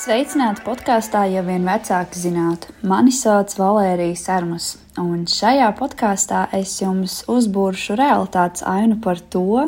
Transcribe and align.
Sveicināti 0.00 0.62
podkāstā, 0.64 1.26
ja 1.28 1.42
vien 1.44 1.66
vecāki 1.68 2.16
zinātu. 2.16 2.70
Mani 2.88 3.12
sauc 3.12 3.52
Valērija 3.52 4.16
Sarmas, 4.16 4.78
un 4.96 5.26
šajā 5.28 5.66
podkāstā 5.76 6.46
es 6.56 6.78
jums 6.80 7.18
uzbūršu 7.28 7.98
realitātes 8.00 8.64
ainu 8.64 8.96
par 9.04 9.18
to, 9.34 9.66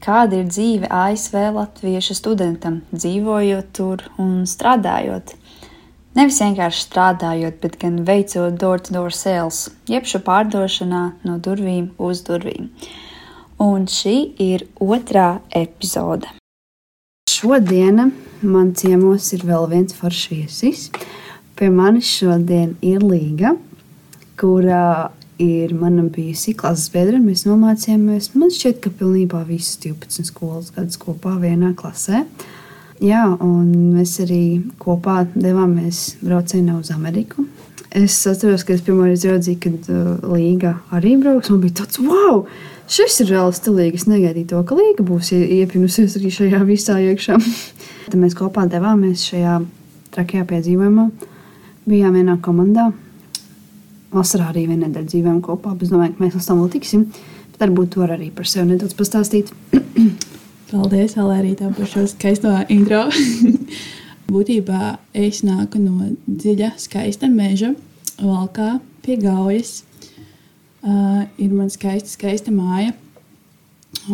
kāda 0.00 0.38
ir 0.38 0.46
dzīve 0.48 0.88
ASV 0.88 1.36
latviešu 1.58 2.16
studentam, 2.16 2.78
dzīvojot 2.94 3.68
tur 3.76 4.06
un 4.16 4.46
strādājot. 4.48 5.34
Nevis 6.16 6.40
vienkārši 6.40 6.84
strādājot, 6.86 7.58
bet 7.60 7.76
gan 7.82 7.98
veicot 8.08 8.56
door-to-door 8.56 9.10
-door 9.10 9.18
sales, 9.18 9.58
jeb 9.92 10.08
šo 10.08 10.22
pārdošanā 10.24 11.02
no 11.28 11.36
durvīm 11.36 11.90
uz 11.98 12.24
durvīm. 12.24 12.70
Un 13.60 13.84
šī 13.84 14.16
ir 14.40 14.64
otrā 14.80 15.40
epizode. 15.52 16.32
Šodiena 17.28 18.08
man 18.42 18.72
ciemos 18.76 19.32
ir 19.36 19.44
vēl 19.46 19.68
viens 19.70 19.94
foršs 19.96 20.30
viesis. 20.32 20.88
Pie 21.56 21.70
manis 21.72 22.08
šodien 22.18 22.74
ir 22.84 23.04
Līga, 23.04 23.54
kurā 24.36 25.10
ir 25.38 25.72
mana 25.76 26.04
bijusi 26.12 26.54
klases 26.56 26.90
biedra. 26.92 27.20
Mēs 27.20 27.46
nomācījāmies, 27.48 28.32
man 28.36 28.52
šķiet, 28.52 28.80
ka 28.84 28.92
pilnībā 28.98 29.42
visas 29.48 29.78
12 29.84 30.30
skolas 30.30 30.72
gadus 30.76 31.00
kopā 31.00 31.36
vienā 31.40 31.72
klasē. 31.76 32.24
Jā, 33.04 33.24
un 33.44 33.96
mēs 33.96 34.16
arī 34.24 34.62
kopā 34.80 35.26
devāmies 35.34 36.16
braucienā 36.24 36.78
uz 36.80 36.92
Ameriku. 36.94 37.44
Es 37.96 38.16
atceros, 38.28 38.64
ka 38.64 38.74
es 38.74 38.82
pirmo 38.84 39.06
reizi 39.06 39.30
redzēju, 39.30 39.58
kad 39.62 39.90
uh, 39.92 40.32
Līga 40.32 40.74
arī 40.92 41.14
brauks. 41.20 41.52
Man 41.52 41.62
bija 41.64 41.82
tāds, 41.82 42.00
wow! 42.04 42.42
Šis 42.92 43.20
ir 43.24 43.32
reāli 43.32 43.56
stilīgi. 43.56 44.00
Es 44.00 44.06
negaidīju 44.08 44.50
to, 44.52 44.62
ka 44.68 44.76
Līga 44.78 45.04
būs 45.06 45.32
iepinusies 45.36 46.16
arī 46.18 46.32
šajā 46.32 46.60
visā 46.68 46.98
iekšā. 47.02 47.38
Tad 48.06 48.14
mēs 48.22 48.36
kopā 48.38 48.68
devāmies 48.70 49.24
šajā 49.26 49.56
trakajā 50.14 50.44
piedzīvojumā. 50.46 51.08
Bijām 51.90 52.14
vienā 52.14 52.36
komandā. 52.42 52.92
Vasarā 54.14 54.52
arī 54.52 54.68
viena 54.68 54.86
nedēļa 54.86 55.10
dzīvojām 55.10 55.40
kopā. 55.42 55.72
Es 55.82 55.90
domāju, 55.90 56.14
ka 56.14 56.22
mēs 56.22 56.36
līdz 56.36 56.46
tam 56.46 56.60
vēl 56.62 56.70
tiksim. 56.76 57.02
Bet 57.50 57.64
varbūt 57.64 57.90
to 57.96 58.04
var 58.04 58.14
arī 58.14 58.30
par 58.30 58.46
sevi 58.46 58.70
nedaudz 58.70 58.94
pastāstīt. 58.94 59.50
Paldies, 60.70 61.16
Valērija, 61.18 61.72
par 61.74 61.90
šo 61.90 62.06
skaisto 62.12 62.54
intro. 62.70 63.08
Būtībā 64.30 64.96
es 65.26 65.42
nāku 65.46 65.82
no 65.82 66.12
dziļa, 66.30 66.76
skaista 66.82 67.26
meža, 67.30 67.72
valkā 68.22 68.76
pie 69.02 69.18
gaujas. 69.22 69.80
Uh, 70.86 71.26
ir 71.42 71.50
man 71.50 71.74
skaista, 71.74 72.14
skaista 72.14 72.54
māja. 72.54 72.94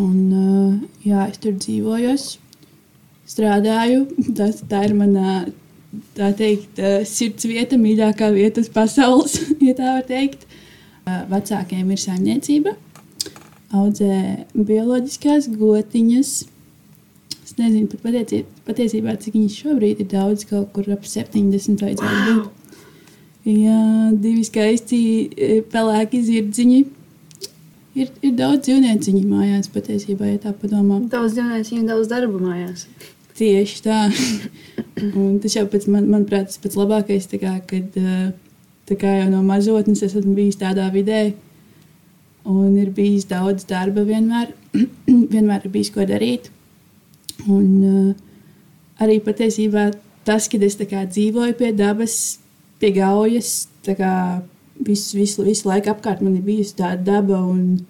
Un, 0.01 0.17
uh, 0.33 0.77
jā, 1.05 1.27
es 1.29 1.37
tur 1.37 1.53
dzīvoju 1.61 2.17
strādāju. 3.33 4.05
Tas, 4.37 4.61
tā 4.69 4.85
ir 4.87 4.95
mana 4.97 5.43
tā 6.17 6.31
teikt, 6.37 6.79
sirds 7.09 7.45
vieta, 7.49 7.77
mīļākā 7.79 8.31
vieta 8.33 8.63
uz 8.63 8.71
pasaules, 8.73 9.37
ja 9.67 9.75
tā 9.77 9.97
var 9.97 10.07
teikt. 10.09 10.47
Vecākiem 11.03 11.89
ir 11.91 11.99
saimniecība, 11.99 12.77
audzē 13.75 14.45
bioloģiskās 14.55 15.49
gotiņas. 15.51 16.33
Es 17.43 17.57
nezinu 17.57 17.89
pat 17.91 18.05
patiesībā, 18.05 18.61
patiesībā 18.69 19.15
cik 19.19 19.35
viņas 19.35 19.57
šobrīd 19.65 19.99
ir 20.05 20.07
daudz, 20.13 20.45
kaut 20.47 20.71
kur 20.75 20.87
ap 20.95 21.03
70 21.03 21.83
vajadzētu 21.83 22.21
būt. 22.29 22.59
Jā, 23.43 23.79
divi 24.23 24.45
skaisti 24.47 24.99
pelēki 25.73 26.21
zirdziņi. 26.23 26.83
Ir, 27.99 28.07
ir 28.25 28.31
daudz 28.39 28.63
dzīvnieciņu 28.65 29.25
mājās, 29.27 29.67
patiesībā, 29.69 30.31
ja 30.31 30.39
tā 30.47 30.53
padomā. 30.57 31.01
Daudz 31.11 31.35
dzīvnieciņu, 31.35 31.83
daudz 31.91 32.07
darba 32.09 32.39
mājās. 32.41 32.87
Tieši 33.37 33.79
tā. 33.81 33.99
Un 35.17 35.39
tas 35.41 35.55
jau 35.57 35.65
pēc, 35.69 35.87
man, 35.89 36.05
manuprāt, 36.11 36.51
tas 36.51 36.61
pats 36.61 36.77
labākais, 36.77 37.25
kā, 37.41 37.55
kad 37.69 37.97
kā 38.99 39.13
jau 39.17 39.29
no 39.31 39.41
mazotnes 39.45 40.03
esmu 40.05 40.35
bijis 40.37 40.59
tādā 40.61 40.89
vidē, 40.93 41.33
un 42.45 42.75
ir 42.77 42.91
bijis 42.93 43.25
daudz 43.29 43.65
darba 43.69 44.03
vienmēr, 44.05 44.51
vienmēr 45.33 45.65
ir 45.65 45.73
bijis 45.73 45.91
ko 45.95 46.05
darīt. 46.07 46.51
Un 47.49 48.13
arī 49.01 49.17
patiesībā 49.23 49.89
tas, 50.27 50.47
kad 50.51 50.63
es 50.63 50.77
kā, 50.77 51.05
dzīvoju 51.09 51.57
pie 51.59 51.71
dabas, 51.75 52.17
pie 52.79 52.93
gaujas, 52.95 53.65
visu, 53.87 55.17
visu, 55.17 55.43
visu 55.43 55.67
laiku 55.69 55.91
apkārt 55.93 56.21
man 56.23 56.37
ir 56.37 56.45
bijusi 56.45 56.77
tāda 56.79 57.01
daba. 57.15 57.41
Un, 57.49 57.81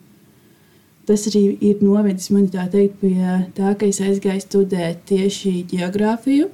tas 1.07 1.27
arī 1.29 1.43
ir 1.59 1.81
novedis 1.83 2.29
mani 2.31 2.49
teikt, 2.51 2.99
pie 3.01 3.15
tā, 3.57 3.73
ka 3.75 3.87
es 3.87 3.99
aizgāju 4.03 4.43
studēt 4.43 5.03
tieši 5.09 5.65
geogrāfiju 5.71 6.49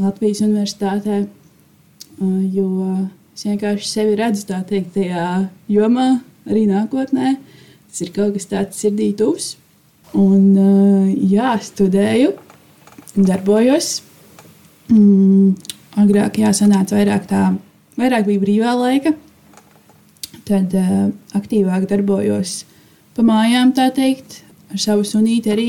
Latvijas 0.00 0.42
Universitātē, 0.46 1.24
jo 2.54 2.68
es 3.34 3.46
vienkārši 3.46 3.88
sevi 3.88 4.18
redzu 4.20 4.46
teikt, 4.68 4.94
tajā 4.94 5.24
jomā, 5.68 6.20
arī 6.48 6.66
nākotnē. 6.70 7.34
Tas 7.90 8.04
ir 8.04 8.12
kaut 8.14 8.36
kas 8.36 8.46
tāds 8.48 8.78
sirdī 8.80 9.10
tuvs. 9.18 9.56
Un, 10.14 10.54
jā, 11.30 11.56
studēju, 11.62 12.32
darbojos. 13.16 14.00
Mm, 14.90 15.56
agrāk 16.00 16.40
jāsanāca 16.42 16.96
vairāk 16.98 17.26
tā, 17.30 17.42
vairāk 17.98 18.26
bija 18.26 18.42
brīvā 18.42 18.74
laika. 18.78 19.14
Tad 20.48 20.74
uh, 20.74 21.10
aktīvāk 21.38 21.86
darbojos 21.90 22.64
pa 23.20 23.26
mājām, 23.28 23.74
tā 23.76 23.90
teikt, 23.92 24.38
ar 24.72 24.80
savu 24.80 25.04
sunīti 25.04 25.50
arī 25.52 25.68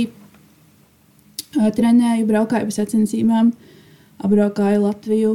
trenēju, 1.51 2.28
braukāju 2.29 2.69
pa 2.69 2.75
sacensībām, 2.78 3.51
apbraukāju 4.23 4.85
Latviju, 4.85 5.34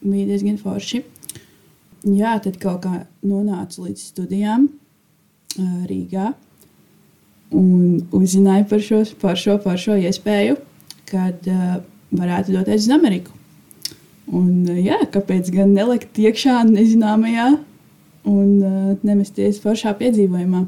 bija 0.00 0.30
diezgan 0.30 0.56
forši. 0.56 1.02
Jā, 2.08 2.38
tad 2.42 2.56
kaut 2.62 2.86
kā 2.86 3.02
nonācu 3.20 3.84
līdz 3.84 4.06
studijām 4.14 4.70
Rīgā 5.58 6.32
un 7.52 8.00
uzzināju 8.16 8.68
par 8.70 8.80
šo, 8.88 9.04
par 9.20 9.36
šo, 9.36 9.58
par 9.60 9.76
šo 9.78 10.00
iespēju, 10.00 10.56
kad 11.12 11.52
uh, 11.52 11.82
varētu 12.16 12.56
doties 12.56 12.86
uz 12.86 12.94
Ameriku. 12.96 13.36
Un, 14.32 14.64
uh, 14.64 14.78
jā, 14.80 15.02
kāpēc 15.12 15.52
gan 15.52 15.76
nelikt 15.76 16.16
iekšā 16.16 16.62
nezināmajā 16.70 17.50
un 18.32 18.48
uh, 18.56 18.94
nemesties 19.04 19.60
foršā 19.60 19.92
piedzīvojumā? 20.00 20.64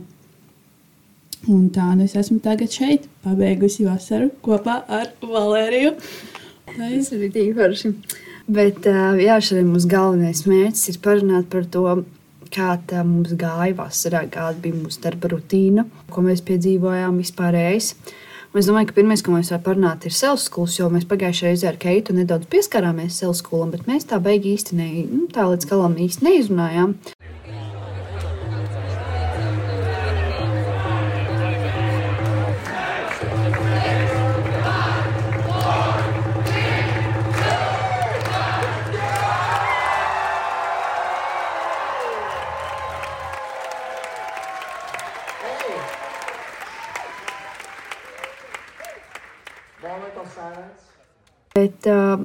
Un 1.51 1.69
tā 1.69 1.91
nu 1.93 2.07
es 2.07 2.15
esmu 2.17 2.39
tagad 2.41 2.73
šeit, 2.73 3.05
pabeigusi 3.25 3.85
vasaru 3.85 4.31
kopā 4.45 4.79
ar 4.89 5.11
Valēriju. 5.21 5.93
Tas 6.71 7.11
ir 7.13 7.27
tik 7.35 7.53
forši. 7.59 7.93
Bet 8.49 8.87
jā, 8.89 9.37
šodien 9.45 9.69
mūsu 9.73 9.89
galvenais 9.93 10.45
mērķis 10.49 10.93
ir 10.93 11.01
parunāt 11.05 11.51
par 11.53 11.67
to, 11.69 11.85
kā 12.55 12.75
tā 12.89 13.03
mums 13.05 13.35
gāja 13.37 13.75
vasarā, 13.77 14.25
kāda 14.33 14.61
bija 14.63 14.79
mūsu 14.79 15.03
darba 15.05 15.33
rutīna, 15.35 15.85
ko 16.13 16.25
mēs 16.25 16.45
piedzīvojām 16.49 17.19
vispārējais. 17.21 17.95
Un 18.55 18.61
es 18.61 18.69
domāju, 18.71 18.87
ka 18.91 18.95
pirmais, 19.01 19.23
ko 19.25 19.33
mēs 19.35 19.51
varam 19.51 19.65
parunāt, 19.65 20.05
ir 20.07 20.15
skolas, 20.15 20.77
jo 20.79 20.87
mēs 20.93 21.09
pagājušajā 21.11 21.51
reizē 21.51 21.69
ar 21.73 21.79
Keitu 21.83 22.15
nedaudz 22.15 22.47
pieskarāmies 22.53 23.17
Sales 23.19 23.41
skolam, 23.43 23.73
bet 23.75 23.89
mēs 23.91 24.07
tā 24.07 24.21
beigās 24.23 24.61
īsti 24.61 24.79
ne, 24.79 24.87
nu, 25.11 25.25
tā 25.35 25.49
līdz 25.51 25.67
galam 25.73 25.97
īsti 25.99 26.29
neizrunājām. 26.29 26.95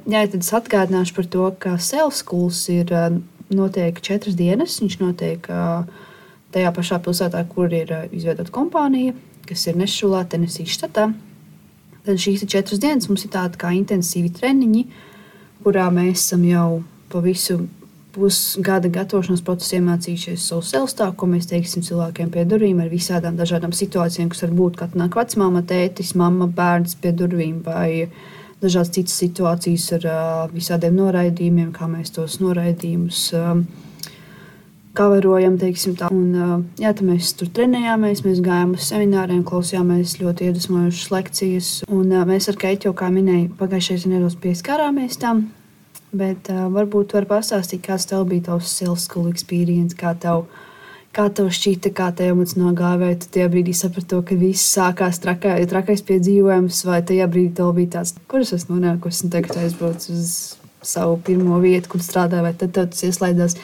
Jā, 0.09 0.23
tad 0.31 0.39
es 0.41 0.51
atgādināšu 0.55 1.15
par 1.17 1.29
to, 1.33 1.47
ka 1.61 1.77
Sales 1.81 2.21
Schools 2.23 2.61
ir 2.73 2.93
notiek 3.49 4.01
četras 4.05 4.37
dienas. 4.39 4.77
Viņš 4.83 4.99
notiek 5.01 5.49
tajā 6.53 6.75
pašā 6.75 6.99
pilsētā, 7.05 7.43
kur 7.51 7.73
ir 7.73 7.91
izveidota 8.11 8.53
kompānija, 8.53 9.15
kas 9.49 9.65
ir 9.69 9.79
Nešulā, 9.79 10.25
Tenesijas 10.29 10.77
štatā. 10.77 11.09
Tad 12.05 12.21
šīs 12.21 12.45
četras 12.49 12.81
dienas 12.81 13.09
mums 13.09 13.25
ir 13.27 13.33
tādi 13.33 13.59
kā 13.59 13.73
intensīvi 13.75 14.31
treniņi, 14.37 14.85
kurā 15.65 15.89
mēs 15.93 16.23
esam 16.23 16.45
jau 16.47 16.69
pa 17.11 17.21
visu 17.25 17.59
pusgada 18.15 18.89
gatavošanās 18.89 19.43
procesu 19.45 19.77
iemācījušies 19.77 20.47
savu 20.49 20.63
selstāvu, 20.65 21.13
ko 21.19 21.27
mēs 21.29 21.49
teiksim 21.51 21.83
cilvēkiem 21.85 22.31
pie 22.33 22.45
durvīm 22.49 22.81
ar 22.81 22.89
visādām 22.89 23.37
dažādām 23.37 23.73
situācijām, 23.75 24.31
kas 24.33 24.43
var 24.45 24.55
būt, 24.57 24.79
kad 24.81 24.97
nāk 24.97 25.17
vecmāma, 25.19 25.61
tētis, 25.69 26.15
mamma, 26.17 26.47
bērns 26.49 26.97
pie 27.01 27.13
durvīm 27.15 27.61
vai 27.65 28.09
dažādas 28.63 28.93
citas 28.95 29.19
situācijas 29.21 29.85
ar 29.99 30.07
uh, 30.09 30.47
visādiem 30.53 30.97
noraidījumiem, 30.99 31.69
kā 31.75 31.87
mēs 31.91 32.11
tos 32.15 32.39
noraidījumus, 32.43 33.21
uh, 33.37 33.61
kaverojam. 34.99 35.57
Un, 36.09 36.65
jā, 36.79 36.91
tad 36.91 37.03
mēs 37.07 37.33
tur 37.39 37.51
trenējāmies, 37.55 38.23
mēs 38.25 38.41
gājām 38.45 38.75
uz 38.75 38.89
semināriem, 38.89 39.43
klausījāmies 39.47 40.17
ļoti 40.21 40.49
iedvesmojošas 40.49 41.13
lekcijas. 41.13 41.69
Un 41.93 42.11
mēs 42.29 42.49
ar 42.51 42.59
Keitu, 42.59 42.93
kā 42.97 43.11
minēju, 43.13 43.53
pagājušajā 43.59 44.11
nedēļā 44.11 44.35
pieskārāmies 44.43 45.19
tam. 45.21 45.47
Bet 46.09 46.49
uh, 46.49 46.65
varbūt 46.73 47.13
var 47.13 47.29
pastāstīt, 47.29 47.83
kāds 47.85 48.07
tev 48.09 48.25
bija 48.31 48.49
tavs 48.49 48.71
sales 48.79 49.05
school 49.05 49.29
experience, 49.29 49.93
kā 49.97 50.15
tev, 50.17 50.47
kā 51.15 51.25
tev 51.33 51.49
šķita, 51.53 51.91
kā 51.95 52.09
tev 52.15 52.33
emocionāli 52.35 52.77
gāja, 52.77 53.01
vai 53.01 53.11
tu 53.19 53.29
tajā 53.33 53.49
brīdī 53.51 53.73
saprati, 53.77 54.21
ka 54.29 54.37
viss 54.39 54.71
sākās 54.75 55.21
trakā, 55.23 55.57
trakais 55.71 56.03
piedzīvojums, 56.07 56.81
vai 56.87 57.01
tajā 57.05 57.27
brīdī 57.31 57.53
tev 57.59 57.73
bija 57.77 57.97
tāds, 57.99 58.15
kur 58.29 58.45
es 58.45 58.67
nonākusi 58.69 59.25
un 59.25 59.35
tagad 59.35 59.59
aizbraucu 59.63 60.15
uz 60.15 60.33
savu 60.85 61.19
pirmo 61.25 61.59
vietu, 61.63 61.93
kur 61.93 62.03
strādāju, 62.05 62.45
vai 62.45 62.55
tad 62.57 62.75
tev 62.75 62.89
tas 62.93 63.05
ieslēdzās. 63.09 63.57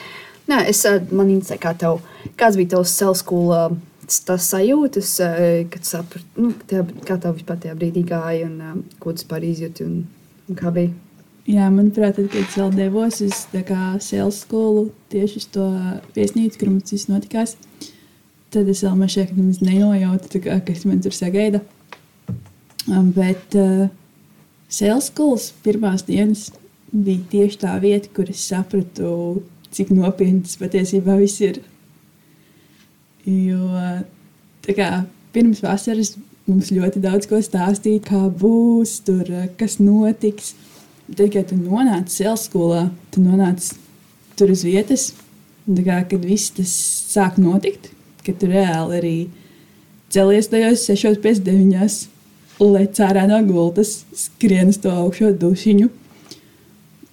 Nē, 0.49 0.61
es 0.69 0.83
man 1.09 1.31
interesē, 1.33 1.57
kā 1.61 1.73
tev, 1.77 2.01
kāds 2.37 2.59
bija 2.59 2.75
tavs. 2.75 2.99
Uh, 3.33 3.77
tas 4.05 4.49
sajūtas, 4.51 5.15
kad 5.73 5.87
saprati, 5.87 6.27
nu, 6.37 6.51
kā 7.07 7.17
tev 7.17 7.39
vispār 7.39 7.57
tajā 7.63 7.77
brīdī 7.79 8.05
gāja 8.05 8.45
un 8.45 8.59
um, 8.61 8.83
ko 9.01 9.13
tu 9.15 9.23
vispār 9.23 9.47
izjūti 9.47 9.87
un, 9.87 10.03
un 10.45 10.59
kā 10.59 10.73
bija. 10.75 10.93
Jā, 11.45 11.67
manuprāt, 11.69 12.15
tad, 12.17 12.31
kad 12.33 12.41
es 12.41 12.55
vēl 12.57 12.71
devos 12.73 13.19
uz 13.21 13.43
sales 14.01 14.39
skolu, 14.41 14.87
tieši 15.13 15.37
uz 15.37 15.45
to 15.53 15.65
viesnīcu, 16.15 16.57
kur 16.57 16.71
mums 16.71 16.89
viss 16.95 17.05
notikās, 17.05 17.53
tad 18.49 18.71
es 18.71 18.81
vēl 18.81 18.95
mašē, 18.97 19.27
ka 19.29 19.37
nemaz 19.37 19.61
nenojautu, 19.61 20.41
kā, 20.41 20.57
kas 20.65 20.87
man 20.89 21.03
tur 21.05 21.13
sagaida. 21.13 21.61
Um, 22.89 23.11
bet 23.13 23.53
uh, 23.57 23.87
sales 24.69 25.11
skolas 25.11 25.51
pirmās 25.65 26.07
dienas 26.09 26.47
bija 26.89 27.21
tieši 27.29 27.61
tā 27.61 27.77
vieta, 27.83 28.09
kur 28.15 28.29
es 28.33 28.41
sapratu, 28.49 29.43
cik 29.75 29.93
nopietns 29.93 30.57
patiesībā 30.57 31.19
viss 31.21 31.45
ir. 31.45 31.61
Jo 33.25 33.69
kā, 34.65 34.89
pirms 35.35 35.61
vasaras 35.61 36.15
mums 36.49 36.71
ļoti 36.73 37.01
daudz 37.03 37.29
ko 37.29 37.37
stāstīja, 37.43 38.03
kā 38.05 38.21
būs, 38.33 38.99
tur, 39.05 39.29
kas 39.59 39.77
notiks. 39.81 40.55
Tad, 41.05 41.27
kad 41.29 41.51
tu 41.51 41.57
nonāci 41.59 42.23
Sēles 42.23 42.47
skolā, 42.47 42.87
tu 43.13 43.21
nonāci 43.21 43.75
tur 44.39 44.49
uz 44.49 44.63
vietas, 44.65 45.11
kā, 45.67 45.99
kad 46.09 46.25
viss 46.25 46.53
tas 46.55 46.71
sāk 47.13 47.37
notikt, 47.41 47.91
kad 48.25 48.39
tu 48.41 48.49
reāli 48.49 48.97
arī 48.97 49.15
celies 50.13 50.49
tajos 50.49 50.87
6,59, 50.89 52.07
lec 52.65 52.99
ārā 53.05 53.27
no 53.29 53.37
gultas, 53.45 53.99
skrien 54.17 54.71
uz 54.73 54.79
to 54.81 54.89
augšo 54.89 55.29
dušiņu. 55.37 55.91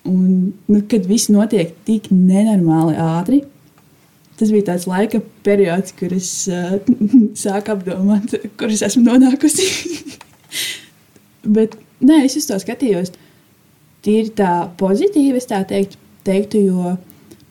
Un, 0.08 0.28
nu, 0.66 0.80
kad 0.90 1.04
viss 1.06 1.30
notiek 1.30 1.76
tik 1.86 2.08
nenormāli 2.10 2.96
ātri, 2.98 3.42
tas 4.40 4.50
bija 4.50 4.72
tāds 4.72 4.88
laika 4.88 5.20
periods, 5.46 5.92
kur 5.98 6.14
es 6.16 6.30
uh, 6.48 6.78
sāku 7.44 7.76
apdomāt, 7.76 8.38
kur 8.56 8.72
es 8.72 8.82
esmu 8.88 9.04
nonākusi. 9.04 9.68
Bet 11.58 11.76
nē, 12.00 12.24
es 12.24 12.40
uz 12.40 12.48
to 12.48 12.56
skatījos 12.62 13.12
tīri 14.02 14.32
tā 14.36 14.52
pozitīvi, 14.80 15.38
es 15.38 15.48
tā 15.50 15.62
teiktu, 15.68 15.98
teiktu 16.26 16.64
jo 16.66 16.96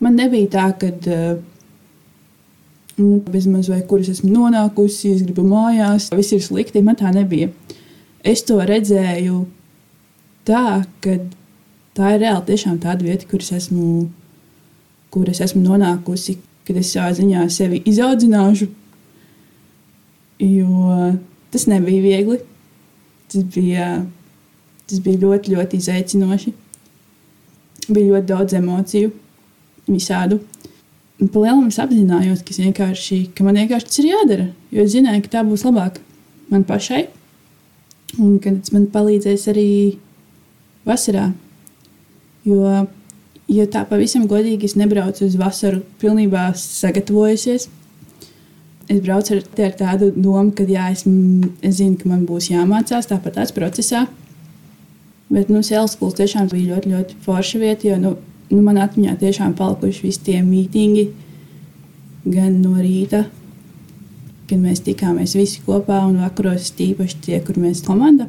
man 0.02 0.18
nebija 0.18 0.50
tā, 0.52 0.66
ka 0.78 0.90
uh, 0.92 1.40
nu, 2.96 3.22
bezmaz 3.32 3.68
vai 3.68 3.80
kur 3.88 4.02
es 4.02 4.10
esmu 4.12 4.30
nonākusi, 4.32 5.14
es 5.16 5.24
gribu 5.26 5.44
mājās, 5.46 6.10
viss 6.16 6.34
ir 6.36 6.42
slikti. 6.44 6.82
Man 6.84 6.98
tā 6.98 7.12
nebija. 7.14 7.50
Es 8.24 8.44
to 8.46 8.58
redzēju 8.62 9.42
tā, 10.46 10.82
ka 11.04 11.16
tā 11.96 12.14
ir 12.14 12.22
reāli 12.24 12.46
tiešām 12.50 12.78
tāda 12.82 13.06
vieta, 13.06 13.26
kur 13.30 13.42
es 13.42 13.52
esmu, 13.56 14.06
kur 15.12 15.30
es 15.32 15.42
esmu 15.44 15.64
nonākusi, 15.64 16.38
kad 16.66 16.78
es 16.78 16.92
savā 16.94 17.10
ziņā 17.18 17.48
sevi 17.52 17.82
izaudzināšu. 17.90 18.70
Jo 20.42 20.88
tas 21.52 21.68
nebija 21.70 22.02
viegli. 22.02 22.40
Tas 23.32 23.46
bija 23.54 23.88
Tas 24.90 25.02
bija 25.02 25.22
ļoti, 25.22 25.54
ļoti 25.56 25.78
izaicinoši. 25.78 26.52
Bija 27.88 28.14
ļoti 28.14 28.28
daudz 28.28 28.56
emociju, 28.58 29.12
visādu. 29.88 30.40
Palielinājumā 31.22 31.70
es 31.70 31.78
apzinājos, 31.78 32.40
ka, 32.42 32.54
vienkārši, 32.58 33.18
ka 33.36 33.44
man 33.46 33.60
vienkārši 33.60 33.88
tas 33.88 34.00
ir 34.02 34.08
jādara. 34.10 34.46
Jo 34.74 34.86
es 34.86 34.94
zināju, 34.94 35.22
ka 35.22 35.36
tā 35.36 35.42
būs 35.46 35.62
labāk 35.68 36.00
man 36.50 36.64
pašai. 36.66 37.04
Un 38.18 38.40
ka 38.42 38.52
tas 38.58 38.72
man 38.74 38.88
palīdzēs 38.92 39.46
arī 39.52 39.68
vasarā. 40.88 41.30
Jo, 42.48 42.86
jo 43.46 43.68
tā 43.70 43.84
pavisam 43.88 44.26
godīgi 44.30 44.66
es 44.66 44.74
nebraucu 44.78 45.24
uz 45.28 45.38
vasaru 45.38 45.84
pilnībā 46.02 46.50
sagatavojusies. 46.58 47.68
Es 48.90 48.98
braucu 49.00 49.36
ar, 49.36 49.44
ar 49.68 49.76
tādu 49.78 50.10
domu, 50.16 50.50
ka 50.56 50.66
jā, 50.66 50.90
es, 50.92 51.06
es 51.62 51.78
zinu, 51.78 51.96
ka 52.00 52.10
man 52.10 52.26
būs 52.26 52.50
jāmācās 52.50 53.08
tāpat 53.08 53.38
tās 53.38 53.54
procesā. 53.54 54.08
Bet 55.32 55.48
nu, 55.48 55.62
Sēles 55.64 55.96
skolas 55.96 56.18
tiešām 56.18 56.50
bija 56.52 56.74
ļoti, 56.74 56.92
ļoti 56.92 57.18
forša 57.24 57.60
vieta, 57.62 57.88
jo 57.88 57.98
nu, 58.00 58.16
nu, 58.50 58.60
man 58.60 58.80
atmiņā 58.82 59.16
tiešām 59.20 59.54
palikuši 59.56 60.04
visi 60.04 60.24
tie 60.26 60.42
mītīņi 60.44 61.06
gan 62.32 62.60
no 62.60 62.76
rīta, 62.76 63.24
kad 64.50 64.60
mēs 64.60 64.84
tikāmies 64.84 65.34
visi 65.38 65.62
kopā, 65.64 66.02
un 66.08 66.20
vakaros 66.20 66.70
tīpaši 66.76 67.20
tie, 67.24 67.40
kur 67.46 67.58
mēs 67.62 67.80
komanda 67.86 68.28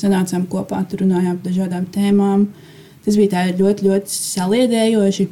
sanācām 0.00 0.46
kopā, 0.50 0.82
tur 0.88 1.04
runājām 1.04 1.38
par 1.38 1.50
dažādām 1.50 1.88
tēmām. 1.94 2.48
Tas 3.04 3.18
bija 3.20 3.44
ļoti, 3.58 3.86
ļoti 3.88 4.14
saliedējoši. 4.14 5.28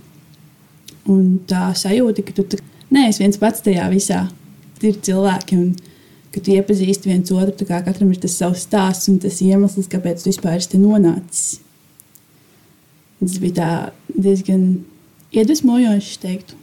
Un 1.13 1.23
tā 1.51 1.71
sajūta, 1.75 2.23
ka 2.27 2.35
tu 2.37 2.61
neesi 2.95 3.25
viens 3.25 3.41
pats 3.41 3.65
tajā 3.65 3.89
visā. 3.91 4.27
Ir 4.83 4.99
cilvēki, 5.07 5.57
un 5.59 5.73
ka 6.33 6.41
tu 6.41 6.55
iepazīsti 6.57 7.11
viens 7.11 7.33
otru, 7.35 7.67
kā 7.69 7.83
katram 7.85 8.13
ir 8.13 8.21
tas 8.23 8.39
savs 8.41 8.65
stāsts 8.67 9.11
un 9.13 9.21
tas 9.23 9.41
iemesls, 9.45 9.91
kāpēc 9.93 10.23
tu 10.23 10.31
vispār 10.31 10.57
esi 10.59 10.81
nonācis. 10.81 11.61
Tas 13.21 13.39
bija 13.43 13.69
diezgan 14.11 14.83
iedvesmojoši, 15.37 16.19
teiktu. 16.23 16.59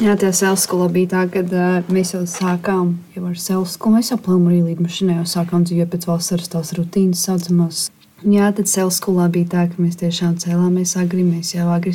Jā, 0.00 0.14
tā 0.16 0.30
sēles 0.32 0.62
skolā 0.64 0.86
bija 0.92 1.10
tā, 1.12 1.24
ka 1.34 1.42
uh, 1.44 1.90
mēs 1.92 2.14
jau 2.14 2.22
sākām 2.30 2.94
jau 3.12 3.24
ar 3.28 3.36
sēles 3.36 3.74
skolu. 3.76 3.98
Mēs 3.98 4.12
jau 4.14 4.20
plānojam 4.22 4.46
arī 4.48 4.60
līdmašīnā, 4.70 5.18
jau 5.18 5.26
sākām 5.34 5.66
dzīvot 5.68 5.90
pēc 5.92 6.06
vasaras 6.08 6.48
tās 6.54 6.72
rutīnas 6.78 7.26
saucamās. 7.26 7.82
Jā, 8.22 8.48
tad 8.56 8.70
sēles 8.70 9.00
skolā 9.02 9.26
bija 9.34 9.50
tā, 9.56 9.66
ka 9.68 9.82
mēs 9.82 9.98
tiešām 10.00 10.38
cēlāmies 10.40 10.94
agri. 11.00 11.26
Mēs 11.26 11.52
jau 11.56 11.68
agri, 11.74 11.92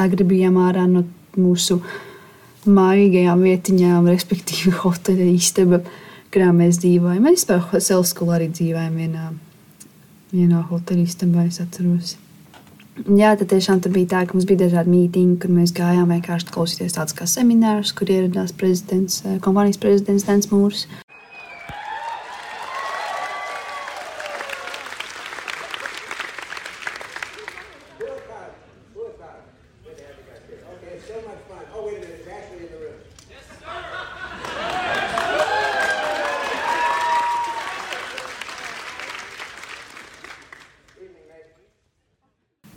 agri 0.00 0.28
bijām 0.30 0.56
ārā 0.62 0.86
no 0.88 1.04
mūsu 1.36 1.82
uh, 1.82 2.00
mājīgajām 2.66 3.44
vietiņām, 3.44 4.10
respektīvi 4.12 4.74
hoteļa 4.82 5.30
istaba, 5.34 5.80
kurā 6.34 6.50
mēs 6.56 6.80
dzīvojam. 6.82 7.24
Mēs 7.24 7.44
vispār 7.44 7.80
Selskulā 7.84 8.38
arī 8.40 8.50
dzīvojam 8.52 9.00
vienā, 9.00 9.30
vienā 10.34 10.66
hoteļa 10.70 11.08
istabā, 11.08 11.48
es 11.50 11.60
atceros. 11.62 12.18
Jā, 12.94 13.32
tad 13.34 13.48
tiešām 13.50 13.80
tur 13.82 13.90
bija 13.94 14.12
tā, 14.12 14.20
ka 14.22 14.36
mums 14.36 14.46
bija 14.46 14.68
dažādi 14.68 14.92
mītīņi, 14.92 15.38
kur 15.42 15.50
mēs 15.50 15.72
gājām 15.74 16.12
vienkārši 16.14 16.52
klausīties 16.54 16.94
tādus 16.94 17.16
kā 17.18 17.26
seminārus, 17.26 17.90
kur 17.98 18.12
ieradās 18.14 18.54
prezidents, 18.54 19.24
kompānijas 19.42 19.80
prezidents 19.82 20.28
Dens 20.28 20.52
Mūrs. 20.52 20.86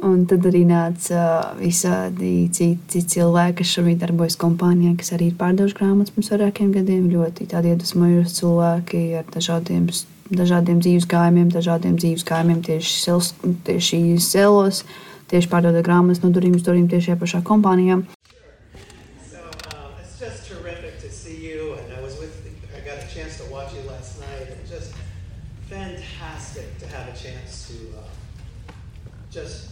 Un 0.07 0.15
tad 0.29 0.45
arī 0.49 0.63
nāca 0.67 1.21
visādi 1.59 2.49
citi 2.53 3.01
cilvēki, 3.13 3.59
kas 3.61 3.73
šobrīd 3.77 4.01
darbojas 4.03 4.37
kompānijā, 4.39 4.93
kas 4.99 5.13
arī 5.15 5.31
ir 5.31 5.39
pārdevuši 5.39 5.77
grāmatas 5.79 6.13
pirms 6.15 6.31
vairākiem 6.33 6.71
gadiem. 6.75 7.09
Ļoti 7.13 7.47
tādi 7.53 7.73
iedvesmojoši 7.73 8.37
cilvēki 8.39 9.03
ar 9.21 9.27
dažādiem, 9.33 9.87
dažādiem 10.29 10.83
dzīves 10.83 11.07
gājumiem, 11.11 11.49
dažādiem 11.53 11.97
dzīves 12.01 12.27
gājumiem 12.27 12.61
tieši, 12.67 12.95
sels, 13.05 13.33
tieši 13.67 14.01
selos, 14.23 14.83
tieši 15.31 15.51
pārdodot 15.51 15.85
grāmatas 15.87 16.23
no 16.23 16.33
durvīm 16.35 16.59
uz 16.59 16.67
durvīm 16.67 16.89
tieši 16.91 17.11
šajā 17.11 17.21
pašā 17.23 17.43
kompānijā. 17.47 18.01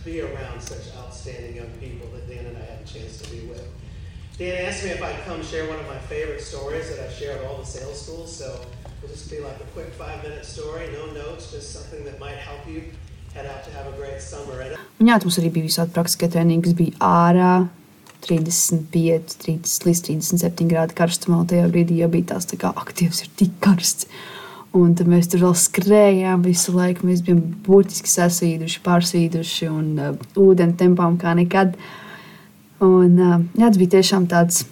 Be 0.05 0.21
around 0.21 0.61
such 0.61 0.95
outstanding 0.95 1.55
young 1.55 1.71
people 1.81 2.07
that 2.13 2.29
Dan 2.29 2.45
and 2.45 2.57
I 2.57 2.61
had 2.61 2.79
a 2.81 2.87
chance 2.87 3.19
to 3.21 3.31
be 3.31 3.41
with. 3.47 3.67
Dan 4.37 4.65
asked 4.65 4.83
me 4.83 4.91
if 4.91 5.01
I'd 5.01 5.19
come 5.25 5.43
share 5.43 5.67
one 5.67 5.79
of 5.79 5.87
my 5.87 5.97
favorite 5.97 6.41
stories 6.41 6.89
that 6.89 6.99
I 6.99 7.11
share 7.11 7.37
at 7.39 7.45
all 7.45 7.57
the 7.57 7.65
sales 7.65 8.01
schools. 8.05 8.35
So 8.37 8.61
it'll 9.01 9.09
just 9.09 9.31
be 9.31 9.39
like 9.39 9.59
a 9.59 9.67
quick 9.73 9.89
five 9.93 10.21
minute 10.21 10.45
story, 10.45 10.89
no 10.93 11.07
notes, 11.07 11.51
just 11.51 11.73
something 11.73 12.05
that 12.05 12.19
might 12.19 12.37
help 12.37 12.67
you 12.67 12.83
head 13.33 13.47
out 13.47 13.63
to 13.65 13.71
have 13.71 13.87
a 13.87 13.95
great 13.97 14.21
summer. 14.21 14.61
Un 14.99 15.09
jā, 15.09 15.17
mums 15.23 15.39
arī 15.41 15.49
bija 15.57 15.67
visādi 15.67 15.95
praktiskie 15.95 16.29
treniņi, 16.31 16.61
kas 16.67 16.77
bija 16.77 17.01
ārā. 17.01 17.55
35, 18.25 19.35
30 19.43 19.83
līdz 19.85 20.01
37 20.07 20.69
grādu 20.71 20.95
karstumā. 20.97 21.43
Tajā 21.49 21.67
brīdī 21.69 21.99
jau 21.99 22.09
bija 22.13 22.31
tās 22.33 22.47
tā 22.49 22.57
kā 22.61 22.71
aktīvs, 22.73 23.25
ir 23.25 23.33
tik 23.41 23.57
karsts. 23.61 24.07
Un 24.75 24.91
tad 24.97 25.07
mēs 25.07 25.29
tur 25.31 25.45
vēl 25.45 25.53
skrējām 25.55 26.43
visu 26.43 26.73
laiku. 26.75 27.07
Mēs 27.07 27.21
bijām 27.23 27.41
burtiski 27.63 28.11
sasīduši, 28.11 28.81
pārsīduši 28.83 29.69
un 29.71 29.91
uh, 29.95 30.15
ūdeni 30.41 30.75
tempām 30.79 31.15
kā 31.21 31.35
nekad. 31.37 31.77
Un, 32.83 33.13
uh, 33.15 33.37
jā, 33.55 33.69
tas 33.69 33.79
bija 33.79 33.93
tiešām 33.97 34.25
tāds 34.31 34.65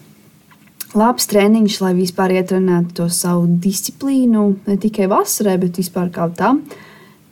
labs 0.98 1.30
treniņš, 1.32 1.78
lai 1.86 1.94
vispār 1.98 2.36
ietrenētu 2.36 2.98
to 3.00 3.08
savu 3.14 3.48
disciplīnu. 3.64 4.48
Ne 4.68 4.76
tikai 4.82 5.08
vasarā, 5.12 5.56
bet 5.62 5.80
vispār 5.80 6.12
kā 6.14 6.28
tā. 6.36 6.52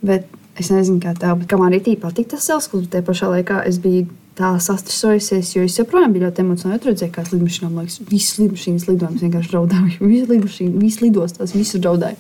Bet 0.02 0.30
es 0.60 0.72
nezinu, 0.72 1.02
kā 1.04 1.14
tā, 1.18 1.34
bet 1.38 1.50
kā 1.52 1.60
man 1.60 1.76
arī 1.76 1.98
patīk 2.00 2.32
tas 2.32 2.48
savs 2.48 2.70
klubs. 2.72 2.90
Tajā 2.94 3.06
pašā 3.08 3.34
laikā 3.36 3.62
es 3.68 3.82
biju 3.84 4.08
tā 4.38 4.54
sastresojusies, 4.64 5.52
jo 5.58 5.66
es 5.68 5.76
joprojām 5.76 6.16
biju 6.16 6.30
ļoti 6.30 6.46
emocionāli. 6.46 6.82
Tur 6.82 6.94
redzēju, 6.94 7.14
kā 7.18 7.26
lidmašīnām 7.28 7.82
liekas, 7.82 8.00
visas 8.08 8.40
lidmašīnas 8.40 8.88
lidojums 8.88 9.26
vienkārši 9.26 9.54
draudēja. 9.54 10.00
Visas 10.14 10.32
lidmašīnas, 10.32 10.80
visas 10.82 11.04
lidostās, 11.04 11.56
visur 11.58 11.84
draudēja. 11.84 12.18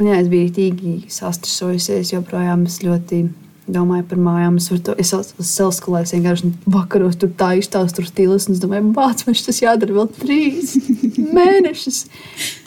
Un, 0.00 0.08
jā, 0.08 0.16
es 0.22 0.30
biju 0.32 0.48
tīki 0.56 0.90
sastresojusies, 1.12 2.14
joprojām 2.14 2.62
es 2.64 2.78
ļoti 2.80 3.18
domāju 3.70 4.06
par 4.08 4.20
mājām. 4.24 4.56
Es 4.56 4.70
to 4.86 4.94
es 4.96 5.12
sev 5.50 5.72
skolēju, 5.76 6.14
vienkārši 6.16 6.52
vakaros 6.72 7.18
tur 7.20 7.32
tā 7.36 7.52
izstāstu, 7.60 8.00
tur 8.00 8.08
stīlis. 8.08 8.48
Es 8.48 8.62
domāju, 8.62 8.94
bāc, 8.96 9.26
man 9.26 9.36
tas 9.36 9.60
jādara 9.60 9.98
vēl 9.98 10.08
trīs 10.16 10.72
mēnešus, 11.36 12.04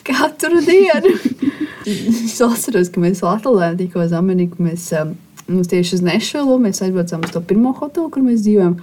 katru 0.06 0.62
dienu. 0.66 1.16
es 1.90 2.38
atceros, 2.46 2.92
ka 2.94 3.02
mēs 3.02 3.24
Latvijā 3.26 3.72
tikko 3.82 4.06
uz 4.06 4.14
Ameriku. 4.14 4.62
Mēs, 4.70 4.92
mums 5.48 5.72
tieši 5.74 5.98
uz 5.98 6.06
Nešvilu 6.06 6.60
mēs 6.62 6.84
aizbraucām 6.86 7.26
uz 7.26 7.34
to 7.34 7.42
pirmo 7.42 7.74
hotelu, 7.80 8.12
kur 8.14 8.26
mēs 8.26 8.46
dzīvojam. 8.46 8.78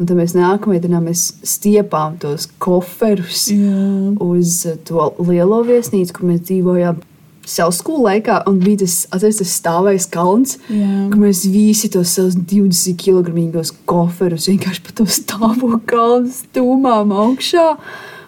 Un 0.00 0.08
tad 0.08 0.18
mēs 0.18 0.34
nākamajā 0.34 0.82
dienā 0.88 0.98
mēs 1.04 1.28
stiepām 1.46 2.16
tos 2.18 2.48
koferus 2.58 3.44
Jā. 3.52 3.86
uz 4.24 4.64
to 4.88 5.12
lielo 5.22 5.60
viesnīcu, 5.68 6.16
kur 6.16 6.30
mēs 6.32 6.42
dzīvojām 6.48 7.02
savu 7.48 7.74
skolu 7.74 8.06
laikā, 8.06 8.42
un 8.50 8.60
bija 8.62 8.82
tas, 8.84 9.02
atceries, 9.10 9.40
tas 9.42 9.56
stāvējis 9.58 10.08
kalns, 10.12 10.56
Jā. 10.70 11.08
ka 11.12 11.18
mēs 11.20 11.44
visi 11.50 11.90
tos 11.92 12.14
savus 12.16 12.38
20 12.38 12.96
kg 13.00 13.64
koferus 13.88 14.48
vienkārši 14.50 14.84
pa 14.86 14.96
to 15.00 15.06
stāvo 15.10 15.74
kalnu 15.88 16.32
stūmām 16.32 17.14
augšā. 17.24 17.68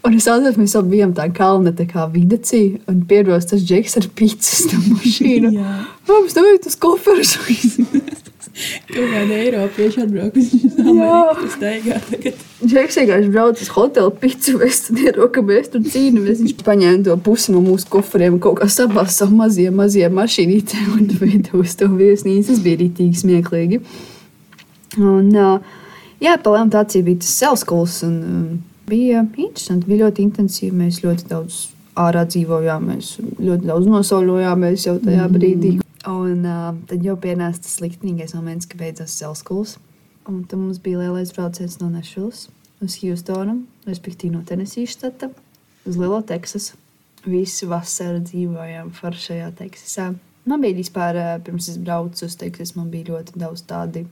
Un 0.04 0.18
es 0.18 0.26
atceros, 0.28 0.58
mēs 0.60 0.74
abi 0.76 0.98
bijām 0.98 1.14
tā 1.16 1.30
kalna 1.32 1.72
tā 1.72 1.86
kā 1.88 2.04
vidacī, 2.12 2.76
un 2.90 3.00
pieros 3.08 3.48
tas 3.48 3.62
džeks 3.64 3.96
ar 4.02 4.10
pīcis 4.18 4.66
tam 4.68 4.84
mašīnu. 4.98 5.54
Mums 6.10 6.36
nevajag 6.36 6.66
tas 6.66 6.76
koferus. 6.80 7.38
Kaut 8.54 9.08
kāda 9.10 9.34
Eiropieša 9.34 10.04
atbraukusi 10.04 10.60
uz 10.68 10.76
Ameriku 10.78 11.48
staigā 11.50 11.96
tagad. 12.06 12.42
Džeks 12.62 12.98
vienkārši 13.00 13.30
brauc 13.34 13.62
uz 13.64 13.70
hotelu 13.74 14.12
picu, 14.22 14.54
mēs 14.60 14.80
tad 14.86 15.00
ierokamies 15.02 15.72
tur 15.72 15.82
cīnāmies. 15.82 16.42
Viņš 16.44 16.62
paņēma 16.62 17.02
to 17.08 17.16
pusi 17.26 17.54
no 17.54 17.62
mūsu 17.64 17.90
koferiem, 17.90 18.38
kaut 18.42 18.60
kā 18.60 18.68
sabās 18.70 19.18
savu 19.18 19.34
mazie, 19.40 19.66
mazie 19.74 20.06
mašīnītē 20.06 20.84
un 20.94 21.10
veido 21.18 21.58
uz 21.64 21.74
to 21.80 21.90
viesnīcu. 21.90 22.52
Tas 22.52 22.62
bija 22.62 22.82
rītīgi 22.84 23.22
smieklīgi. 23.24 23.80
Un, 25.02 25.32
jā, 26.22 26.38
palēm 26.46 26.70
tā 26.70 26.86
bija 26.94 27.24
tas 27.24 27.34
selskols 27.42 28.02
un 28.06 28.18
bija 28.86 29.24
interesanti, 29.34 29.88
bija 29.90 30.06
ļoti 30.06 30.28
intensīvi. 30.28 30.76
Mēs 30.84 31.02
ļoti 31.02 31.26
daudz 31.32 31.64
ārā 31.98 32.22
dzīvojām, 32.30 32.86
mēs 32.92 33.16
ļoti 33.38 33.66
daudz 33.66 33.90
nosauļojāmies 33.90 34.86
jau 34.88 35.00
tajā 35.02 35.26
brīdī. 35.34 35.80
Un 36.04 36.44
uh, 36.44 36.74
tad 36.88 37.04
jau 37.04 37.14
pienāca 37.16 37.62
tas 37.64 37.78
sliktākais 37.78 38.34
moments, 38.36 38.68
kad 38.68 38.80
beidzās 38.80 39.16
selskols. 39.16 39.78
Un 40.28 40.42
tad 40.48 40.60
mums 40.60 40.80
bija 40.80 41.00
lielais 41.00 41.32
brauciens 41.36 41.78
no 41.80 41.88
Nešvilas 41.92 42.46
uz 42.84 42.96
Hjūstonu, 43.00 43.62
respektīvi 43.88 44.34
no 44.34 44.42
Tenesijas 44.44 44.96
štata 44.96 45.30
uz 45.88 45.98
Lielo 46.00 46.20
Teksasu. 46.24 46.76
Visu 47.24 47.68
vasaru 47.70 48.20
dzīvojām 48.24 48.90
foršajā 48.96 49.48
Teksasā. 49.56 50.10
Man 50.44 50.60
bija 50.60 50.76
vispār, 50.76 51.16
pirms 51.44 51.70
es 51.72 51.78
braucu 51.80 52.26
uz 52.26 52.36
Teksasu, 52.40 52.76
man 52.76 52.90
bija 52.92 53.14
ļoti 53.14 53.38
daudz 53.40 53.64
tādi 53.68 54.04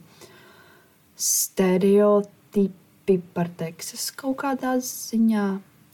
stereotipi 1.13 3.19
par 3.35 3.51
Teksasu 3.59 4.17
kaut 4.17 4.39
kādā 4.41 4.79
ziņā. 4.81 5.45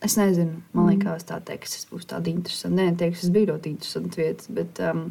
Es 0.03 0.15
nezinu, 0.15 0.61
man 0.71 0.85
mm. 0.85 0.91
liekas, 0.93 1.25
tā 1.27 1.41
Teksas 1.43 1.89
būs 1.91 2.07
tāda 2.07 2.31
interesanta. 2.31 2.77
Nē, 2.77 2.93
Teksas 3.01 3.33
bija 3.35 3.51
ļoti 3.51 3.73
interesanta 3.75 4.21
vieta, 4.21 4.47
bet 4.55 4.79
um, 4.87 5.09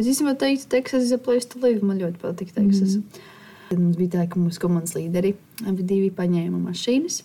es 0.00 0.08
īstenībā 0.10 0.36
teiktu, 0.40 0.68
Teksas 0.72 1.10
ir 1.10 1.20
a 1.20 1.22
place 1.22 1.48
to 1.50 1.60
live. 1.62 1.84
Man 1.86 2.00
ļoti 2.00 2.20
patīk 2.22 2.54
Teksas. 2.56 2.98
Mm. 2.98 3.26
Tad 3.70 3.78
mums 3.78 3.98
bija 4.00 4.16
tā, 4.16 4.28
ka 4.30 4.40
mūsu 4.40 4.62
komandas 4.62 4.96
līderi 4.96 5.34
abi 5.68 5.84
divi 5.86 6.10
paņēma 6.14 6.58
mašīnas. 6.64 7.20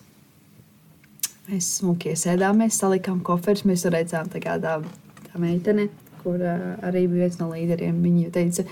Mēs 1.50 1.70
smuki 1.80 2.12
iesēdāmies, 2.14 2.78
salikām 2.82 3.22
koferus. 3.26 3.66
Mēs 3.70 3.86
redzējām, 3.90 4.30
kā 4.42 4.58
tā, 4.62 4.80
tā 5.28 5.42
meitene, 5.42 5.88
kur 6.24 6.42
uh, 6.42 6.76
arī 6.86 7.06
bija 7.10 7.26
viens 7.26 7.40
no 7.42 7.52
līderiem. 7.52 7.98
Viņa 8.02 8.34
teica, 8.34 8.66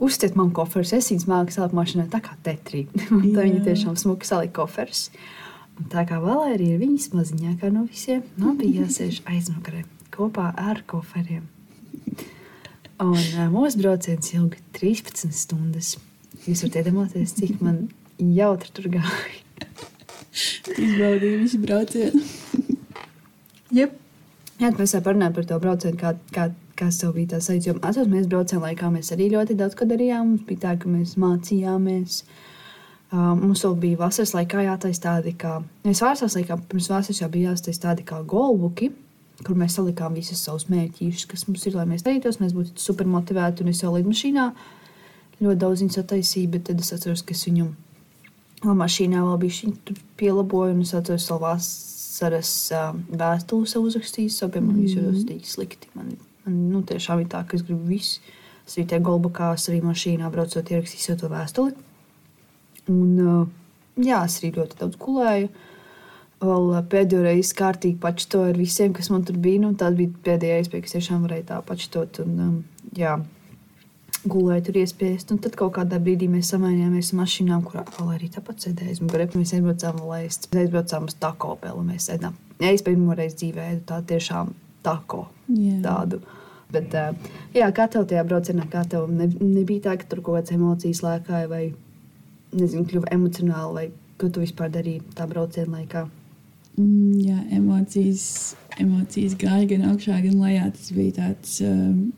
uztiet 0.00 0.36
man 0.36 0.52
koferus, 0.56 0.94
es 0.96 1.10
viņas 1.12 1.28
māku 1.28 1.56
salikt 1.56 1.76
mašīnā 1.76 2.08
tā 2.12 2.22
kā 2.24 2.36
tetrī. 2.44 2.86
tā 3.34 3.44
viņa 3.44 3.62
tiešām 3.68 3.96
smuki 4.00 4.28
salika 4.28 4.62
koferus. 4.62 5.08
Un 5.80 5.88
tā 5.92 6.04
kā 6.08 6.20
Valērija 6.20 6.76
ir 6.76 6.82
viņas 6.82 7.12
maziņākā 7.16 7.72
no 7.72 7.86
visiem, 7.88 8.24
man 8.40 8.60
bija 8.60 8.84
jāsēž 8.84 9.22
aizmukarē 9.28 9.86
kopā 10.12 10.50
ar 10.58 10.82
koferiem. 10.88 11.46
Un 13.00 13.16
uh, 13.16 13.46
mūsu 13.48 13.80
brauciens 13.80 14.34
ilga 14.36 14.58
13 14.76 15.32
stundas. 15.32 15.94
Jūs 16.44 16.66
varat 16.66 16.82
iedomāties, 16.82 17.32
cik 17.38 17.62
man 17.64 17.86
jautri 18.20 18.72
tur 18.76 18.90
gāja. 18.92 19.38
Izbaudīju 20.76 21.38
visu 21.40 21.60
braucienu. 21.62 22.20
yep. 23.78 23.96
Jā, 24.60 24.68
mēs 24.76 24.92
jau 24.92 25.00
parunājām 25.04 25.38
par 25.38 25.48
to 25.48 25.58
braucienu, 25.62 25.96
kā, 25.96 26.12
kā, 26.36 26.50
kas 26.76 27.00
tev 27.00 27.14
bija 27.16 27.32
tā 27.32 27.40
sajūta. 27.40 27.70
Jo 27.70 27.76
atceros, 27.80 28.12
mēs 28.12 28.28
braucām 28.28 28.66
laikā, 28.66 28.92
mēs 28.92 29.14
arī 29.16 29.30
ļoti 29.32 29.56
daudz 29.56 29.78
ko 29.78 29.88
darījām. 29.88 30.34
Mums 30.34 30.44
bija 30.48 30.66
tā, 30.66 30.76
ka 30.82 30.92
mēs 30.92 31.16
mācījāmies. 31.20 32.22
Uh, 33.10 33.32
mums 33.40 33.64
vēl 33.64 33.78
bija 33.80 34.02
vasaras 34.04 34.36
laikā 34.36 34.66
jātaisa 34.68 35.06
tādi, 35.06 35.32
kā. 35.40 35.56
Mēs 35.88 36.04
vasaras 36.04 36.36
laikā, 36.36 36.60
pirms 36.68 36.90
vasaras 36.92 37.24
jau 37.24 37.32
bija 37.32 37.54
jātaisa 37.54 37.88
tādi 37.88 38.04
kā 38.12 38.20
golbuki, 38.28 38.92
kur 39.46 39.56
mēs 39.56 39.78
salikām 39.78 40.16
visus 40.18 40.42
savus 40.44 40.68
mērķus, 40.68 41.24
kas 41.30 41.46
mums 41.48 41.64
ir, 41.66 41.78
lai 41.78 41.86
mēs 41.88 42.04
darītos, 42.06 42.40
mēs 42.42 42.52
būtu 42.56 42.80
super 42.80 43.08
motivēti 43.08 43.64
un 43.64 43.72
es 43.72 43.80
jau 43.82 43.94
lidmašīnā. 43.94 44.50
mašīnā 44.50 44.78
ļoti 45.40 45.60
daudz 45.60 45.84
viņas 45.84 46.00
attaisīja, 46.02 46.50
bet 46.54 46.66
tad 46.68 46.82
es 46.82 46.92
atceros, 46.94 47.22
ka 47.24 47.34
es 47.36 47.46
viņu 47.48 47.70
mašīnā 48.76 49.22
vēl 49.24 49.38
biju 49.40 49.94
pielaboju, 50.20 50.74
un 50.76 50.82
es 50.84 50.92
atceros 50.96 51.28
savu 51.28 51.46
vasaras 51.46 52.50
vēstuli 53.08 53.70
sev 53.70 53.86
uzrakstījis, 53.88 54.40
savu, 54.42 54.56
piemēram, 54.58 54.82
mm. 54.82 54.90
jūtos 54.98 55.24
tik 55.28 55.48
slikti. 55.48 55.88
Man, 55.96 56.12
man 56.44 56.60
nu, 56.74 56.82
tiešām 56.86 57.24
ir 57.24 57.30
tā, 57.32 57.42
ka 57.48 57.56
es 57.56 57.64
gribu 57.64 57.88
visu. 57.88 58.20
Es 58.66 58.76
arī 58.76 58.84
tajā 58.90 59.02
golbakā, 59.08 59.54
arī 59.72 59.80
mašīnā 59.82 60.28
braucot, 60.30 60.68
ierakstīju 60.70 61.16
to 61.18 61.30
vēstuli. 61.32 61.72
Un, 62.92 63.16
jā, 63.96 64.20
es 64.28 64.38
arī 64.42 64.52
ļoti 64.58 64.78
daudz 64.82 65.00
gulēju. 65.00 65.48
Vēl 66.40 66.70
pēdējo 66.88 67.20
reizi 67.26 67.52
kārtīgi 67.58 67.98
pačto 68.00 68.46
ar 68.48 68.56
visiem, 68.56 68.94
kas 68.96 69.10
man 69.12 69.26
tur 69.28 69.36
bija. 69.36 69.60
Nu, 69.60 69.74
tā 69.76 69.90
bija 69.92 70.14
pēdējā 70.24 70.62
iespēja, 70.62 70.86
kas 70.86 70.96
tiešām 70.96 71.26
varēja 71.26 71.46
tā 71.50 71.58
pačtot. 71.68 72.22
Un, 72.24 72.38
um, 72.40 72.54
jā, 72.96 73.18
gulēju 74.24 74.64
tur 74.68 74.78
iespiest. 74.80 75.34
Un 75.34 75.40
tad 75.44 75.58
kaut 75.60 75.74
kādā 75.76 75.98
brīdī 76.00 76.30
mēs 76.32 76.52
samainījāmies 76.54 77.12
ar 77.12 77.20
mašīnām, 77.20 77.64
kurā 77.66 77.84
vēl 77.96 78.14
arī 78.14 78.30
tāpat 78.32 78.64
sēdēja. 78.64 79.10
Mēs 79.36 79.54
aizbraucām 79.56 80.00
aizst. 80.16 80.48
Mēs 80.54 80.64
aizbraucām 80.64 81.08
uz 81.10 81.16
tako 81.20 81.58
peli. 81.60 81.84
Mēs 81.92 82.08
sēdām. 82.08 82.36
Ja 82.60 82.72
es 82.72 82.84
pirmo 82.84 83.16
reizi 83.16 83.42
dzīvē 83.42 83.66
tādu 83.88 84.14
tiešām 84.14 84.54
tako 84.84 85.26
yeah. 85.48 85.80
tādu. 85.84 86.22
Bet, 86.70 86.94
jā, 87.56 87.66
kā 87.74 87.88
tev 87.90 88.06
tajā 88.08 88.22
braucienā, 88.28 88.64
kā 88.70 88.84
tev 88.88 89.08
ne, 89.10 89.26
nebija 89.42 89.88
tā, 89.88 89.96
ka 89.98 90.06
tur 90.08 90.22
kaut 90.22 90.38
kādas 90.38 90.54
emocijas 90.54 91.02
lēkāja 91.02 91.50
vai 91.50 91.64
nezinu, 92.54 92.86
kļuva 92.86 93.10
emocionāli, 93.16 93.74
vai 93.74 94.16
ko 94.20 94.30
tu 94.30 94.44
vispār 94.44 94.70
darīji 94.72 95.02
tā 95.18 95.26
brauciena 95.30 95.80
laikā? 95.80 96.06
Mm, 96.78 97.18
jā, 97.24 97.38
emocijas, 97.56 98.24
emocijas 98.80 99.36
gāja 99.38 99.66
gan 99.74 99.88
augšā, 99.90 100.20
gan 100.24 100.38
lejā. 100.40 100.70
Tas 100.76 100.92
bija 100.94 101.16
tāds 101.18 101.58
um, 101.66 102.10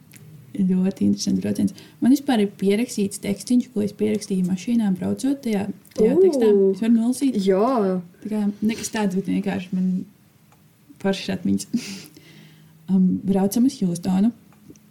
ļoti 0.59 1.07
interesants 1.09 1.43
brauciens. 1.43 1.75
Man 2.03 2.15
vispār 2.15 2.45
ir 2.45 2.53
pierakstīts 2.61 3.23
tekstiņš, 3.25 3.71
ko 3.73 3.85
es 3.87 3.95
pierakstīju 3.97 4.47
mašīnā, 4.49 4.93
braucot 4.99 5.41
tajā, 5.45 5.67
tajā 5.97 6.15
uh, 6.15 6.23
tekstā. 6.23 6.53
Es 6.75 6.85
varu 6.85 6.95
nolasīt. 6.99 7.41
Jā, 7.47 7.99
tā 8.23 8.33
kā 8.33 8.45
nekas 8.61 8.93
tāds, 8.95 9.19
bet 9.19 9.31
vienkārši 9.33 9.73
man 9.77 9.91
pašas 11.03 11.39
atmiņas. 11.39 11.69
um, 12.93 13.09
braucam 13.27 13.67
uz 13.71 13.81
Hjūstonu, 13.81 14.33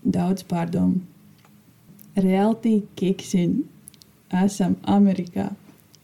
daudz 0.02 0.48
pārdomu. 0.50 1.04
Realty 2.18 2.82
kicks 3.00 3.36
in. 3.40 3.62
Esam 4.32 4.78
Amerikā. 4.88 5.50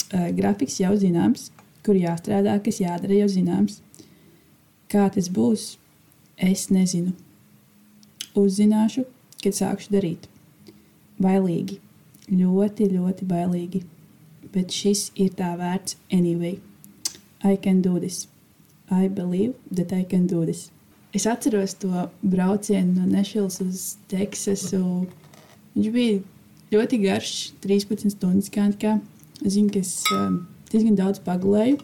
Uh, 0.07 0.29
grafiks 0.35 0.77
jau 0.79 0.93
zināms, 0.99 1.49
kur 1.87 1.95
jāstrādā, 1.95 2.57
kas 2.63 2.81
jādara 2.83 3.21
jau 3.21 3.29
zināms. 3.31 3.79
Kā 4.91 5.07
tas 5.11 5.31
būs, 5.31 5.77
es 6.37 6.67
nezinu. 6.71 7.15
Uzzināšu, 8.37 9.07
kad 9.41 9.55
sākšu 9.57 9.95
darīt. 9.95 10.27
Bailīgi, 11.23 11.79
ļoti, 12.29 12.91
ļoti 12.93 13.27
bailīgi. 13.27 13.83
Bet 14.53 14.75
šis 14.75 15.09
ir 15.19 15.33
tā 15.39 15.55
vērts 15.59 15.97
anyway. 16.13 16.59
I 17.43 17.55
can 17.55 17.81
do 17.81 17.99
this. 17.99 18.27
I 18.89 19.07
believe 19.07 19.53
that 19.71 19.91
I 19.93 20.03
can 20.03 20.27
do 20.27 20.45
this. 20.45 20.71
Es 21.13 21.25
atceros 21.25 21.73
to 21.73 22.09
braucienu 22.21 22.93
no 22.99 23.05
Nešvilas 23.07 23.61
uz 23.61 23.95
Teksasu. 24.11 25.07
Viņš 25.75 25.91
bija 25.93 26.19
ļoti 26.71 26.99
garš, 27.03 27.33
13 27.63 28.11
stundas. 28.13 28.51
Kā. 28.51 28.99
Es 29.43 29.55
zinu, 29.55 29.71
ka 29.73 29.81
es 29.81 30.03
um, 30.13 30.45
diezgan 30.71 30.97
daudz 30.99 31.21
pagulēju, 31.25 31.79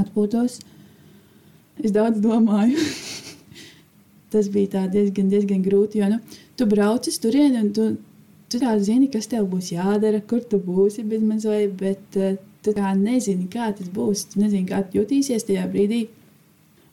atpūtos. 0.00 0.60
Es 1.80 1.94
daudz 1.94 2.20
domāju. 2.20 2.76
Tas 4.32 4.46
bija 4.52 4.84
diezgan, 4.92 5.30
diezgan 5.32 5.64
grūti, 5.64 5.98
jo 5.98 6.10
nu, 6.12 6.20
tu 6.56 6.66
brauc 6.70 7.08
uz 7.10 7.16
turieni 7.18 7.58
un 7.64 7.72
tu, 7.74 7.88
tu 8.52 8.60
tā 8.62 8.76
zini, 8.78 9.08
kas 9.10 9.26
tev 9.30 9.48
būs 9.50 9.72
jādara, 9.72 10.20
kur 10.22 10.44
tu 10.46 10.60
būsi 10.62 11.02
bez 11.08 11.24
mazliet, 11.26 11.74
bet 11.80 12.18
uh, 12.20 12.36
tu 12.62 12.74
kā 12.76 12.92
nezini, 12.98 13.48
kā 13.50 13.70
tas 13.76 13.90
būs. 13.90 14.28
Tu 14.32 14.42
nezini, 14.42 14.68
kā 14.68 14.82
tu 14.86 15.00
jutīsies 15.00 15.46
tajā 15.48 15.66
brīdī. 15.72 16.04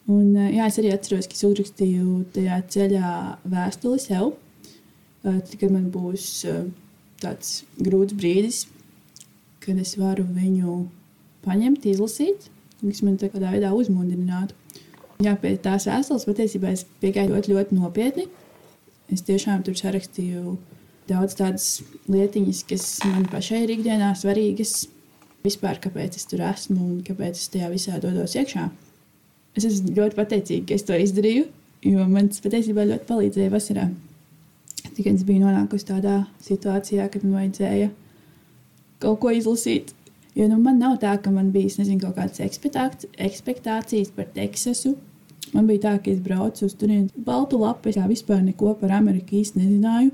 Un, 0.07 0.35
eh, 0.39 0.53
jā, 0.55 0.67
es 0.71 0.79
arī 0.79 0.93
atceros, 0.95 1.27
ka 1.27 1.35
es 1.35 1.43
uzrakstīju 1.43 2.23
tajā 2.35 2.61
ceļā 2.73 3.13
vēstuli 3.51 3.99
sev. 3.99 4.33
Eh, 5.25 5.41
tad, 5.41 5.55
kad 5.59 5.73
man 5.73 5.89
būs 5.91 6.45
tāds 7.21 7.63
grūts 7.81 8.15
brīdis, 8.15 8.65
kad 9.67 9.79
es 9.83 9.93
varu 9.99 10.23
viņu 10.23 10.79
paņemt, 11.45 11.85
izlasīt, 11.91 12.47
kas 12.81 13.03
man 13.03 13.19
tādā 13.19 13.51
veidā 13.51 13.73
uzmundrinātu. 13.75 14.55
Jā, 15.25 15.33
pie 15.41 15.55
tās 15.61 15.87
vēstules 15.89 16.27
patiesībā 16.29 16.71
es 16.75 16.85
piegāju 17.01 17.33
ļoti, 17.33 17.53
ļoti 17.55 17.77
nopietni. 17.77 18.27
Es 19.13 19.23
tiešām 19.25 19.63
tur 19.65 19.77
sarakstīju 19.79 20.57
daudz 21.09 21.37
tādas 21.39 21.67
lietiņas, 22.11 22.63
kas 22.69 22.85
man 23.07 23.25
pašai 23.31 23.63
ir 23.63 23.73
ikdienā 23.77 24.11
svarīgas, 24.19 24.85
vispār, 25.45 25.79
kāpēc 25.81 26.19
es 26.19 26.27
tur 26.29 26.43
esmu 26.45 26.77
un 26.83 26.97
kāpēc 27.07 27.39
es 27.39 27.49
tajā 27.53 27.71
visā 27.71 28.01
dodos 28.03 28.35
iekšā. 28.37 28.67
Es 29.57 29.65
esmu 29.65 29.95
ļoti 29.97 30.19
pateicīga, 30.19 30.67
ka 30.69 30.77
es 30.77 30.85
to 30.85 30.97
izdarīju, 31.01 31.47
jo 31.87 32.09
man 32.11 32.29
tas 32.29 32.43
patiesībā 32.43 32.85
ļoti 32.91 33.07
palīdzēja 33.09 33.53
vasarā. 33.53 33.87
Tikai 34.97 35.15
es 35.15 35.23
biju 35.25 35.45
nonākusi 35.45 35.87
tādā 35.87 36.19
situācijā, 36.45 37.07
kad 37.13 37.25
man 37.25 37.39
vajadzēja 37.41 37.89
kaut 39.03 39.19
ko 39.21 39.33
izlasīt. 39.33 39.93
Jo 40.37 40.45
nu, 40.51 40.59
man 40.61 40.77
nav 40.77 40.99
tā, 41.01 41.15
ka 41.21 41.31
man 41.33 41.49
bija 41.53 41.79
nezinu, 41.79 41.99
kaut 42.03 42.17
kādas 42.19 42.41
ekspektācijas 42.45 44.11
par 44.13 44.27
Teksasu. 44.35 44.93
Man 45.55 45.65
bija 45.69 45.85
tā, 45.87 45.93
ka 46.03 46.11
es 46.11 46.19
braucu 46.21 46.67
uz 46.67 46.75
turieni 46.77 47.23
baltu 47.25 47.57
lapu, 47.61 47.89
es 47.89 47.97
vispār 48.09 48.43
neko 48.43 48.75
par 48.77 48.93
Ameriku 48.99 49.39
īsti 49.39 49.63
nezināju. 49.63 50.11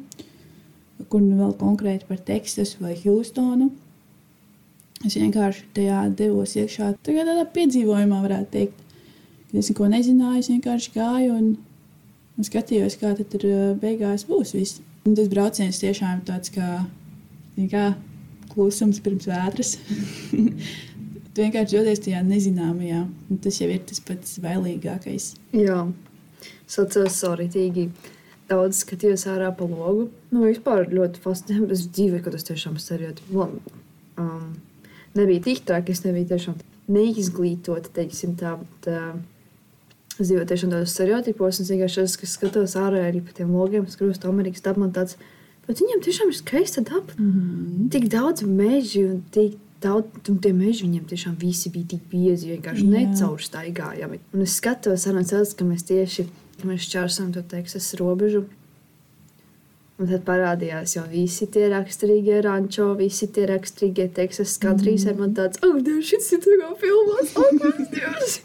Kur 1.11 1.23
nu 1.25 1.39
vēl 1.41 1.51
konkrēti 1.59 2.07
par 2.07 2.21
Teksasu 2.23 2.85
vai 2.85 2.95
Houstonu. 3.01 3.71
Es 5.03 5.17
vienkārši 5.19 5.65
tajā 5.75 6.05
devos 6.15 6.53
iekšā, 6.55 6.93
tādā 7.03 7.43
piedzīvojumā, 7.57 8.21
varētu 8.23 8.49
teikt. 8.53 8.79
Kad 9.49 9.59
es 9.59 9.69
neko 9.73 9.89
nezināju, 9.91 10.39
es 10.39 10.51
vienkārši 10.53 10.93
gāju 10.95 11.35
un, 11.35 11.49
un 12.37 12.47
skatījos, 12.47 12.95
kā 13.01 13.11
tur 13.19 13.43
beigās 13.81 14.23
būs 14.29 14.55
viss. 14.55 14.79
Un 15.03 15.17
tas 15.19 15.27
brauciens 15.27 15.81
tiešām 15.83 16.23
tāds 16.29 16.53
kā, 16.55 16.85
kā 17.67 17.89
klusums 18.53 19.01
pirms 19.03 19.27
vētras. 19.29 19.75
tu 21.33 21.41
vienkārši 21.41 21.77
jūties 21.77 22.03
tajā 22.05 22.23
nezināmajā, 22.27 23.03
tas 23.43 23.61
jau 23.61 23.69
ir 23.73 23.81
tas 23.89 24.01
pats 24.05 24.37
bailīgākais. 24.43 25.33
Jā, 25.57 25.79
es 26.67 26.79
atceros 26.81 27.17
saritīgi. 27.23 27.89
Daudz 28.49 28.83
skatījos 28.83 29.23
ārā 29.31 29.49
pa 29.55 29.65
logu. 29.65 30.09
Nu, 30.33 30.43
vispār 30.43 30.89
ļoti 30.91 31.21
fascinējoši. 31.23 31.73
Es 31.73 31.85
dzīvoju, 31.95 32.23
ka 32.25 32.33
tas 32.33 32.43
tiešām 32.49 32.75
stereotipi. 32.81 33.45
Um, 34.19 34.49
nebija 35.15 35.45
tik 35.47 35.63
traki, 35.65 35.95
es 35.95 36.03
nebiju 36.03 36.27
tiešām 36.33 36.57
neizglītota, 36.91 37.93
teiksim, 38.01 38.35
tā. 38.39 38.57
tā 38.85 39.13
Es 40.13 40.27
dzīvoju 40.29 40.45
tiešām 40.45 40.69
tādos 40.69 40.91
stereotipos, 40.93 41.57
un 41.57 41.65
vienkārši 41.71 42.03
es 42.03 42.13
skatos 42.29 42.75
ārā 42.77 42.99
arī 43.07 43.23
pa 43.25 43.33
tiem 43.33 43.49
logiem, 43.57 43.87
kas 43.87 43.97
krust 43.97 44.27
Amerikas 44.29 44.61
dabā. 44.61 44.85
Tāds, 44.93 45.15
bet 45.67 45.81
viņiem 45.81 46.03
tiešām 46.05 46.31
ir 46.31 46.37
skaista 46.37 46.81
daba. 46.81 47.17
Mm 47.17 47.31
-hmm. 47.31 47.89
Tik 47.91 48.07
daudz 48.11 48.43
mežu 48.43 49.07
un 49.09 49.23
tik 49.31 49.57
daudz, 49.81 50.29
un 50.29 50.37
tie 50.39 50.53
meži 50.53 50.85
viņiem 50.85 51.05
tiešām 51.05 51.35
visi 51.39 51.69
bija 51.69 51.87
tik 51.87 52.01
biezi, 52.11 52.53
vienkārši 52.55 52.85
necaurstaigājami. 52.87 54.19
Un 54.33 54.41
es 54.41 54.55
skatos, 54.55 55.03
ceļos, 55.03 55.55
ka 55.55 55.65
mēs 55.65 55.83
tieši 55.83 56.27
ka 56.63 56.69
mēs 56.69 56.85
šķērsam 56.87 57.33
to 57.35 57.43
Teksas 57.51 57.93
robežu. 57.99 58.45
Un 60.01 60.09
tad 60.09 60.23
parādījās 60.25 60.95
jau 60.95 61.03
visi 61.11 61.45
tie 61.53 61.67
raksturīgie 61.71 62.39
rančo, 62.43 62.87
visi 62.97 63.27
tie 63.35 63.45
raksturīgie 63.51 64.07
Teksas 64.15 64.55
kadrīs. 64.61 65.05
Mm. 65.05 65.19
Man 65.19 65.35
tāds, 65.37 65.61
oh, 65.63 65.75
Dievs, 65.83 66.09
šis 66.09 66.31
ir 66.37 66.41
tā 66.45 66.55
kā 66.61 66.71
filmās, 66.81 67.35
oh, 67.37 67.51
Dievs! 67.93 68.39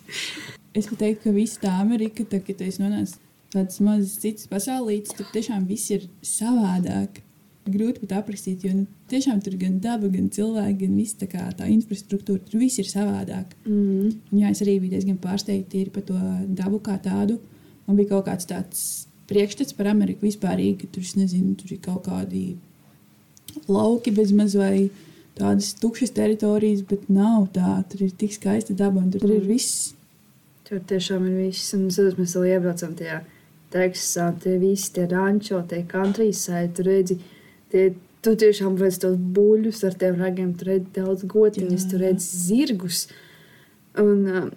es 0.76 0.90
teiktu, 0.90 1.22
ka 1.24 1.33
visa 1.35 1.62
tā 1.64 1.72
Amerika, 1.81 2.26
tā, 2.28 2.42
kad 2.44 2.61
es 2.66 2.78
nonācu 2.83 3.16
tādas 3.55 3.81
mazas 3.85 4.19
citas 4.23 4.49
pasaulītes, 4.51 5.15
tur 5.17 5.29
tiešām 5.33 5.67
viss 5.69 5.91
ir 5.95 6.07
savādāk. 6.25 7.23
Grūti 7.69 8.01
pat 8.01 8.15
aprakstīt, 8.23 8.63
jo 8.65 8.73
nu, 8.73 8.87
tiešām 9.13 9.43
tur 9.45 9.59
gan 9.61 9.75
daba, 9.85 10.09
gan 10.09 10.31
cilvēki, 10.33 10.79
gan 10.87 10.95
viss 10.97 11.19
tā, 11.21 11.27
kā, 11.29 11.43
tā 11.57 11.67
infrastruktūra, 11.69 12.41
tur 12.47 12.63
viss 12.63 12.81
ir 12.81 12.89
savādāk. 12.89 13.53
Mm. 13.67 14.15
Un, 14.31 14.39
jā, 14.41 14.53
es 14.55 14.63
arī 14.65 14.79
biju 14.81 14.95
diezgan 14.95 15.19
pārsteigta 15.21 15.83
par 15.93 16.07
to 16.09 16.17
dabu 16.57 16.81
kā 16.85 16.97
tādu. 17.05 17.37
Man 17.85 18.01
bija 18.01 18.15
kaut 18.15 18.25
kāds 18.31 18.49
tāds 18.49 18.87
priekšstats 19.29 19.77
par 19.77 19.91
Ameriku 19.93 20.25
vispārīgi. 20.29 20.89
Tur, 20.93 21.05
nezinu, 21.21 21.53
tur 21.61 21.77
ir 21.77 21.83
kaut 21.85 22.07
kādi 22.09 22.47
lauki 23.69 24.17
bez 24.17 24.33
maz 24.37 24.57
vai 24.57 24.89
tādas 25.37 25.75
tukšas 25.81 26.17
teritorijas, 26.17 26.85
bet 26.89 27.09
nav 27.13 27.51
tā. 27.53 27.79
Tur 27.93 28.09
ir 28.09 28.17
tik 28.17 28.33
skaista 28.37 28.77
daba 28.77 29.03
un 29.05 29.13
tur, 29.13 29.27
tur 29.27 29.37
ir 29.37 29.45
mm. 29.45 29.53
viss. 29.53 29.91
Tur 30.69 30.81
tiešām 30.89 31.29
ir 31.29 31.43
viss. 31.47 31.75
Un 31.77 31.91
tad 31.93 32.17
mēs 32.17 32.37
vēl 32.37 32.55
iebraucam 32.55 32.97
tajā 32.97 33.27
Teksasā, 33.72 34.31
tie 34.42 34.57
visi 34.61 34.92
tie 34.96 35.04
rančo, 35.11 35.61
tie 35.68 35.83
countryside, 35.88 36.70
tur 36.76 36.88
redzi, 36.88 37.18
tie, 37.72 37.90
tu 38.24 38.33
tiešām 38.40 38.78
redz 38.81 39.00
tos 39.02 39.18
buļļus 39.37 39.83
ar 39.88 39.98
tiem 40.00 40.16
ragiem, 40.22 40.54
tur 40.57 40.72
redz 40.72 40.88
daudz 40.96 41.26
gotiņas, 41.28 41.88
tur 41.90 42.04
redz 42.07 42.28
zirgus. 42.46 43.07
Un, 44.00 44.24
uh, 44.24 44.48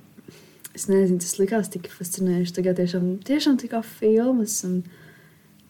es 0.78 0.88
nezinu, 0.88 1.20
tas 1.24 1.36
likās 1.42 1.72
tik 1.74 1.90
fascinējoši. 1.92 2.56
Tagad 2.58 2.80
tiešām, 2.80 3.10
tiešām 3.28 3.60
tā 3.62 3.72
kā 3.72 3.82
filmas. 3.86 4.62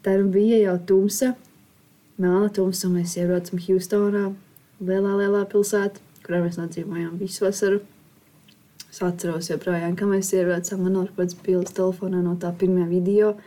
Tā 0.05 0.17
bija 0.33 0.59
jau 0.61 0.77
tumsa, 0.91 1.33
melna 2.21 2.49
tumsa, 2.53 2.87
un 2.87 2.99
mēs 2.99 3.17
iebraucam 3.17 3.61
Houstonā, 3.67 4.27
lielā, 4.81 5.15
lielā 5.23 5.43
pilsētā, 5.49 6.01
kurā 6.25 6.43
mēs 6.45 6.57
nodzīvojām 6.61 7.17
visu 7.21 7.45
vasaru. 7.45 7.81
Es 8.91 8.99
atceros, 9.05 9.47
joprojām, 9.47 9.95
ka 9.95 10.05
mēs 10.05 10.33
ar 11.07 11.11
pēc 11.15 11.35
bildes 11.45 11.75
telefonā 11.77 12.21
no 12.25 12.35
tā 12.35 12.51
pirmā 12.51 12.89
video, 12.89 13.37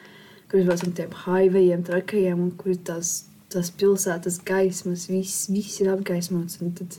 kur 0.48 0.60
mēs 0.60 0.68
braucam 0.70 0.94
tiem 0.96 1.16
highwayiem, 1.24 1.82
trakajiem, 1.84 2.40
un 2.40 2.52
kur 2.56 2.78
tās, 2.88 3.26
tās 3.52 3.70
pilsētas 3.70 4.40
gaismas, 4.48 5.08
viss, 5.12 5.50
viss 5.52 5.82
ir 5.84 5.92
apgaismots. 5.92 6.62
Un 6.64 6.72
tad 6.78 6.96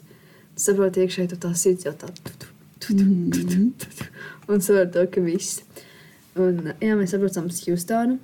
saproti, 0.56 1.02
iekšēji 1.02 1.34
tu 1.34 1.42
tā 1.42 1.56
sirds 1.58 1.90
jau 1.90 1.96
tā. 1.98 2.12
Tu, 2.22 2.38
tu, 2.38 2.52
Mm 2.90 3.32
-hmm. 3.32 3.72
un 4.48 4.62
saprotu 4.62 5.08
ka 5.12 5.22
viss. 5.22 5.62
Un, 6.36 6.74
jā, 6.82 6.96
mēs 6.96 7.16
atbraucām 7.16 7.46
uz 7.46 7.62
Hjūstonu. 7.64 8.18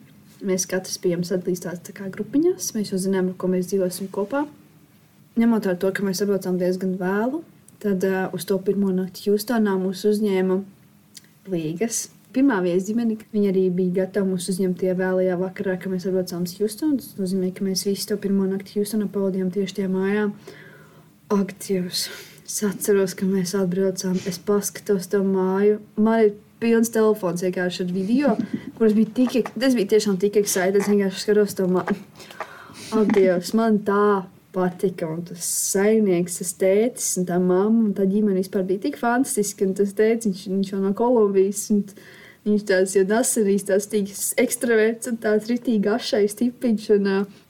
Mēs 0.44 0.68
katrs 0.68 1.00
bijām 1.00 1.24
sadalīti 1.24 1.66
tādā 1.66 2.10
grupiņās. 2.10 2.74
Mēs 2.76 2.92
jau 2.92 3.00
zinām, 3.00 3.28
ar 3.30 3.34
ko 3.38 3.48
mēs 3.48 3.68
dzīvosim 3.72 4.08
kopā. 4.12 4.46
Ņemot 5.38 5.66
vērā 5.66 5.78
to, 5.80 5.92
ka 5.92 6.04
mēs 6.04 6.22
atbraucām 6.22 6.58
diezgan 6.58 6.98
vēlu, 6.98 7.44
tad 7.82 8.06
uh, 8.08 8.24
uz 8.36 8.48
to 8.48 8.58
pirmo 8.62 8.92
nakti 8.96 9.28
Hjūstonā 9.28 9.76
mūs 9.82 10.06
uzņēma 10.10 10.58
līgas. 11.52 12.08
Pirmā 12.32 12.62
viesģimene, 12.64 13.18
viņa 13.34 13.50
arī 13.52 13.66
bija 13.76 14.06
gatava 14.06 14.30
mūs 14.30 14.48
uzņemt 14.54 14.78
tie 14.80 14.94
vēlajā 14.96 15.36
vakarā, 15.42 15.76
kad 15.82 15.92
mēs 15.92 16.06
atbraucām 16.08 16.46
uz 16.48 16.54
Hjūstonu. 16.56 17.02
Tas 17.02 17.18
nozīmē, 17.20 17.50
ka 17.56 17.66
mēs 17.68 17.84
visi 17.90 18.08
to 18.08 18.16
pirmo 18.22 18.48
nakti 18.48 18.78
Hjūstonā 18.78 19.10
pavadījām 19.12 19.50
tieši 19.52 19.82
tajā 19.82 19.92
mājā. 19.92 20.28
Ak, 21.32 21.56
Dievs! 21.64 22.06
Es 22.52 22.58
atceros, 22.68 23.14
ka 23.16 23.24
mēs 23.28 23.54
atbraucām, 23.56 24.18
es 24.28 24.40
paskatos 24.44 25.06
to 25.12 25.22
māju. 25.24 25.78
Man 25.96 26.26
ir 26.26 26.32
pilns 26.60 26.92
telefons 26.92 27.44
vienkārši 27.46 27.86
ar 27.86 27.94
video, 27.96 28.34
kurš 28.76 28.96
bija 28.98 29.14
tik, 29.22 29.52
tas 29.56 29.76
bija 29.78 29.94
tiešām 29.94 30.18
tik 30.20 30.40
excited. 30.42 30.82
Es 30.82 30.90
vienkārši 30.92 31.24
skatos 31.24 31.56
to 31.56 31.68
māju. 31.72 31.96
Adievs, 33.00 33.54
man 33.56 33.80
tā 33.88 34.04
patika. 34.56 35.10
Un 35.10 35.22
tas 35.28 35.46
saimnieks, 35.74 36.40
tas 36.42 36.56
tētis 36.62 37.12
un 37.22 37.28
tā 37.30 37.38
mamma 37.42 37.88
un 37.90 37.94
tā 37.98 38.08
ģimene 38.10 38.42
vispār 38.42 38.66
bija 38.68 38.88
tik 38.88 38.98
fantastiski. 39.02 39.68
Un 39.68 39.78
tas 39.78 39.94
tētis, 39.98 40.30
viņš, 40.30 40.48
viņš 40.56 40.74
jau 40.74 40.82
no 40.82 40.96
Kolumbijas. 40.98 41.68
Viņš 42.42 42.66
tāds 42.66 42.98
jau 42.98 43.06
nesenīs, 43.06 43.68
tāds 43.68 44.34
ekstraverts 44.42 45.12
un 45.12 45.22
tāds 45.22 45.50
ritīgi 45.52 45.92
ašais 45.94 46.38
tipiņš. 46.40 46.88
Un, 46.98 47.10
uh, 47.20 47.42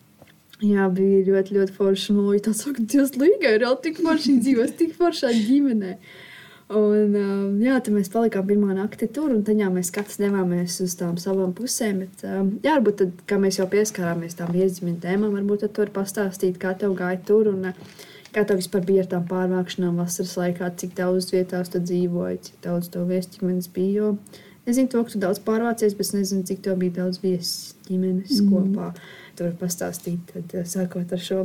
Jā, 0.61 0.85
bija 0.93 1.23
ļoti, 1.25 1.55
ļoti 1.57 1.73
forši. 1.73 2.13
Man 2.13 2.27
liekas, 2.35 2.59
tas 2.61 2.67
ir 2.69 2.83
Dievs, 2.85 3.15
līga 3.17 3.55
ir 3.55 3.63
jau 3.65 3.71
tik 3.81 3.97
forši 3.97 4.35
dzīvos, 4.43 4.75
tik 4.77 4.91
foršā 4.99 5.31
ģimenē. 5.33 5.95
Un, 6.71 7.15
um, 7.19 7.57
jā, 7.59 7.75
tad 7.83 7.91
mēs 7.95 8.11
palikām 8.13 8.45
pirmā 8.47 8.75
nakti 8.77 9.09
tur, 9.11 9.33
un 9.35 9.41
tad 9.47 9.59
jā, 9.59 9.67
mēs 9.73 9.89
katrs 9.91 10.21
devāmies 10.21 10.77
uz 10.85 10.95
tām 10.99 11.17
savām 11.19 11.51
pusēm. 11.57 12.05
Bet, 12.05 12.23
um, 12.27 12.53
jā, 12.63 12.77
varbūt 12.77 13.01
tad, 13.01 13.25
kā 13.27 13.39
mēs 13.41 13.59
jau 13.59 13.67
pieskārāmies 13.71 14.37
tām 14.39 14.55
iezīmēm 14.55 15.01
tēmām, 15.03 15.33
varbūt 15.35 15.65
tad 15.65 15.75
tur 15.79 15.91
pastāstīt, 15.95 16.61
kā 16.61 16.71
tev 16.79 16.95
gāja 16.99 17.19
tur. 17.27 17.51
Un, 17.55 17.73
Kā 18.31 18.45
tev 18.47 18.61
vispār 18.61 18.85
bija 18.87 19.01
ar 19.03 19.07
tām 19.11 19.25
pārvākšanām 19.27 19.97
vasaras 19.99 20.37
laikā, 20.39 20.69
cik 20.79 20.93
daudz 20.95 21.33
vietās 21.33 21.67
tu 21.67 21.81
dzīvoji, 21.83 22.37
cik 22.45 22.61
daudz 22.63 22.87
to 22.93 23.01
viesu 23.09 23.33
ģimenes 23.33 23.67
bija? 23.75 24.05
Jo 24.05 24.37
es 24.65 24.77
zinu, 24.77 24.87
to, 24.91 25.01
ka 25.03 25.13
tu 25.13 25.21
daudz 25.21 25.41
pārvācies, 25.43 25.95
bet 25.97 26.07
es 26.07 26.13
nezinu, 26.15 26.45
cik 26.47 26.61
tev 26.65 26.77
bija 26.81 27.01
daudz 27.01 27.21
viesu 27.23 27.75
ģimenes 27.89 28.37
mm. 28.37 28.53
kopā. 28.53 28.91
Tu 29.35 29.45
vari 29.47 29.57
pastāstīt, 29.59 30.23
tad, 30.31 30.55
eh, 30.55 30.67
sākot 30.69 31.11
ar 31.15 31.23
šo, 31.23 31.41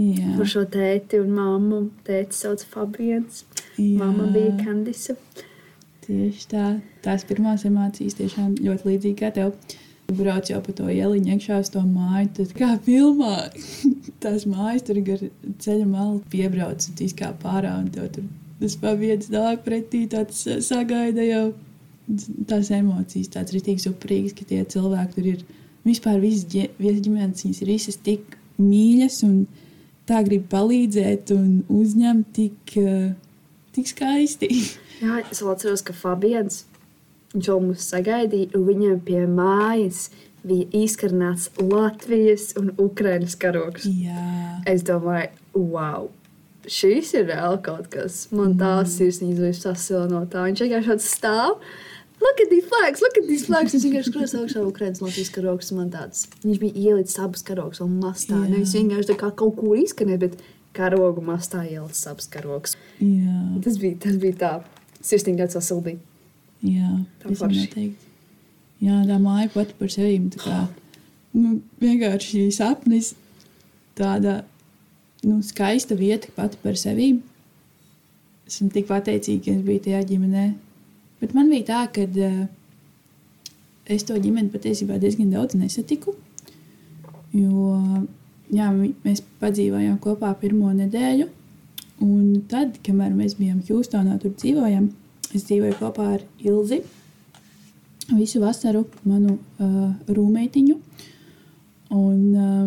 Jā. 0.00 0.32
ar 0.38 0.50
šo 0.50 0.64
tēti 0.74 1.20
un 1.22 1.34
māmu. 1.36 1.80
Tēti 2.06 2.38
sauc 2.38 2.64
Fabians, 2.72 3.44
Jā. 3.78 3.98
mamma 3.98 4.28
bija 4.34 4.54
Kandisa. 4.60 5.16
Tieši 6.04 6.46
tā. 6.50 6.66
Tās 7.04 7.24
pirmās 7.28 7.64
emocijas 7.68 8.18
tiešām 8.18 8.54
ļoti 8.60 8.90
līdzīgas 8.90 9.20
kā 9.20 9.32
tev. 9.34 9.78
Brauc 10.04 10.50
jau 10.50 10.60
pa 10.60 10.72
to 10.76 10.86
ieliņu, 10.92 11.32
iekšā 11.32 11.62
uz 11.64 11.70
to 11.72 11.80
māju. 11.80 12.28
Tad 12.36 12.52
kā 12.58 12.74
filmā, 12.84 13.48
tās 14.24 14.44
mājas 14.48 14.84
tur 14.84 15.00
gar 15.06 15.22
ceļa 15.64 15.86
malu 15.88 16.20
piebrauc 16.32 16.88
un 16.90 17.04
izkāp 17.06 17.40
pārā. 17.44 17.78
Un 17.80 17.88
tev 17.94 18.10
tur 18.12 18.28
tas 18.60 18.76
pavietas 18.80 19.32
nāk 19.32 19.64
pretī, 19.64 20.04
tāds 20.12 20.44
sagaida 20.66 21.24
jau 21.24 21.44
tās 22.48 22.70
emocijas, 22.74 23.32
tāds 23.32 23.54
ritīgs 23.56 23.88
uprīgs, 23.88 24.36
ka 24.36 24.46
tie 24.48 24.62
cilvēki 24.68 25.16
tur 25.16 25.30
ir. 25.34 25.44
Vispār 25.84 26.16
visas 26.16 26.46
ģimenes, 26.48 27.42
viņas 27.44 27.58
ir 27.60 27.68
visas 27.68 27.98
tik 28.00 28.38
mīļas 28.56 29.18
un 29.26 29.42
tā 30.08 30.22
grib 30.24 30.46
palīdzēt 30.52 31.32
un 31.34 31.58
uzņemt 31.68 32.30
tik, 32.36 32.76
eh, 32.80 33.12
tik 33.74 33.90
skaisti. 33.90 34.50
Jā, 35.02 35.22
es 35.30 35.42
atceros, 35.42 35.82
ka 35.84 35.96
Fabians 35.96 36.64
viņš 37.34 37.48
jau 37.50 37.58
mūs 37.62 37.88
sagaidīja, 37.90 38.52
un 38.54 38.66
viņam 38.68 39.00
pie 39.06 39.24
mājas 39.26 40.06
bija 40.44 40.68
izkarnāts 40.84 41.48
Latvijas 41.58 42.52
un 42.60 42.70
Ukrainas 42.78 43.34
karoks. 43.40 43.88
Jā. 43.88 44.60
Es 44.70 44.84
domāju, 44.86 45.32
wow! 45.56 46.10
Šis 46.64 47.10
ir 47.18 47.26
reāli 47.28 47.58
kaut 47.64 47.90
kas. 47.92 48.22
Man 48.32 48.54
tās 48.60 48.94
sirsniņas 48.96 49.40
bija 49.42 49.56
sasila 49.58 50.06
no 50.08 50.22
tā. 50.30 50.46
Viņš 50.46 50.62
vienkārši 50.64 50.96
stāv. 51.04 51.58
Look 52.22 52.40
at 52.40 52.48
these 52.48 52.64
flags, 52.70 53.02
look 53.04 53.18
at 53.20 53.26
these 53.28 53.44
flags. 53.44 53.74
Es 53.76 53.84
vienkārši 53.84 54.12
skatos 54.12 54.36
augšā 54.38 54.62
Ukrainas 54.64 55.02
un 55.02 55.10
Latvijas 55.10 55.32
karoks. 55.34 55.72
Man 55.76 55.90
tāds, 55.92 56.24
viņš 56.44 56.60
bija 56.62 56.86
ielicis 56.86 57.20
abas 57.20 57.44
karoks 57.44 57.82
un 57.84 57.98
mastā. 58.00 58.38
Nevis 58.46 58.72
vienkārši 58.78 59.10
tā 59.10 59.18
kā 59.20 59.32
kaut 59.42 59.58
kur 59.58 59.76
izskanēja, 59.76 60.22
bet 60.22 60.38
karogu 60.74 61.22
mastā 61.24 61.64
ielicis 61.68 62.06
abas 62.10 62.28
karoks. 62.30 62.78
Jā. 63.00 63.38
Tas 63.64 63.78
bija, 63.80 63.98
tas 64.06 64.18
bija 64.20 64.38
tā. 64.40 64.52
Sirsniņa 65.04 65.44
tāds 65.44 65.58
sasildīja. 65.58 66.00
Jā, 66.64 66.90
Tā 67.20 67.34
forši. 67.36 67.90
Jā, 68.84 69.02
tā 69.08 69.18
māja 69.20 69.50
pati 69.52 69.76
par 69.76 69.92
sevi 69.92 70.16
tā 70.32 70.40
kā 70.40 70.56
nu, 71.36 71.58
vienkārši 71.82 72.46
sapnis, 72.54 73.12
tāda 73.98 74.42
nu, 75.24 75.40
skaista 75.44 75.96
vieta 75.98 76.32
pati 76.36 76.60
par 76.62 76.78
sevi. 76.80 77.14
Esmu 78.48 78.70
tik 78.72 78.88
pateicīga, 78.88 79.44
ka 79.44 79.54
es 79.54 79.62
biju 79.64 79.84
tajā 79.86 80.02
ģimenē. 80.08 80.48
Bet 81.22 81.32
man 81.36 81.48
bija 81.52 81.68
tā, 81.70 81.80
ka 81.94 82.04
uh, 82.04 82.42
es 83.88 84.04
to 84.08 84.16
ģimeni 84.20 84.52
patiesībā 84.52 84.98
diezgan 85.00 85.32
daudz 85.32 85.56
nesatiku. 85.56 86.16
Jo 87.34 87.70
jā, 88.52 88.68
mēs 89.04 89.22
padzīvojām 89.40 89.96
kopā 90.02 90.32
pirmo 90.40 90.72
nedēļu. 90.74 91.28
Un 92.04 92.42
tad, 92.50 92.80
kamēr 92.84 93.14
mēs 93.14 93.36
bijām 93.38 93.62
Hjūstonā, 93.64 94.18
tur 94.22 94.34
dzīvojām, 94.34 94.88
es 95.32 95.46
dzīvoju 95.46 95.78
kopā 95.78 96.08
ar 96.16 96.24
Ilzi. 96.42 96.82
Visu 98.10 98.42
vasaru 98.42 98.84
manu 99.06 99.38
uh, 99.38 99.94
rūmeitiņu. 100.10 100.74
Un, 101.94 102.18
uh, 102.34 102.66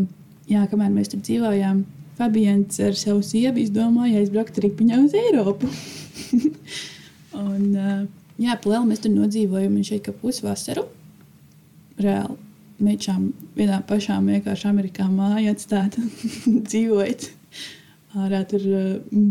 jā, 0.50 0.64
kamēr 0.72 0.94
mēs 0.96 1.12
tur 1.14 1.22
dzīvojām, 1.22 1.84
Fabians 2.18 2.80
ar 2.82 2.96
savu 2.98 3.22
sievu 3.22 3.62
izdomāja 3.62 4.24
aizbraukt 4.24 4.58
ripiņā 4.64 5.04
uz 5.04 5.14
Eiropu. 5.20 5.70
un, 7.44 7.68
uh, 7.76 8.02
jā, 8.42 8.58
plēli 8.64 8.90
mēs 8.90 9.04
tur 9.04 9.14
nodzīvojam 9.14 9.78
šeit 9.86 10.08
kā 10.08 10.16
pusvasaru. 10.24 10.88
Reāli 12.02 12.47
mečām 12.84 13.32
vienā 13.58 13.80
pašā 13.88 14.20
vienkārši 14.24 14.70
Amerikā 14.70 15.08
māja 15.10 15.54
atstāta 15.56 16.04
dzīvojot. 16.70 17.32
Ārā 18.18 18.40
tur 18.50 18.64
uh, 18.72 18.86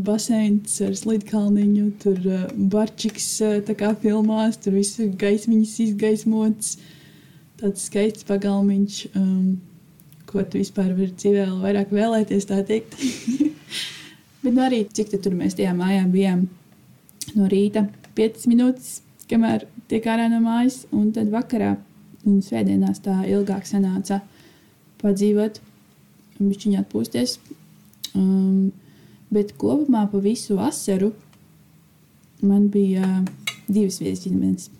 baseins 0.07 0.77
ar 0.85 0.93
slidkalniņu, 0.95 1.87
tur 2.03 2.19
uh, 2.29 2.43
barčiks 2.71 3.29
uh, 3.43 3.57
tā 3.67 3.75
kā 3.79 3.95
filmās, 4.03 4.61
tur 4.63 4.77
viss 4.77 5.01
gaismiņas 5.01 5.73
izgaismots. 5.87 6.77
Tāds 7.57 7.87
skaists 7.89 8.27
pagalmiņš, 8.29 8.99
um, 9.17 9.57
ko 10.29 10.45
tu 10.45 10.61
vispār 10.61 10.93
vari 10.93 11.09
dzīvē 11.15 11.47
vēl 11.47 11.57
vairāk 11.65 11.95
vēlēties, 11.97 12.47
tā 12.51 12.61
teikt. 12.69 12.99
Bet 14.45 14.53
nu, 14.53 14.61
arī 14.63 14.85
cik 14.93 15.17
tur 15.17 15.35
mēs 15.35 15.57
tajā 15.59 15.73
mājā 15.75 16.05
bijām 16.13 16.45
no 17.35 17.49
rīta 17.51 17.87
5 18.19 18.47
minūtes, 18.53 19.01
kamēr 19.31 19.65
tiek 19.91 20.07
ārā 20.07 20.29
no 20.31 20.39
mājas, 20.45 20.85
un 20.95 21.09
tad 21.17 21.33
vakarā 21.33 21.75
un 22.27 22.43
svētdienās 22.43 23.01
tā 23.05 23.21
ilgāk 23.31 23.67
sanāca 23.69 24.21
padzīvot, 25.03 25.61
viņš 26.41 26.67
atpūsties. 26.81 27.39
Um, 28.17 28.73
bet 29.33 29.55
kopumā 29.61 30.07
pa 30.11 30.21
visu 30.23 30.57
vasaru 30.59 31.13
man 32.47 32.69
bija 32.73 33.23
divas 33.69 34.01
vietas 34.01 34.25
ģimenes. 34.25 34.71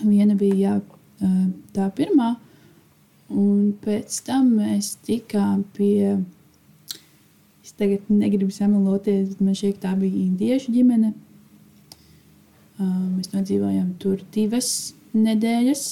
Viena 0.00 0.36
bija 0.38 0.58
jā, 0.58 0.76
uh, 0.80 1.40
tā 1.74 1.88
pirmā, 1.96 2.34
un 3.30 3.72
pēc 3.84 4.20
tam 4.26 4.54
mēs 4.58 4.94
tikām 5.06 5.64
pie. 5.76 6.20
Es 7.64 7.74
tagad 7.78 8.06
negribu 8.10 8.52
samaloties, 8.52 9.34
bet 9.34 9.42
man 9.44 9.56
šķiet, 9.58 9.82
tā 9.82 9.92
bija 9.98 10.24
indiešu 10.24 10.72
ģimene. 10.74 11.12
Uh, 12.80 12.96
mēs 13.18 13.34
nodzīvojām 13.34 13.92
tur 14.00 14.22
divas 14.32 14.94
nedēļas. 15.16 15.86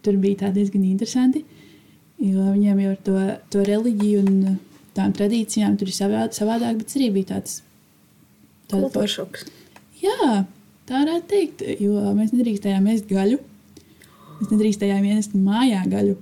Tur 0.00 0.16
bija 0.20 0.46
tā 0.46 0.52
diezgan 0.54 0.84
interesanti, 0.88 1.42
jo 2.24 2.46
viņiem 2.54 2.78
jau 2.80 2.92
ar 2.94 3.00
to, 3.04 3.16
to 3.52 3.64
reliģiju 3.68 4.22
un 4.24 4.60
tām 4.96 5.12
tradīcijām 5.16 5.76
tur 5.80 5.90
ir 5.90 5.96
savā, 5.96 6.22
savādāk, 6.32 6.80
bet 6.80 6.96
arī 6.96 7.10
bija 7.18 7.34
tāds 7.34 7.60
Kultūršoks. 8.70 9.46
Jā, 10.00 10.44
tā 10.88 11.00
varētu 11.00 11.26
teikt, 11.30 11.64
jo 11.82 12.12
mēs 12.16 12.34
nedrīkstējām 12.34 12.86
ēst 12.92 13.08
gaļu. 13.10 13.40
Mēs 14.40 14.52
nedrīkstējām 14.54 15.08
ienest 15.08 15.34
mājā 15.36 15.82
gaļu. 15.90 16.14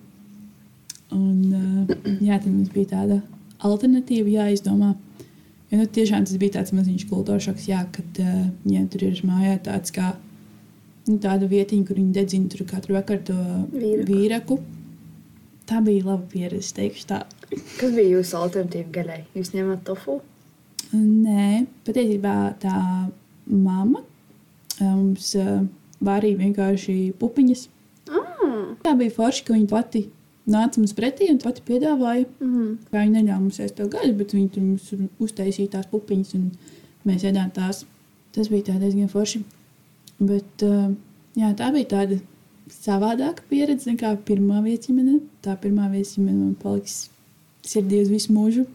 Un, 1.14 1.37
uh, 1.52 1.92
jā, 2.24 2.38
tad 2.38 2.48
mums 2.48 2.72
bija 2.72 2.94
tāda 2.94 3.20
alternatīva 3.64 4.32
jāizdomā. 4.32 4.94
Jo, 5.68 5.82
nu, 5.82 5.84
tiešām 5.92 6.24
tas 6.24 6.40
bija 6.40 6.58
tāds 6.58 6.72
maziņš 6.76 7.04
kultūras 7.11 7.44
šoks, 7.44 7.68
jā, 7.68 7.82
kad 7.92 8.22
uh, 8.24 8.48
viņiem 8.64 8.88
tur 8.92 9.04
ir 9.11 9.20
mājā 9.28 9.58
tāds 9.68 9.92
kā 9.94 10.14
tāda 11.23 11.49
vietiņa, 11.49 11.87
kur 11.88 11.97
viņi 11.97 12.12
dedzina 12.16 12.49
tur 12.53 12.66
katru 12.68 12.94
vakaru 12.99 13.23
to 13.31 13.37
Vīraku. 13.73 14.09
vīraku. 14.12 14.59
Tā 15.68 15.81
bija 15.85 16.05
laba 16.07 16.25
pieredze, 16.33 16.71
teikšu 16.77 17.07
tā. 17.11 17.23
Kas 17.51 17.90
bija 17.97 18.18
jūsu 18.18 18.37
alternatīva 18.38 18.92
gaļai? 18.94 19.18
Jūs 19.37 19.51
ņemat 19.57 19.83
tofu? 19.88 20.21
Nē, 20.92 21.66
patiesībā 21.85 22.35
tā 22.62 22.77
mamma 23.49 24.01
eh, 24.81 24.85
mums 24.85 25.35
uh, 25.37 25.59
vārīja 26.05 26.38
vienkārši 26.44 26.97
pupiņas. 27.21 27.66
Ah, 28.09 28.47
Tā 28.85 28.94
bija 28.97 29.12
forši, 29.12 29.44
ka 29.44 29.57
viņa 29.57 29.68
pati 29.68 30.07
nāca 30.49 30.81
mums 30.81 30.94
pretī 30.97 31.29
un 31.33 31.40
pati 31.42 31.64
piedāvāja. 31.68 32.25
mm. 32.40 32.71
Kā 32.92 33.03
viņa 33.05 33.18
neļāva 33.18 33.40
mums 33.42 33.61
ēst 33.61 33.77
to 33.81 33.88
gaļu, 33.92 34.14
bet 34.23 34.33
viņa 34.37 34.55
tur 34.55 34.64
mums 34.64 34.88
uztaisīja 35.21 35.75
tās 35.77 35.88
pupiņas 35.92 36.35
un 36.38 36.51
mēs 37.09 37.25
ēdām 37.29 37.53
tās. 37.57 37.85
Tas 38.33 38.49
bija 38.53 38.79
diezgan 38.81 39.09
forši. 39.12 39.42
Bet 40.18 40.64
uh, 40.66 40.90
jā, 41.38 41.52
tā 41.59 41.70
bija 41.74 41.90
tāda 41.92 42.18
savādāka 42.72 43.44
pieredze 43.50 43.92
nekā 43.92 44.16
pirmā 44.28 44.62
viesņemene. 44.64 45.20
Tā 45.44 45.54
pirmā 45.61 45.88
viesņemene 45.92 46.38
man 46.40 46.57
paliks 46.59 47.07
sirdī 47.66 48.02
uz 48.02 48.11
visu 48.12 48.35
mūžu. 48.35 48.66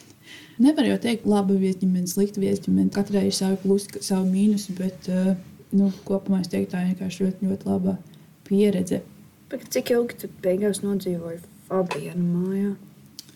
Nevar 0.64 0.86
jau 0.86 1.00
teikt, 1.02 1.26
laba 1.26 1.56
viesņemene, 1.58 2.06
slikta 2.10 2.42
viesņemene. 2.42 2.92
Katrai 2.94 3.26
ir 3.28 3.34
savi 3.34 3.58
plusi, 3.64 3.90
savi 4.04 4.30
mīnusi, 4.30 4.76
bet 4.78 5.10
uh, 5.10 5.34
nu, 5.74 5.90
kopumā 6.06 6.44
es 6.44 6.52
teiktu, 6.52 6.72
tā 6.76 6.84
ir 6.84 6.92
vienkārši 6.92 7.26
ļoti, 7.26 7.50
ļoti 7.50 7.70
laba 7.72 7.98
pieredze. 8.46 9.02
Bet 9.50 9.66
cik 9.74 9.92
ilgi 9.94 10.22
tu 10.22 10.30
beigās 10.44 10.82
nodzīvoji 10.84 11.42
Fabiana 11.68 12.22
mājā? 12.22 12.74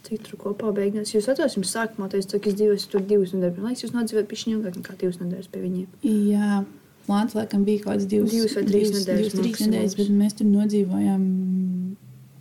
Cik 0.07 0.25
tur 0.25 0.38
kopā 0.40 0.71
beigās? 0.77 1.11
Jūs 1.12 1.27
atceros, 1.29 1.59
jums 1.59 1.75
sākumā 1.75 2.09
teicu, 2.12 2.38
ka 2.38 2.51
es 2.51 2.57
dzīvoju 2.57 2.90
tur 2.92 3.05
divas 3.05 3.35
nedēļas. 3.35 3.59
Man 3.59 3.73
liekas, 3.73 3.85
jūs 3.85 3.94
nodzīvojat 3.97 4.31
pišķiņu 4.31 4.57
ilgāk 4.57 4.79
nekā 4.79 4.97
divas 5.03 5.18
nedēļas 5.21 5.51
pie 5.53 5.62
viņiem. 5.64 5.88
Jā, 6.33 6.61
plāns 7.09 7.35
laikam 7.35 7.64
bija 7.66 7.83
kaut 7.83 7.94
kāds 7.97 8.07
divas, 8.11 8.31
Divas 8.37 8.55
vai 8.59 8.64
trīs 8.68 8.92
nedēļas 8.94 9.33
Divas, 9.33 9.40
trīs 9.40 9.62
nedēļas, 9.66 9.97
bet 9.99 10.11
mēs 10.21 10.37
tur 10.38 10.51
nodzīvojām 10.53 11.23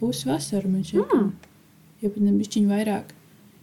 pusvasaru. 0.02 0.70
Man 0.74 0.84
šķiet, 0.84 1.14
Mm. 1.14 1.32
jau 2.04 2.12
pat 2.14 2.24
nebišķiņu 2.28 2.74
vairāk. 2.76 3.14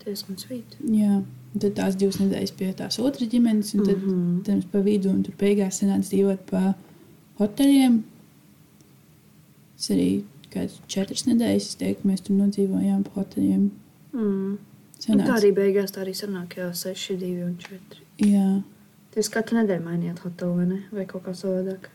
Diezgan 0.05 0.37
svīt. 0.41 0.77
Jā. 0.85 1.23
Tad 1.55 1.77
tās 1.79 1.95
divas 1.97 2.17
nedēļas 2.19 2.53
pie 2.59 2.73
tās 2.75 2.99
otras 2.99 3.29
ģimenes, 3.31 3.75
un 3.77 3.85
tad, 3.87 4.01
mm. 4.03 4.11
-hmm. 4.11 4.49
mums 4.49 4.67
pa 4.73 4.81
vidu, 4.83 5.11
un 5.11 5.23
tur 5.23 5.35
beigās 5.39 5.79
sanāca 5.81 6.09
dzīvot 6.09 6.41
pa 6.51 6.75
hoteļiem. 7.39 8.03
Es 9.79 9.91
arī 9.91 10.25
kādas 10.51 10.81
četras 10.91 11.25
nedēļas, 11.29 11.69
es 11.71 11.79
teiktu, 11.81 12.09
mēs 12.09 12.25
tur 12.27 12.37
nodzīvojām 12.39 13.05
pa 13.07 13.11
hoteļiem. 13.21 13.71
Mm. 14.13 14.59
Nu, 14.59 14.59
tā 14.99 15.13
Sanāca. 15.13 15.39
arī 15.39 15.51
beigās 15.53 15.93
tā 15.93 16.01
arī 16.05 16.15
sanāk, 16.17 16.55
jā, 16.57 16.71
6, 16.73 17.17
2 17.21 17.45
un 17.45 17.57
4. 17.61 18.03
Jā. 18.25 18.63
Jūs 19.15 19.31
katru 19.31 19.61
nedēļu 19.61 19.85
mainījāt 19.85 20.23
hotelu 20.25 20.57
vai 20.59 20.65
ne? 20.67 20.79
Vai 20.95 21.05
kaut 21.07 21.23
kā 21.27 21.35
savādāk? 21.39 21.87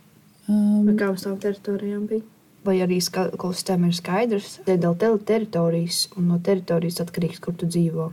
Um, 0.48 0.86
Vai 0.88 0.96
kā 0.96 1.10
mums 1.10 1.26
tām 1.26 1.36
teritorijām 1.42 2.06
bija? 2.08 2.24
Vai 2.64 2.78
arī 2.84 2.98
klausītājiem 3.04 3.86
ir 3.88 3.96
skaidrs, 3.96 4.54
ka 4.66 4.76
dēļ 4.76 4.96
tele- 5.00 5.20
teritorijas 5.28 6.08
un 6.20 6.28
no 6.32 6.40
teritorijas 6.44 7.00
atkarīgs, 7.04 7.40
kur 7.44 7.54
tu 7.60 7.68
dzīvo. 7.68 8.10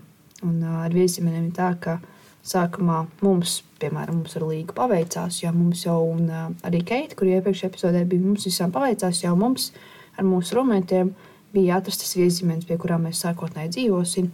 Un 0.46 0.60
ā, 0.62 0.84
ar 0.86 0.94
viesiem 0.94 1.30
ir 1.30 1.50
tā, 1.54 1.72
ka 1.80 2.00
sākumā 2.46 3.06
mums, 3.22 3.62
piemēram, 3.80 4.20
mums 4.20 4.36
ar 4.38 4.42
Līgu 4.46 4.74
paveicās, 4.76 5.40
jo 5.42 5.50
mums 5.54 5.82
jau, 5.86 5.98
un 6.12 6.28
ā, 6.30 6.42
arī 6.68 6.82
Keita, 6.86 7.16
kur 7.18 7.30
iepriekšējā 7.30 7.70
epizodē 7.72 8.04
bija, 8.06 8.22
mums 8.22 8.46
visām 8.46 8.74
paveicās, 8.74 9.22
jau 9.24 9.34
mums 9.38 9.72
ar 10.18 10.24
mūsu 10.24 10.58
romantiem 10.58 11.14
bija 11.54 11.80
atrastas 11.80 12.14
vieszīmes, 12.18 12.66
pie 12.68 12.76
kurām 12.78 13.06
mēs 13.06 13.22
sākotnēji 13.24 13.74
dzīvosim. 13.78 14.30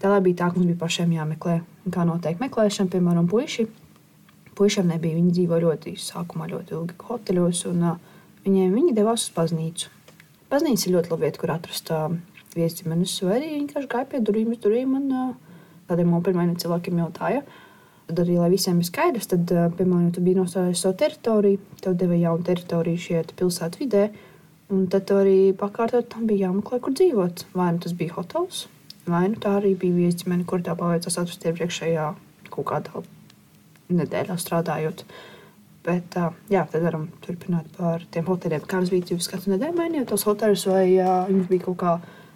Tā 0.00 0.16
bija 0.24 0.44
tā, 0.44 0.48
ka 0.52 0.56
mums 0.60 0.70
bija 0.70 0.80
pašiem 0.80 1.12
jāmeklē, 1.12 1.60
un 1.84 1.92
kā 1.92 2.06
notiek 2.08 2.40
meklēšana, 2.40 2.92
piemēram, 2.94 3.28
puiši. 3.28 3.68
Puisiem 4.60 4.90
nebija. 4.92 5.16
Viņi 5.16 5.30
dzīvoja 5.32 5.62
ļoti, 5.64 5.94
sākumā 5.96 6.50
ļoti 6.50 6.74
ilgi 6.76 6.96
hoteļos, 7.08 7.62
un 7.70 7.84
viņiem 8.44 8.74
viņi 8.76 8.92
devās 8.98 9.22
uz 9.24 9.32
baznīcu. 9.32 9.88
Baznīca 10.50 10.84
ir 10.84 10.96
ļoti 10.98 11.12
laba 11.12 11.24
vieta, 11.24 11.40
kur 11.40 11.52
atrast 11.54 11.92
viesģimenes, 12.52 13.14
vai 13.24 13.38
arī 13.38 13.48
vienkārši 13.54 13.88
gāja 13.88 14.08
pie 14.10 14.20
durvīm, 14.20 14.50
durvīm 14.60 14.96
un 14.98 15.06
kādiem 15.88 16.12
pirmajiem 16.26 16.58
cilvēkiem 16.60 17.00
jautāja. 17.00 17.40
Tad 18.10 18.20
arī, 18.20 18.34
lai 18.36 18.50
visiem 18.52 18.82
ir 18.82 18.88
skaidrs, 18.88 19.30
tad, 19.30 19.46
piemēram, 19.78 20.08
ja 20.10 20.14
tu 20.16 20.24
biji 20.26 20.40
nostājies 20.42 20.82
savu 20.84 20.98
teritoriju, 20.98 21.60
tev 21.80 21.94
deva 22.02 22.18
jaunu 22.18 22.44
teritoriju 22.50 23.00
šeit 23.00 23.32
pilsētā 23.38 23.80
vidē, 23.80 24.02
un 24.74 24.90
tad 24.92 25.12
arī 25.14 25.54
pakārtot 25.56 26.10
tam 26.12 26.26
bija 26.28 26.50
jāmeklē, 26.50 26.82
kur 26.84 26.98
dzīvot. 26.98 27.46
Vai 27.54 27.70
nu 27.78 27.80
tas 27.86 27.94
bija 27.96 28.18
hotels, 28.18 28.66
vai 29.06 29.22
nu 29.30 29.40
tā 29.40 29.54
arī 29.62 29.72
bija 29.86 30.02
viesģimene, 30.02 30.44
kur 30.44 30.60
tā 30.66 30.76
paveicās 30.76 31.16
atrast 31.22 31.48
iepriekšējā 31.48 32.10
kaut 32.50 32.68
kādā 32.74 33.06
nedēļā 33.96 34.36
strādājot. 34.40 35.04
Bet, 35.84 36.16
uh, 36.20 36.34
jā, 36.52 36.66
tad 36.68 36.84
varam 36.84 37.08
turpināt 37.24 37.70
par 37.76 38.04
tiem 38.12 38.26
hoteļiem. 38.28 38.66
Kā 38.68 38.80
jums 38.80 38.92
bija 38.92 39.16
jūs 39.16 39.30
katru 39.32 39.54
nedēļu 39.54 39.78
mainījāt 39.78 40.10
tos 40.12 40.26
hoteļus, 40.28 40.66
vai 40.68 40.86
uh, 40.98 41.30
jums 41.32 41.48
bija 41.48 41.64
kaut 41.68 41.78
kā 41.80 41.94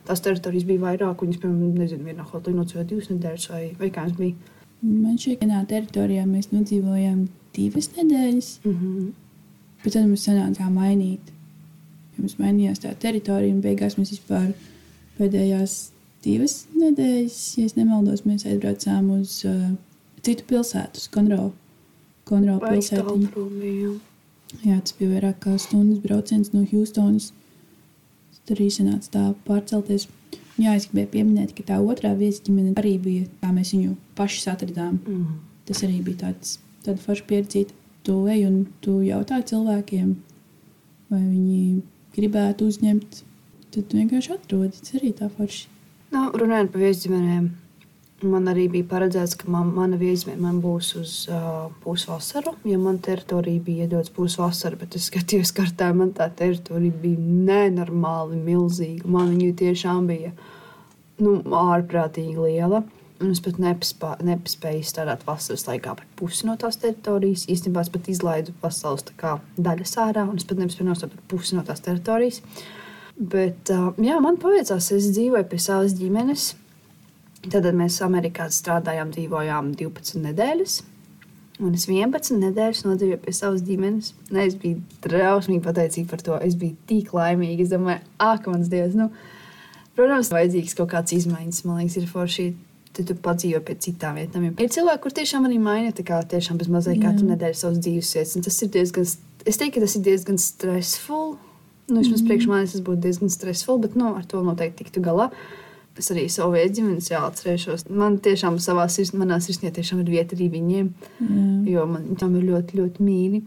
tās 0.09 0.25
teritorijas 0.25 0.67
bija 0.69 0.85
vairāk, 0.87 1.23
un 1.23 1.33
jūs, 1.33 1.41
piemēram, 1.43 1.79
nezinu, 1.81 2.09
vienā 2.09 2.25
hotelī 2.31 2.57
nocījāt 2.57 2.89
divas 2.89 3.11
nedēļas, 3.13 3.49
vai, 3.53 3.65
vai 3.81 3.93
kā 3.93 4.09
jums 4.09 4.21
bija? 4.21 4.55
man 4.85 5.17
ka 5.17 5.37
vienā 5.41 5.63
teritorijā 5.69 6.25
mēs 6.29 6.51
nodzīvojām 6.53 7.27
divas 7.57 7.91
nedēļas, 7.97 8.61
Mm 8.65 8.73
-hmm. 8.73 9.13
bet 9.85 9.93
tad 9.93 10.07
mums 10.07 10.27
sanāca 10.27 10.71
mainīt. 10.71 11.33
Mums 12.17 12.37
mainījās 12.39 12.81
tā 12.81 12.95
teritorija, 12.95 13.55
un 13.55 13.61
beigās 13.61 13.99
mēs 13.99 14.11
vispār 14.11 14.53
pēdējās 15.19 15.91
divas 16.25 16.67
nedēļas, 16.75 17.59
ja 17.59 17.69
nemaldos, 17.77 18.25
mēs 18.25 18.47
aizbraucām 18.47 19.11
uz 19.21 19.45
uh, 19.45 19.73
citu 20.27 20.47
pilsētu, 20.49 21.03
uz 21.03 21.09
prom 23.33 23.55
bija? 23.61 23.93
jā? 23.93 23.95
Jā, 24.63 24.77
tas 24.81 24.95
bija 24.99 25.15
vairāk 25.17 25.41
kā 25.45 25.55
stundas 25.59 26.03
brauciens 26.05 26.53
no 26.55 26.63
Houstonas. 26.71 27.33
Tur 28.45 28.59
arī 28.59 28.69
sanāca 28.73 29.11
tā 29.11 29.23
pārcelties. 29.47 30.07
Jā, 30.61 30.77
es 30.77 30.87
gribēju 30.91 31.11
pieminēt, 31.15 31.55
ka 31.57 31.65
tā 31.67 31.79
otrā 31.83 32.13
viesģimene 32.19 32.75
arī 32.79 32.99
bija, 33.03 33.25
kā 33.41 33.51
mēs 33.55 33.73
viņu 33.75 33.97
paši 34.19 34.45
atradām. 34.53 35.01
Mm. 35.01 35.39
Tas 35.67 35.81
arī 35.87 35.99
bija 36.05 36.27
tāds, 36.27 36.59
tāda 36.85 37.01
forša 37.03 37.27
pieredze. 37.31 37.65
Tu 38.05 38.15
ej 38.29 38.45
un 38.51 38.59
tu 38.85 38.99
jautā 39.01 39.41
cilvēkiem, 39.49 40.11
vai 41.09 41.23
viņi 41.25 41.81
gribētu 42.15 42.69
uzņemt. 42.69 43.23
Tad 43.75 43.89
tu 43.89 43.99
vienkārši 43.99 44.35
atrodi. 44.37 44.77
Tas 44.77 44.99
arī 45.01 45.15
tā 45.17 45.31
forši. 45.33 45.67
Nu, 46.13 46.29
runājot 46.37 46.71
par 46.71 46.85
viesģimenēm, 46.85 47.49
man 48.29 48.49
arī 48.51 48.67
bija 48.73 48.87
paredzēts, 48.91 49.37
ka 49.41 49.51
man, 49.51 49.71
mana 49.77 49.99
man 50.41 50.61
būs 50.63 50.91
uz 51.01 51.13
uh, 51.29 51.69
pusvasaru. 51.85 52.55
Ja 52.69 52.79
man 52.79 52.99
teritorija 52.99 53.61
bija 53.61 53.87
iedots 53.87 54.13
pusvasaru, 54.15 54.79
bet 54.81 54.97
es 54.97 55.09
skatījos 55.11 55.53
kartā, 55.57 55.93
man 55.95 56.13
tā 56.13 56.29
teritorija 56.31 56.93
bija 57.03 57.19
nenormāli 57.21 58.37
milzīga. 58.37 59.09
Man 59.09 59.35
viņa 59.35 59.57
tiešām 59.63 60.07
bija 60.07 60.33
nu, 61.21 61.41
ārprātīgi 61.43 62.37
liela. 62.39 62.85
Un 63.23 63.31
es 63.31 63.39
pat 63.41 63.61
nepaspā, 63.63 64.17
nepaspēju 64.27 64.83
strādāt 64.85 65.23
vasaras 65.25 65.69
laikā 65.69 65.93
par 65.97 66.07
pusi 66.19 66.49
no 66.49 66.57
tās 66.61 66.81
teritorijas. 66.83 67.47
Īstenībā 67.49 67.85
es 67.85 67.93
pat 67.95 68.11
izlaidu 68.11 68.55
pasaules 68.61 69.07
kā 69.21 69.37
daļas 69.57 69.95
ārā, 70.03 70.27
un 70.29 70.41
es 70.41 70.49
pat 70.49 70.59
nepaspēju 70.61 70.89
nostāt 70.89 71.15
par 71.15 71.23
pusi 71.31 71.55
no 71.55 71.63
tās 71.65 71.85
teritorijas. 71.85 72.43
Bet 73.15 73.71
uh, 73.71 73.93
jā, 74.03 74.19
man 74.21 74.41
paveicās, 74.43 74.91
es 74.97 75.13
dzīvoju 75.15 75.47
pie 75.51 75.61
savas 75.63 75.95
ģimenes. 75.95 76.55
Tad 77.53 77.69
mēs 77.77 78.01
Amerikā 78.05 78.49
strādājām, 78.53 79.13
dzīvojām 79.15 79.73
12 79.77 80.23
nedēļas. 80.25 80.81
Un 81.63 81.75
es 81.77 81.87
11 81.87 82.41
nedēļas 82.41 82.83
nodzīvoju 82.83 83.21
pie 83.23 83.33
savas 83.37 83.63
ģimenes. 83.63 84.11
Ne, 84.35 84.47
es 84.49 84.57
biju 84.59 84.81
drausmīgi 85.05 85.63
pateicīga 85.63 86.11
par 86.11 86.25
to. 86.27 86.39
Es 86.43 86.57
biju 86.59 86.75
tik 86.91 87.13
laimīga. 87.15 87.63
Es 87.63 87.71
domāju, 87.71 88.03
ak, 88.19 88.49
mans 88.51 88.71
dievs, 88.73 88.97
nu, 88.99 89.11
protams, 89.95 90.33
vajadzīgs 90.35 90.75
kaut 90.79 90.91
kāds 90.97 91.15
izmaiņas. 91.15 91.63
Man 91.69 91.83
liekas, 91.83 92.01
ir 92.01 92.11
forši. 92.11 92.49
Tad 92.95 93.09
tu 93.11 93.15
padzīvo 93.19 93.59
pie 93.67 93.75
citām 93.83 94.21
vietām. 94.21 94.45
Ir 94.47 94.69
cilvēki, 94.71 95.01
kur 95.03 95.15
tiešām 95.15 95.49
arī 95.49 95.57
maina, 95.59 95.91
tā 95.91 96.05
kā 96.07 96.21
tiešām 96.31 96.61
bez 96.61 96.69
mazliet 96.71 97.01
katru 97.03 97.27
nedēļu 97.27 97.59
savas 97.59 97.81
dzīves 97.83 98.13
vietas. 98.15 98.35
Tas 98.47 98.59
ir 98.63 98.71
diezgan, 98.77 99.09
es 99.43 99.59
teiktu, 99.59 99.73
ka 99.75 99.83
tas 99.83 99.97
ir 99.99 100.05
diezgan 100.07 100.39
stressful. 100.39 101.33
Nu, 101.89 101.99
vismaz 101.99 102.23
mm. 102.23 102.29
priekš 102.29 102.47
manis 102.49 102.77
tas 102.77 102.85
būtu 102.87 103.03
diezgan 103.03 103.33
stressful, 103.35 103.81
bet 103.83 103.99
nu, 103.99 104.13
ar 104.15 104.23
to 104.31 104.45
noteikti 104.47 104.87
tiktu 104.87 105.03
galā. 105.03 105.27
Es 105.99 106.11
arī 106.11 106.25
savu 106.33 106.59
ģimenes 106.59 107.13
jāatcerēšos. 107.13 107.87
Man 107.95 108.19
tiešām 108.23 108.59
savā 108.63 108.89
sirds, 108.91 109.13
manā 109.15 109.39
sirsnī 109.43 109.71
tiešām 109.75 110.01
ir 110.03 110.11
vieta 110.17 110.35
arī 110.35 110.49
viņiem, 110.57 110.89
Jā. 111.23 111.45
jo 111.71 111.85
man 111.87 112.09
tam 112.19 112.35
ir 112.39 112.49
ļoti, 112.49 112.81
ļoti 112.81 113.07
mīļi. 113.07 113.43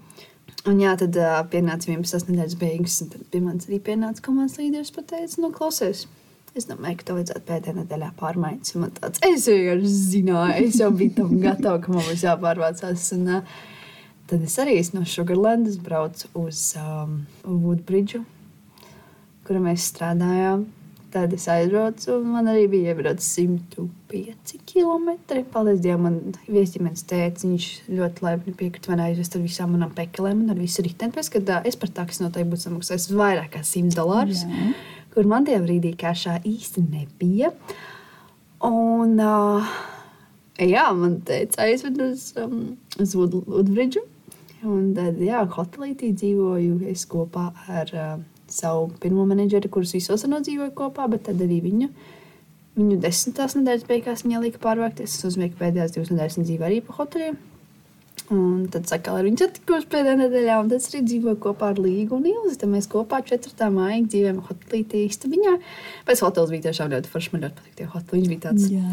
Un 0.67 0.79
jā, 0.79 0.93
tad 0.99 1.15
uh, 1.19 1.41
pienāca 1.51 1.91
11. 1.91 2.29
nedēļas 2.31 2.55
beigas, 2.59 3.01
un 3.03 3.11
tad 3.11 3.25
pie 3.31 3.41
manis 3.43 3.67
arī 3.69 3.81
pienāca 3.83 4.23
komandas 4.23 4.57
līderis 4.59 4.93
pateica, 4.95 5.41
nu, 5.43 5.51
klausies. 5.55 6.05
Es 6.57 6.65
domāju, 6.65 6.97
ka 6.99 7.07
tev 7.07 7.19
vajadzētu 7.19 7.45
pēdējā 7.47 7.75
nedēļā 7.77 8.07
pārmaiņas. 8.17 8.75
Man 8.81 8.93
tāds, 8.95 9.21
es 9.27 9.45
vienkārši 9.51 9.91
zināju, 9.93 10.55
es 10.63 10.79
jau 10.81 10.89
biju 10.95 11.13
tam 11.19 11.35
gatava, 11.43 11.81
ka 11.83 11.93
man 11.93 12.07
būs 12.07 12.23
jāpārvācās. 12.25 13.05
Un, 13.15 13.27
uh, 13.37 13.59
tad 14.31 14.47
es 14.47 14.55
arī 14.63 14.79
no 14.95 15.03
Sugarlandas 15.07 15.77
braucu 15.83 16.31
uz 16.47 16.71
um, 16.79 17.19
Woodbridge, 17.43 18.23
kur 19.47 19.61
mēs 19.63 19.91
strādājām. 19.91 20.65
Tad 21.11 21.31
es 21.31 21.45
aizbraucu, 21.47 22.17
un 22.19 22.33
man 22.33 22.49
arī 22.51 22.65
bija 22.67 22.91
iebraucis 22.91 23.29
105 23.39 24.57
km. 24.67 25.13
Paldies 25.53 25.79
Dievam, 25.79 26.03
man 26.03 26.35
viesģimenes 26.51 27.05
tēvs. 27.07 27.45
Viņš 27.47 27.67
ļoti 27.95 28.25
laipni 28.25 28.55
piekrita 28.59 28.91
man 28.91 29.05
aizvest 29.05 29.37
ar 29.37 29.45
visām 29.45 29.71
manām 29.71 29.93
pekelēm 29.95 30.43
un 30.43 30.51
ar 30.51 30.59
visu 30.59 30.83
riteni. 30.83 31.15
Pēc, 31.15 31.31
kad 31.37 31.53
es 31.69 31.79
par 31.79 31.93
taksi 32.01 32.25
noteikti 32.25 32.51
būtu 32.51 32.67
samaksājis 32.67 33.07
vairāk 33.15 33.53
kā 33.55 33.63
100 33.63 33.95
dolārus, 33.95 34.43
kur 35.15 35.31
man 35.31 35.47
tajā 35.47 35.63
brīdī 35.63 35.93
kāšā 35.95 36.41
īsti 36.43 36.83
nebija. 36.89 37.53
Un, 38.67 39.15
uh, 39.15 39.73
jā, 40.59 40.87
man 40.97 41.21
teica, 41.23 41.69
aizved 41.69 42.03
uz, 42.03 42.33
um, 42.41 42.73
uz 42.99 43.15
Woodbridge. 43.15 44.03
Un 44.67 44.91
tad, 44.97 45.21
jā, 45.23 45.45
hotelītī 45.55 46.11
dzīvoju 46.17 46.81
es 46.91 47.07
kopā 47.07 47.53
ar 47.71 47.95
uh, 47.95 48.17
savu 48.53 48.91
pirmo 49.01 49.25
menedžeri, 49.29 49.71
kurus 49.71 49.95
visos 49.95 50.25
nodzīvoju 50.27 50.73
kopā, 50.77 51.07
bet 51.11 51.27
tad 51.27 51.41
arī 51.43 51.59
viņu. 51.65 51.89
Viņu 52.77 52.99
desmitās 53.01 53.55
nedēļas 53.57 53.85
beigās 53.89 54.23
viņa 54.25 54.41
lika 54.43 54.61
pārvākties. 54.63 55.15
Es 55.17 55.27
uzmanīju, 55.31 55.55
ka 55.55 55.63
pēdējās 55.65 55.95
divas 55.95 56.11
nedēļas 56.13 56.37
viņa 56.37 56.49
dzīvoja 56.51 56.69
arī 56.69 56.81
pa 56.85 56.97
hoteliem. 56.99 57.39
Un 58.27 58.65
tad 58.67 58.89
sakām, 58.89 59.15
ar 59.15 59.23
viņu 59.23 59.39
satikos 59.39 59.85
pēdējā 59.87 60.17
nedēļā, 60.19 60.55
un 60.59 60.67
tad 60.67 60.81
es 60.81 60.89
arī 60.89 60.99
dzīvoju 61.05 61.37
kopā 61.45 61.69
ar 61.71 61.77
Līgu 61.79 62.17
un 62.17 62.25
Ilzi. 62.27 62.57
Tad 62.59 62.71
mēs 62.73 62.89
kopā 62.91 63.21
4. 63.23 63.69
maijā 63.71 64.01
dzīvojam 64.03 64.41
hotelītī 64.43 65.05
istabiņā. 65.07 65.53
Pēc 66.09 66.23
hotelis 66.25 66.51
bija 66.51 66.65
tiešām 66.65 66.91
ļoti 66.91 67.11
foršs. 67.13 67.29
Man 67.31 67.45
ļoti 67.45 67.55
patīk 67.61 67.77
tie 67.79 67.87
hoteli. 67.93 68.19
Viņš 68.19 68.33
bija 68.33 68.43
tāds, 68.49 68.67
Jā. 68.73 68.83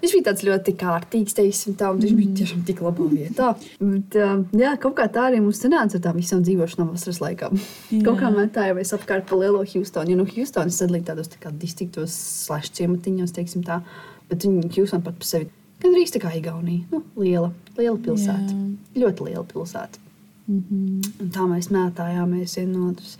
viņš 0.00 0.16
bija 0.16 0.26
tāds 0.30 0.46
ļoti 0.48 0.74
kārtīgs, 0.80 1.36
teiksim, 1.36 1.76
tā, 1.76 1.92
un 1.92 2.00
viņš 2.06 2.16
bija 2.22 2.38
tiešām 2.40 2.64
tik 2.70 2.80
labā 2.86 3.10
vietā. 3.12 3.50
Bet, 3.82 4.16
uh, 4.16 4.34
jā, 4.56 4.72
kaut 4.80 4.96
kā 5.02 5.08
tā 5.12 5.28
arī 5.28 5.42
mums 5.44 5.60
sanāca 5.60 6.00
ar 6.00 6.06
tām 6.08 6.16
visām 6.22 6.40
dzīvošanām 6.48 6.94
vasaras 6.94 7.20
laikā. 7.26 7.52
Jā. 7.92 8.02
Kaut 8.08 8.22
kā 8.22 8.32
mētājāmies 8.32 8.96
apkārt 8.96 9.28
pa 9.28 9.42
lielo 9.42 9.60
Houstonu. 9.68 10.14
Jo 10.14 10.22
no 10.22 10.28
Houstonas 10.32 10.80
sadalīt 10.80 11.04
tādos 11.12 11.28
tā 11.28 11.42
kā 11.44 11.52
distriktos, 11.52 12.16
slash 12.48 12.72
ciematiņos, 12.80 13.36
teiksim 13.36 13.68
tā. 13.68 13.82
Bet 14.28 14.48
viņi 14.48 14.72
Houston 14.76 15.04
pat 15.04 15.20
par 15.20 15.28
sevi 15.28 15.50
gan 15.82 15.94
arī 15.94 16.04
tā 16.10 16.22
kā 16.22 16.34
Igaunija. 16.38 16.86
Nu, 16.92 17.02
liela, 17.16 17.52
liela 17.78 17.98
pilsēta. 18.02 18.54
Jā. 18.54 19.02
Ļoti 19.04 19.28
liela 19.30 19.44
pilsēta. 19.48 20.04
Mhm. 20.48 21.12
Un 21.20 21.34
tā 21.34 21.44
mēs 21.50 21.68
mētājāmies 21.74 22.56
viena 22.58 22.72
no 22.72 22.88
otras. 22.92 23.18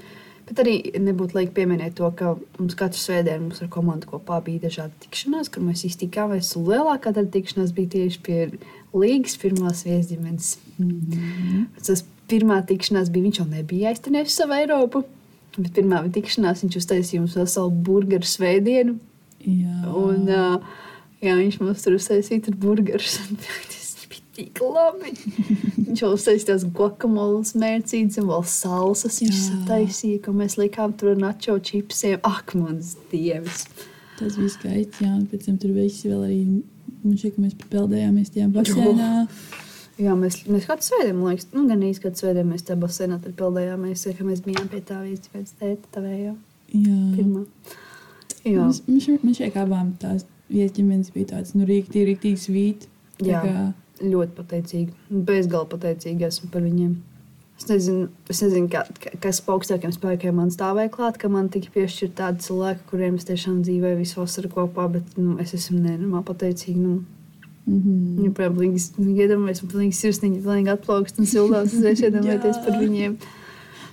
Bet 0.49 0.63
arī 0.63 0.79
nebūtu 0.97 1.37
laika 1.37 1.53
pieminēt 1.59 1.99
to, 1.99 2.09
ka 2.17 2.33
mums 2.57 2.77
katru 2.79 3.01
svētdienu 3.03 3.51
mums 3.51 3.61
ar 3.61 3.69
komandu 3.69 4.09
kopā 4.09 4.39
bija 4.47 4.63
dažādi 4.65 4.97
tikšanās, 5.05 5.51
kur 5.53 5.67
mēs 5.67 5.85
iztikāmies. 5.85 6.55
Lielākā 6.57 7.13
daļa 7.13 7.29
tikšanās 7.35 7.75
bija 7.77 7.93
tieši 7.99 8.23
pie 8.25 8.39
līgas 8.97 9.37
pirmās 9.43 9.85
viesģimenes. 9.85 10.55
Mhm. 10.79 11.67
Tas 11.85 12.05
pirmā 12.33 12.63
tikšanās 12.65 13.13
bija, 13.13 13.29
viņš 13.29 13.43
jau 13.43 13.49
nebija 13.51 13.93
aiztenējis 13.93 14.41
savu 14.41 14.57
Eiropu. 14.57 15.05
Bet 15.59 15.73
pirmā 15.77 16.01
tikšanās 16.15 16.65
viņš 16.65 16.81
uztaisīja 16.81 17.21
mums 17.21 17.37
veselu 17.37 17.71
burgeru 17.85 18.29
svētdienu. 18.29 18.97
Jā. 19.45 19.79
Un, 19.97 20.29
uh, 20.33 20.87
Jā, 21.19 21.35
viņš 21.35 21.61
mums 21.61 21.83
tur 21.83 21.99
uztaisīja 21.99 22.55
burgerus. 22.63 23.19
tik 24.39 24.61
labi. 24.63 25.13
Viņš 25.89 26.03
jau 26.03 26.13
uztaisīja 26.15 26.53
tās 26.53 26.65
guakamolas 26.75 27.55
mērcītes 27.59 28.21
un 28.23 28.29
vēl 28.31 28.45
salsas. 28.47 29.21
Viņš 29.25 29.39
sataisīja, 29.49 30.23
ko 30.25 30.35
mēs 30.37 30.59
likām 30.61 30.95
tur 30.99 31.19
nacho 31.19 31.59
čipsiem. 31.59 32.21
Ak, 32.27 32.55
mans 32.59 32.95
dievs! 33.13 33.67
Tas 34.19 34.37
bija 34.39 34.53
skaisti. 34.53 35.07
Jā, 35.07 35.15
un 35.15 35.27
pēc 35.31 35.47
tam 35.47 35.59
tur 35.63 35.75
viss 35.77 36.07
vēl 36.07 36.23
arī. 36.27 36.39
Man 37.03 37.19
šķiet, 37.19 37.35
ka 37.35 37.45
mēs 37.45 37.59
peldējāmies 37.75 38.33
tajā 38.35 38.49
basēnā. 38.55 39.11
Jā, 39.99 40.15
mēs, 40.19 40.41
mēs 40.47 40.67
katru 40.67 40.87
svētdienu, 40.87 41.19
man 41.19 41.33
liekas, 41.33 41.49
nu, 41.55 41.65
gan 41.67 41.83
īsti 41.83 42.05
katru 42.05 42.23
svētdienu 42.23 42.53
mēs 42.53 42.67
tajā 42.67 42.79
basēnā 42.85 43.19
tur 43.23 43.35
peldējāmies, 43.39 44.05
ka 44.15 44.27
mēs 44.27 44.43
bijām 44.45 44.69
pie 44.71 44.83
tā 44.87 45.01
vīzes 45.03 45.31
pēc 45.33 45.55
tēta 45.59 45.93
tavējā 45.97 46.35
Jā. 46.79 46.99
pirmā. 47.17 47.43
Jā, 48.47 48.67
šķiet, 48.79 49.25
man 49.27 49.35
šķiet, 49.35 49.55
ka 49.57 49.65
abām 49.67 49.91
tās 49.99 50.23
vietas 50.49 50.77
ģimenes 50.77 51.13
bija 51.15 51.35
tādas, 51.35 51.55
nu, 51.57 51.67
rīktīgi, 51.69 52.07
rīktīgi 52.13 52.41
svīt. 52.45 52.89
Jā. 53.25 53.43
kā, 53.43 53.69
ļoti 54.03 54.35
pateicīgi. 54.37 54.97
Bezgalīgi 55.11 55.71
pateicīgi 55.73 56.27
esmu 56.29 56.51
par 56.53 56.65
viņiem. 56.67 56.97
Es 57.59 57.67
nezinu, 57.67 58.07
es 58.31 58.41
nezinu 58.45 58.69
ka, 58.71 58.85
kas 59.19 59.41
pa 59.43 59.57
augstākiem 59.57 59.91
spēkiem 59.91 60.37
man 60.39 60.53
stāvēja 60.55 60.93
klāt, 60.95 61.17
ka 61.19 61.31
man 61.33 61.49
tika 61.51 61.73
piešķirta 61.75 62.15
tāda 62.21 62.45
cilvēka, 62.45 62.85
kuriem 62.93 63.17
es 63.19 63.27
tiešām 63.27 63.65
dzīvoju 63.67 63.99
visu 63.99 64.21
vasaru 64.21 64.51
kopā, 64.53 64.87
bet 64.95 65.17
nu, 65.19 65.35
es 65.43 65.57
esmu 65.59 65.81
nenormāli 65.81 66.27
pateicīga. 66.29 66.79
Nu, 66.79 67.01
mm 67.67 67.81
-hmm. 67.81 68.05
Viņu 68.21 68.33
pilnīgi 68.39 69.25
iedomājas, 69.25 69.65
un 69.65 69.73
pilnīgi 69.75 69.99
sirsniņa, 69.99 70.45
pilnīgi 70.47 70.73
atplaukst 70.77 71.19
un 71.19 71.27
sildās. 71.27 71.75
Es 71.75 72.01
iedomājos 72.07 72.63
par 72.63 72.79
viņiem. 72.79 73.19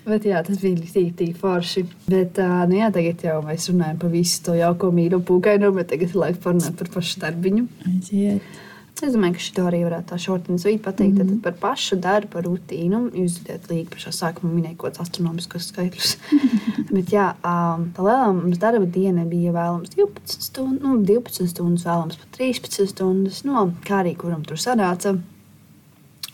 Bet 0.06 0.26
jā, 0.28 0.42
tas 0.46 0.62
bija 0.62 1.10
tik 1.18 1.38
forši. 1.42 1.86
Bet 2.06 2.38
uh, 2.42 2.62
nu, 2.70 2.78
jā, 2.78 2.92
tagad 2.94 3.24
jau 3.26 3.40
mēs 3.46 3.72
runājam 3.72 3.98
par 4.04 4.14
visu 4.14 4.44
to 4.46 4.54
jauko 4.58 4.92
mīlu 4.94 5.22
pūkaino, 5.26 5.72
bet 5.74 5.90
tagad 5.94 6.14
ir 6.14 6.22
laiks 6.22 6.44
parunāt 6.44 6.78
par 6.78 6.92
pašu 6.94 7.24
darbiņu. 7.24 7.66
aiziet. 7.90 8.62
Es 8.96 9.12
domāju, 9.12 9.36
ka 9.36 9.44
šī 9.44 9.64
arī 9.68 9.80
varētu 9.84 10.08
tā 10.08 10.18
šorti 10.24 10.54
un 10.54 10.60
svīt 10.62 10.80
pateikt. 10.86 11.18
Mm 11.18 11.22
-hmm. 11.22 11.42
Tad 11.42 11.42
par 11.44 11.56
pašu 11.60 11.96
darbu, 12.00 12.42
rutīnu. 12.46 13.00
Jūs 13.12 13.42
zināt, 13.42 13.68
līdzi 13.68 13.90
pašā 13.92 14.12
sākumā 14.16 14.52
minēja 14.54 14.78
kaut 14.78 14.94
kāds 14.94 15.02
astronomisks 15.02 15.68
skaitļus. 15.68 16.18
Bet 16.96 17.12
jā, 17.12 17.34
um, 17.44 17.92
tā 17.92 18.06
lielā 18.08 18.32
mums 18.34 18.58
darba 18.58 18.86
diena 18.86 19.26
bija 19.26 19.52
vēlams 19.52 19.90
12 19.98 20.42
stundas, 20.48 20.82
nu, 20.82 20.98
12 20.98 21.48
stundas, 21.48 21.86
vēlams 21.86 22.16
pat 22.16 22.40
13 22.40 22.88
stundas. 22.88 23.44
Nu, 23.44 23.74
kā 23.84 24.00
arī 24.04 24.16
kuram 24.16 24.44
tur 24.44 24.58
sanāca. 24.58 25.18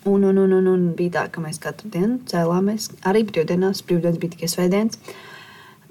Un, 0.06 0.24
un, 0.26 0.38
un, 0.38 0.54
un, 0.58 0.68
un 0.68 0.86
bija 0.98 1.14
tā, 1.20 1.28
ka 1.30 1.44
mēs 1.44 1.60
katru 1.62 1.92
dienu 1.94 2.18
cēlāmies. 2.30 2.90
Arī 3.06 3.22
brīvdienās, 3.28 3.84
brīvdienas 3.86 4.18
bija 4.22 4.34
tikai 4.34 4.50
svētdienas. 4.50 4.98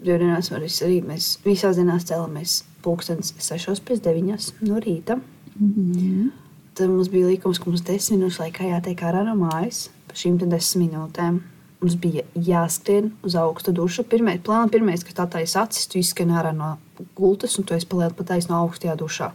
Brīvdienās 0.00 0.50
arī 0.82 0.98
mēs 1.06 1.36
visās 1.44 1.78
dienās 1.78 2.08
cēlāmies 2.08 2.64
pulkstenis 2.82 3.34
6 3.38 3.84
pēc 3.86 4.02
9 4.02 4.50
no 4.66 4.80
rīta. 4.82 5.20
Mm 5.60 5.72
-hmm. 5.76 6.30
Tad 6.74 6.88
mums 6.88 7.08
bija 7.08 7.26
likums, 7.26 7.58
ka 7.58 7.70
mums 7.70 7.82
desmit 7.82 8.18
minūšu 8.18 8.42
laikā 8.42 8.66
jātiek 8.72 9.00
ārā 9.02 9.24
no 9.24 9.34
mājas. 9.36 9.88
Par 10.06 10.16
šīm 10.16 10.38
te 10.38 10.46
desmit 10.46 10.90
minūtēm 10.90 11.40
mums 11.80 11.96
bija 11.96 12.22
jāskrien 12.34 13.10
uz 13.22 13.34
augstu 13.34 13.72
dušu. 13.72 14.04
Pirmais, 14.04 14.40
plāna, 14.40 14.68
pirmais 14.70 15.04
kas 15.04 15.30
taisa 15.30 15.62
acis, 15.62 15.86
tu 15.86 15.98
izskrien 15.98 16.30
ārā 16.30 16.52
no 16.56 16.78
gultas 17.16 17.58
un 17.58 17.64
tu 17.64 17.74
esi 17.74 17.86
palielināts 17.86 18.16
pa 18.16 18.24
taisno 18.24 18.56
augstajā 18.56 18.96
dušā. 18.96 19.30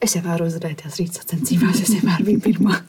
Es 0.00 0.16
vienmēr 0.16 0.42
uzvarēju 0.44 0.76
tajās 0.82 0.98
rīta 1.00 1.22
sacensībās, 1.22 1.80
es 1.80 1.94
vienmēr 1.94 2.24
biju 2.24 2.40
pirmā. 2.40 2.80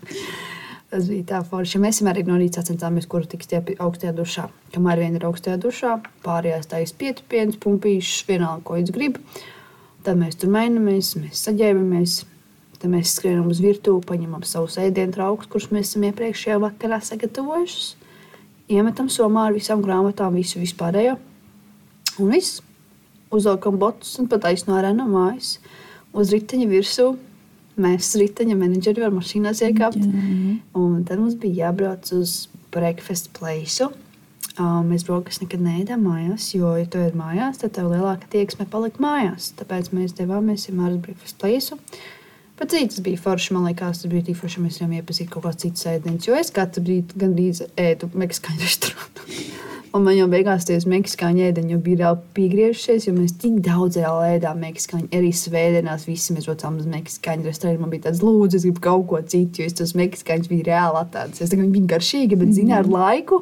Tas 0.95 1.10
bija 1.12 1.25
tā 1.27 1.39
forši. 1.43 1.79
Mēs 1.84 1.97
vienmēr 1.99 2.21
no 2.23 2.38
rīta 2.39 2.62
sacensāmies, 2.62 3.03
kuru 3.12 3.27
tiks 3.27 3.49
tie 3.51 3.58
augstajā 3.84 4.13
dušā. 4.15 4.45
Kamēr 4.71 5.01
viena 5.01 5.19
ir 5.19 5.25
augstajā 5.27 5.58
dušā, 5.60 5.97
pārējās 6.23 6.69
taisa 6.71 6.95
pietupiens, 6.95 7.58
pumpīšs, 7.60 8.21
vienalga, 8.29 8.63
ko 8.63 8.77
viņš 8.77 8.93
grib. 8.95 9.17
Tad 10.08 10.21
mēs 10.21 10.39
tur 10.39 10.53
mainamies, 10.55 11.10
mēs 11.19 11.41
saģērbamies. 11.49 12.15
Tad 12.79 12.93
mēs 12.93 13.12
skrienam 13.17 13.51
uz 13.51 13.60
virtuvi, 13.60 14.05
paņemam 14.08 14.47
savus 14.47 14.79
ēdienu 14.79 15.17
traukus, 15.17 15.51
kurus 15.51 15.67
mēs 15.75 15.91
esam 15.91 16.08
iepriekšējā 16.08 16.62
vakarā 16.63 17.01
sagatavojuši. 17.03 18.08
Iemetam 18.79 19.12
somā 19.12 19.49
ar 19.49 19.60
visām 19.60 19.84
grāmatām, 19.84 20.39
visu 20.39 20.63
vispārējo. 20.63 21.19
Un 22.23 22.31
viss. 22.31 22.62
Uzvelkam 23.36 23.75
botus 23.84 24.15
un 24.23 24.31
pat 24.31 24.47
aizno 24.47 24.79
ārā 24.79 24.95
no 24.95 25.12
mājas. 25.12 25.58
Uz 26.15 26.31
riteņa 26.31 26.71
virsū 26.71 27.12
mēs 27.81 28.13
riteņa 28.19 28.55
menedžeri 28.59 29.03
varam 29.03 29.19
mašīnās 29.19 29.61
iekāpt. 29.67 30.01
Un 30.77 31.03
tad 31.07 31.21
mums 31.21 31.38
bija 31.39 31.69
jābrauc 31.69 32.11
uz 32.15 32.47
breakfast 32.75 33.31
place. 33.38 33.88
Uh, 34.55 34.79
mēs 34.88 35.03
brokastu 35.03 35.43
nekad 35.43 35.59
neēdām 35.59 36.05
mājās, 36.07 36.53
jo, 36.55 36.69
ja 36.79 36.85
tu 36.88 37.01
ej 37.03 37.09
mājās, 37.19 37.57
tad 37.59 37.73
tev 37.75 37.89
lielāka 37.91 38.29
tieksme 38.31 38.63
palikt 38.71 39.01
mājās. 39.03 39.49
Tāpēc 39.59 39.89
mēs 39.91 40.15
devāmies 40.15 40.69
vienmēr 40.69 40.93
uz 40.93 41.01
breakfast 41.03 41.38
place. 41.41 41.75
Bet 42.55 42.71
cik 42.71 42.93
tas 42.93 43.03
bija 43.03 43.19
forši, 43.19 43.51
man 43.51 43.65
liekas, 43.67 43.99
tas 43.99 44.11
bija 44.11 44.23
tik 44.29 44.39
forši, 44.39 44.63
mēs 44.63 44.79
varam 44.79 44.95
iepazīt 44.95 45.27
kaut 45.33 45.43
kādas 45.43 45.59
citas 45.65 45.89
ēdienas. 45.91 46.29
Jo 46.29 46.39
es 46.39 46.53
katru 46.55 46.85
rītu 46.88 47.19
gandrīz 47.19 47.65
ēdu 47.75 48.07
meksikāņu 48.15 48.63
restorānā. 48.63 49.25
Un 49.95 50.03
man 50.03 50.17
jau 50.17 50.25
beigās 50.27 50.65
tie 50.67 50.75
meksikāņu 50.91 51.43
ēdieni 51.45 51.77
bija 51.79 52.01
reāli 52.01 52.23
piegriežušies, 52.36 53.05
jo 53.08 53.13
mēs 53.15 53.38
tik 53.39 53.62
daudz 53.63 53.95
reāli 53.95 54.34
ēdām 54.36 54.58
meksikāņu. 54.65 55.05
Arī 55.15 55.29
svētdienās 55.31 56.03
visi 56.10 56.34
mēs 56.36 56.49
braucām 56.49 56.81
uz 56.81 56.89
meksikāņu 56.91 57.47
restorānu. 57.47 57.79
Man 57.86 57.93
bija 57.93 58.10
tāds 58.10 58.19
lūdzu, 58.25 58.60
es 58.60 58.65
gribu 58.67 58.84
kaut 58.84 59.05
ko 59.08 59.21
citu, 59.23 59.62
jo 59.62 59.69
es 59.69 59.77
tos 59.79 59.93
meksikāņus 59.95 60.49
biju 60.51 60.65
reāli 60.67 60.99
attēlus. 60.99 61.39
Es 61.39 61.53
tagad 61.53 61.63
viņi 61.63 61.75
bija 61.77 61.91
garšīgi, 61.93 62.39
bet 62.41 62.51
zināju 62.58 62.81
ar 62.81 62.89
laiku. 62.91 63.39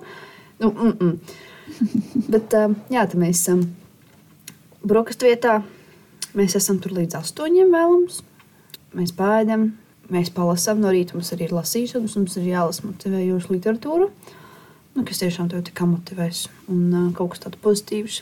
Nu, 0.62 0.70
mm 0.70 0.94
-mm. 1.00 1.18
bet 2.36 2.54
um, 2.60 2.78
jā, 2.94 3.08
tad 3.08 3.18
mēs 3.24 3.42
esam 3.42 3.64
um, 3.64 3.74
brokastu 4.94 5.26
vietā. 5.32 5.64
Mēs 6.38 6.56
esam 6.62 6.78
tur 6.78 6.94
līdz 6.94 7.18
astoņiem 7.18 7.74
vēlams. 7.74 8.22
Mēs 8.94 9.18
pēdam, 9.18 9.72
mēs 10.10 10.30
palasām 10.30 10.86
no 10.86 10.94
rīta. 10.94 11.18
Mums 11.18 11.34
arī 11.34 11.50
ir 11.50 11.58
lasīšanas, 11.58 12.16
mums 12.16 12.38
ir 12.38 12.44
jālasa 12.54 12.86
motivējoša 12.86 13.54
literatūra 13.58 14.10
nu, 14.94 15.06
kas 15.08 15.24
tiešām 15.24 15.50
tevi 15.52 15.74
kā 15.76 15.88
motivēs 15.90 16.46
un 16.72 16.86
uh, 16.92 17.10
kaut 17.18 17.34
kas 17.34 17.44
tāds 17.46 17.60
pozitīvs. 17.64 18.22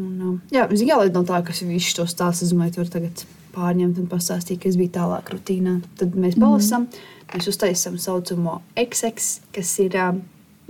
Un, 0.00 0.10
uh, 0.16 0.34
jā, 0.54 0.66
es 0.72 0.84
jālaiž 0.84 1.12
no 1.14 1.24
tā, 1.28 1.42
kas 1.46 1.62
visu 1.66 1.96
to 1.98 2.08
stāstu, 2.08 2.48
domāju, 2.52 2.78
tur 2.78 2.92
tagad 2.92 3.24
pārņemt 3.52 4.00
un 4.00 4.08
pastāstīt, 4.08 4.62
kas 4.62 4.78
bija 4.80 4.96
tālāk 5.00 5.32
rutīnā. 5.34 5.78
Tad 6.00 6.16
mēs 6.16 6.38
palasām, 6.40 6.86
mm. 6.88 7.16
mēs 7.34 7.50
uztaisām 7.52 7.98
saucamo 8.00 8.60
XX, 8.80 9.26
kas 9.52 9.74
ir 9.84 9.98
uh, 10.00 10.14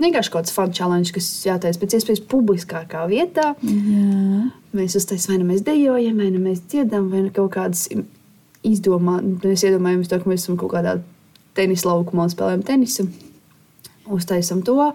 vienkārši 0.03 0.33
kaut 0.33 0.43
kāds 0.43 0.55
fun 0.55 0.75
challenge, 0.75 1.13
kas 1.15 1.29
jātaisa 1.47 1.79
pēc 1.79 1.97
iespējas 1.99 2.23
publiskākā 2.31 3.05
vietā. 3.11 3.53
Jā. 3.63 4.49
Mēs 4.75 4.97
uztaisām, 4.99 5.35
vai 5.35 5.41
nu 5.43 5.49
mēs 5.53 5.63
dejojam, 5.65 6.19
vai 6.19 6.29
nu 6.33 6.41
mēs 6.43 6.63
dziedam, 6.67 7.07
vai 7.13 7.23
nu 7.27 7.33
kaut 7.33 7.53
kādas 7.55 7.87
izdomā, 8.63 9.19
mēs 9.43 9.65
iedomājamies 9.67 10.09
to, 10.11 10.19
ka 10.19 10.31
mēs 10.31 10.45
esam 10.45 10.57
kaut 10.59 10.73
kādā 10.73 10.97
tenisa 11.57 11.91
laukumā 11.91 12.27
un 12.27 12.33
spēlējam 12.33 12.65
tenisu. 12.67 13.07
Uztaisām 14.11 14.63
to. 14.65 14.93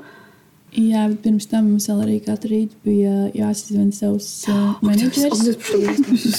Jā, 0.77 1.07
bet 1.09 1.23
pirms 1.25 1.47
tam 1.49 1.71
mums 1.71 1.87
vēl 1.89 2.01
arī 2.05 2.15
katru 2.21 2.51
rītu 2.53 2.77
bija 2.85 3.13
jāsazvan 3.33 3.89
savus 3.97 4.27
uh, 4.53 4.75
menedžerus. 4.85 5.47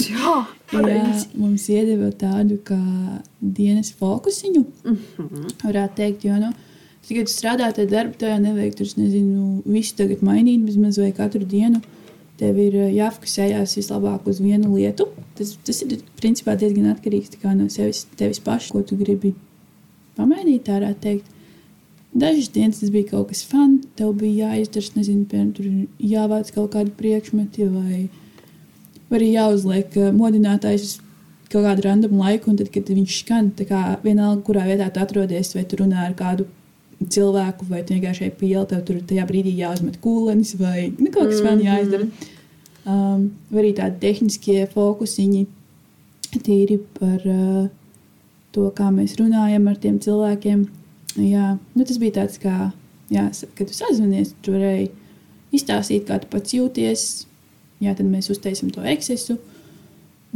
Jā, 0.12 0.34
Jā, 0.70 1.00
mums 1.34 1.64
iedeva 1.66 2.12
tādu 2.14 2.60
kā 2.62 2.78
dienas 3.42 3.90
fokusiņu. 3.98 4.62
Varētu 5.64 5.96
teikt, 5.98 6.28
jo, 6.28 6.36
nu, 6.38 6.52
tu 7.08 7.24
strādā 7.26 7.72
tajā 7.74 7.90
darbā, 7.90 8.14
tev 8.20 8.30
jau 8.30 8.38
nevajag 8.44 8.78
tur, 8.78 8.92
nezinu, 9.00 9.48
visu 9.66 9.98
tagad 9.98 10.22
mainīt, 10.22 10.62
bezmaz 10.68 11.00
vai 11.02 11.10
katru 11.16 11.42
dienu. 11.42 11.82
Tev 12.38 12.62
ir 12.62 12.78
uh, 12.78 12.86
jāfokusējas 13.00 13.74
vislabāk 13.80 14.30
uz 14.30 14.38
vienu 14.40 14.76
lietu. 14.76 15.08
Tas, 15.40 15.56
tas 15.66 15.82
ir 15.82 15.98
principā 16.22 16.54
diezgan 16.60 16.92
atkarīgs 16.94 17.34
no 17.50 17.66
sevis, 17.66 18.06
tevis 18.16 18.38
paša, 18.46 18.76
ko 18.76 18.86
tu 18.86 18.96
gribi 19.00 19.34
pamainīt, 20.14 20.68
tā 20.70 20.78
varētu 20.78 21.02
teikt. 21.02 21.36
Dažas 22.10 22.48
dienas 22.50 22.80
tas 22.80 22.90
bija 22.90 23.12
kaut 23.12 23.28
kas 23.30 23.44
fun, 23.46 23.76
tev 23.94 24.16
bija 24.18 24.48
jāizdara, 24.50 24.96
nezinu, 24.96 25.26
piemēram, 25.30 25.52
tur 25.54 25.68
jāvāc 26.10 26.50
kaut 26.56 26.72
kādi 26.72 26.90
priekšmeti, 26.98 27.68
vai, 27.70 28.00
vai 29.10 29.20
arī 29.20 29.28
jāuzliek 29.36 29.94
uh, 30.00 30.08
modinātājs 30.16 30.96
kaut 31.50 31.66
kādu 31.66 31.84
randomu 31.86 32.24
laiku, 32.24 32.50
un 32.50 32.58
tad, 32.58 32.72
kad 32.74 32.90
viņš 32.90 33.18
skan, 33.22 33.52
tā 33.54 33.66
kā 33.68 33.82
vienalga, 34.02 34.42
kurā 34.46 34.66
vietā 34.66 34.88
tu 34.90 35.02
atrodies, 35.02 35.52
vai 35.54 35.62
tu 35.70 35.78
runā 35.78 36.08
ar 36.08 36.16
kādu 36.18 36.48
cilvēku, 37.00 37.68
vai 37.70 37.84
tu 37.86 37.94
vienkārši 37.94 38.26
ej 38.26 38.34
pieli, 38.42 38.66
tev 38.70 38.82
tur 38.86 38.98
tajā 39.06 39.24
brīdī 39.28 39.54
jāuzmet 39.58 40.00
kūlenis, 40.02 40.56
vai 40.60 40.90
nu, 40.96 41.08
kaut 41.14 41.30
kas 41.30 41.42
vēl 41.46 41.64
jāizdara. 41.64 42.10
Um, 42.90 43.30
vai 43.52 43.64
arī 43.64 43.72
tādi 43.76 44.00
tehniskie 44.02 44.64
fokusiņi, 44.72 45.46
tīri 46.42 46.78
par 46.98 47.24
uh, 47.28 47.64
to, 48.54 48.66
kā 48.74 48.90
mēs 48.94 49.16
runājam 49.20 49.70
ar 49.70 49.78
tiem 49.80 49.98
cilvēkiem. 50.02 50.66
Jā, 51.18 51.56
nu, 51.74 51.84
tas 51.86 51.98
bija 51.98 52.20
tāds, 52.20 52.38
kā, 52.42 52.70
jā, 53.10 53.24
kad 53.58 53.66
tu 53.66 53.74
sazvanies, 53.74 54.34
tu 54.44 54.54
varēji 54.54 54.90
izstāstīt, 55.56 56.06
kā 56.06 56.20
tu 56.22 56.30
pats 56.30 56.54
jūties. 56.54 57.06
Jā, 57.80 57.94
tad 57.96 58.06
mēs 58.06 58.28
uztaisām 58.30 58.70
to 58.74 58.84
eksesu, 58.86 59.38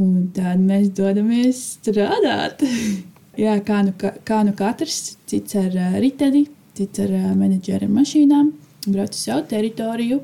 un 0.00 0.30
tad 0.34 0.62
mēs 0.64 0.90
dodamies 0.96 1.60
strādāt. 1.76 2.64
jā, 3.44 3.54
kā 3.66 3.82
nu, 3.86 3.94
ka, 4.00 4.14
kā 4.26 4.40
nu 4.46 4.54
katrs, 4.56 5.14
cits 5.30 5.58
ar 5.60 5.70
uh, 5.70 5.98
riteni, 6.02 6.46
cits 6.74 7.04
ar 7.04 7.12
uh, 7.12 7.32
menedžera 7.38 7.88
mašīnām, 7.90 8.50
brauc 8.88 9.14
uz 9.14 9.22
savu 9.28 9.46
teritoriju. 9.52 10.22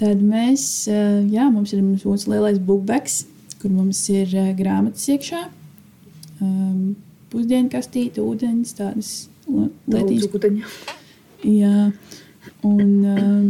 Tad 0.00 0.22
mēs, 0.22 0.62
uh, 0.92 1.20
jā, 1.32 1.50
mums 1.52 1.74
ir 1.76 1.84
mūsu 1.84 2.32
lielais 2.32 2.62
bookbacks, 2.62 3.24
kur 3.60 3.74
mums 3.74 4.00
ir 4.14 4.30
uh, 4.32 4.52
grāmatas 4.56 5.08
iekšā. 5.12 5.46
um, 6.40 6.94
pusdienu 7.32 7.70
kastīte, 7.72 8.22
ūdens, 8.22 8.74
tādas 8.78 9.26
li- 9.46 9.70
lietītes. 9.94 10.28
ūdeņa. 10.34 10.74
Jā, 11.46 11.92
un 12.66 12.90
um, 13.12 13.46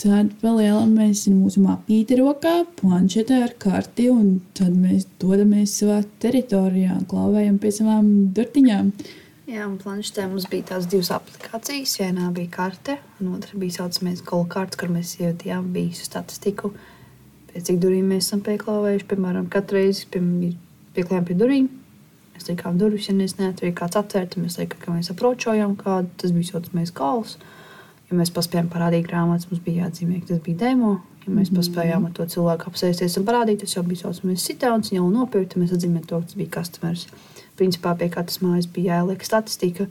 tad 0.00 0.34
vēl 0.42 0.60
liela 0.62 0.84
mēs 0.88 1.26
ir 1.28 1.36
mūsu 1.36 1.62
mapīte 1.64 2.18
rokā, 2.20 2.60
planšetē 2.80 3.40
ar 3.46 3.56
karti, 3.60 4.10
un 4.12 4.40
tad 4.56 4.74
mēs 4.76 5.06
dodamies 5.22 5.78
savā 5.80 6.02
teritorijā, 6.22 7.00
klauvējam 7.10 7.58
pie 7.62 7.72
savām 7.76 8.12
durtiņām. 8.36 8.92
Jā, 9.50 9.64
un 9.66 9.80
planšetē 9.80 10.28
mums 10.30 10.46
bija 10.50 10.68
tās 10.68 10.86
divas 10.86 11.10
aplikācijas. 11.16 11.96
Vienā 11.98 12.28
bija 12.36 12.52
karte, 12.54 13.00
un 13.18 13.32
otrā 13.34 13.58
bija 13.58 13.80
saucamais 13.80 14.22
kolkārts, 14.22 14.78
kur 14.78 14.92
mēs 14.94 15.16
ievadījām 15.18 15.72
visu 15.74 16.06
statistiku. 16.06 16.70
Pēc 17.50 17.66
cik 17.66 17.80
durvīm 17.82 18.12
mēs 18.12 18.28
esam 18.28 18.44
pieklāvējuši, 18.46 19.08
piemēram, 19.10 19.48
katru 19.50 19.80
reizi 19.80 20.06
piemēram, 20.12 20.54
pieklājām 20.94 21.26
pie 21.26 21.38
durvīm. 21.40 21.70
Mēs 22.40 22.48
likām 22.48 22.78
durvis, 22.80 23.10
ja 23.10 23.12
neatvērām 23.12 23.74
kāds 23.76 23.98
atvērt, 24.00 24.38
mēs 24.40 24.54
likām, 24.56 24.78
ka 24.80 24.92
mēs 24.94 25.10
apročojam 25.12 25.74
kādu. 25.76 26.08
Tas 26.16 26.32
bija 26.32 26.54
saucamais 26.54 26.92
kols. 26.96 27.34
Ja 28.08 28.16
mēs 28.16 28.32
paspējām 28.32 28.70
parādīt 28.72 29.04
grāmatas, 29.10 29.50
mums 29.50 29.60
bija 29.66 29.84
jāatzīmē, 29.84 30.22
ka 30.22 30.30
tas 30.32 30.40
bija 30.46 30.62
demo. 30.62 30.94
Ja 31.26 31.34
mēs 31.36 31.52
paspējām 31.52 32.06
ar 32.08 32.14
to 32.16 32.24
cilvēku 32.32 32.70
apsēsties 32.70 33.18
un 33.20 33.28
parādīt, 33.28 33.60
tas 33.60 33.76
jau 33.76 33.84
bija 33.84 34.06
saucamais 34.06 34.46
sitauns, 34.48 34.88
jau 34.94 35.04
nopirkt, 35.12 35.52
tad 35.52 35.60
mēs 35.60 35.76
atzīmējām 35.76 36.08
to, 36.08 36.22
ka 36.22 36.30
tas 36.30 36.40
bija 36.40 36.54
customers. 36.56 37.04
Principā 37.60 37.92
pie 38.00 38.08
katras 38.08 38.40
mājas 38.40 38.70
bija 38.72 38.96
jāieliek 38.96 39.28
statistika. 39.28 39.90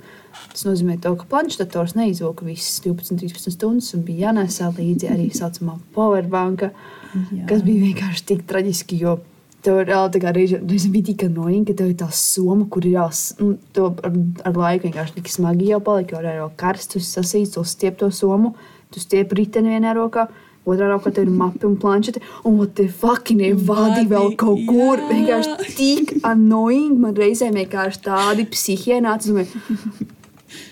Tas 0.49 0.65
nozīmē, 0.65 0.97
to, 1.05 1.13
ka 1.21 1.29
planšetators 1.29 1.93
neizvilka 1.99 2.49
visas 2.49 2.81
12, 2.81 3.21
13 3.21 3.53
stundas 3.53 3.93
un 3.93 4.07
bija 4.09 4.31
jānesa 4.31 4.73
līdzi 4.73 5.13
arī 5.13 5.29
tā 5.35 5.43
saucamā 5.43 5.77
powerbanka, 5.93 6.73
Jā. 7.13 7.45
kas 7.53 7.61
bija 7.61 7.91
vienkārši 7.91 8.31
tik 8.33 8.47
traģiski. 8.49 9.03
Jo 9.05 9.19
Tev 9.65 9.81
ir 9.81 9.89
tā 9.91 10.21
kā 10.23 10.31
reiz, 10.35 10.53
reiz 10.55 10.85
bija 10.87 11.09
tik 11.09 11.25
annoying, 11.27 11.65
ka 11.67 11.75
tev 11.75 11.89
ir 11.91 11.97
tā 11.99 12.07
soma, 12.15 12.67
kur 12.71 12.85
ir 12.87 12.95
jās, 12.95 13.23
nu, 13.41 13.57
ar, 13.79 14.13
ar 14.47 14.59
laiku 14.59 14.87
vienkārši 14.87 15.17
tik 15.17 15.31
smagi 15.33 15.71
jau 15.73 15.81
palika, 15.83 16.19
jo 16.19 16.35
jau 16.37 16.51
karsts, 16.59 16.93
tu 16.93 17.01
sasīts, 17.03 17.57
to 17.57 17.65
stiep 17.67 17.97
to 17.99 18.07
somu, 18.15 18.53
tu 18.93 19.03
stiep 19.03 19.33
riteni 19.35 19.73
vienā 19.75 19.91
rokā, 19.97 20.29
otrā 20.69 20.87
rokā 20.91 21.11
tev 21.11 21.27
ir 21.27 21.33
mapi 21.41 21.67
un 21.67 21.75
planšeti, 21.81 22.23
un 22.47 22.55
what 22.61 22.75
the 22.79 22.87
fucking 22.87 23.43
ir 23.43 23.57
vadi 23.67 24.05
vēl 24.07 24.31
kaut 24.39 24.63
kur, 24.69 25.01
jā. 25.01 25.09
vienkārši 25.11 25.75
tik 25.75 26.15
annoying, 26.23 26.95
man 27.03 27.17
reizēm 27.19 27.59
vienkārši 27.59 28.05
tādi 28.07 28.47
psihie 28.53 29.01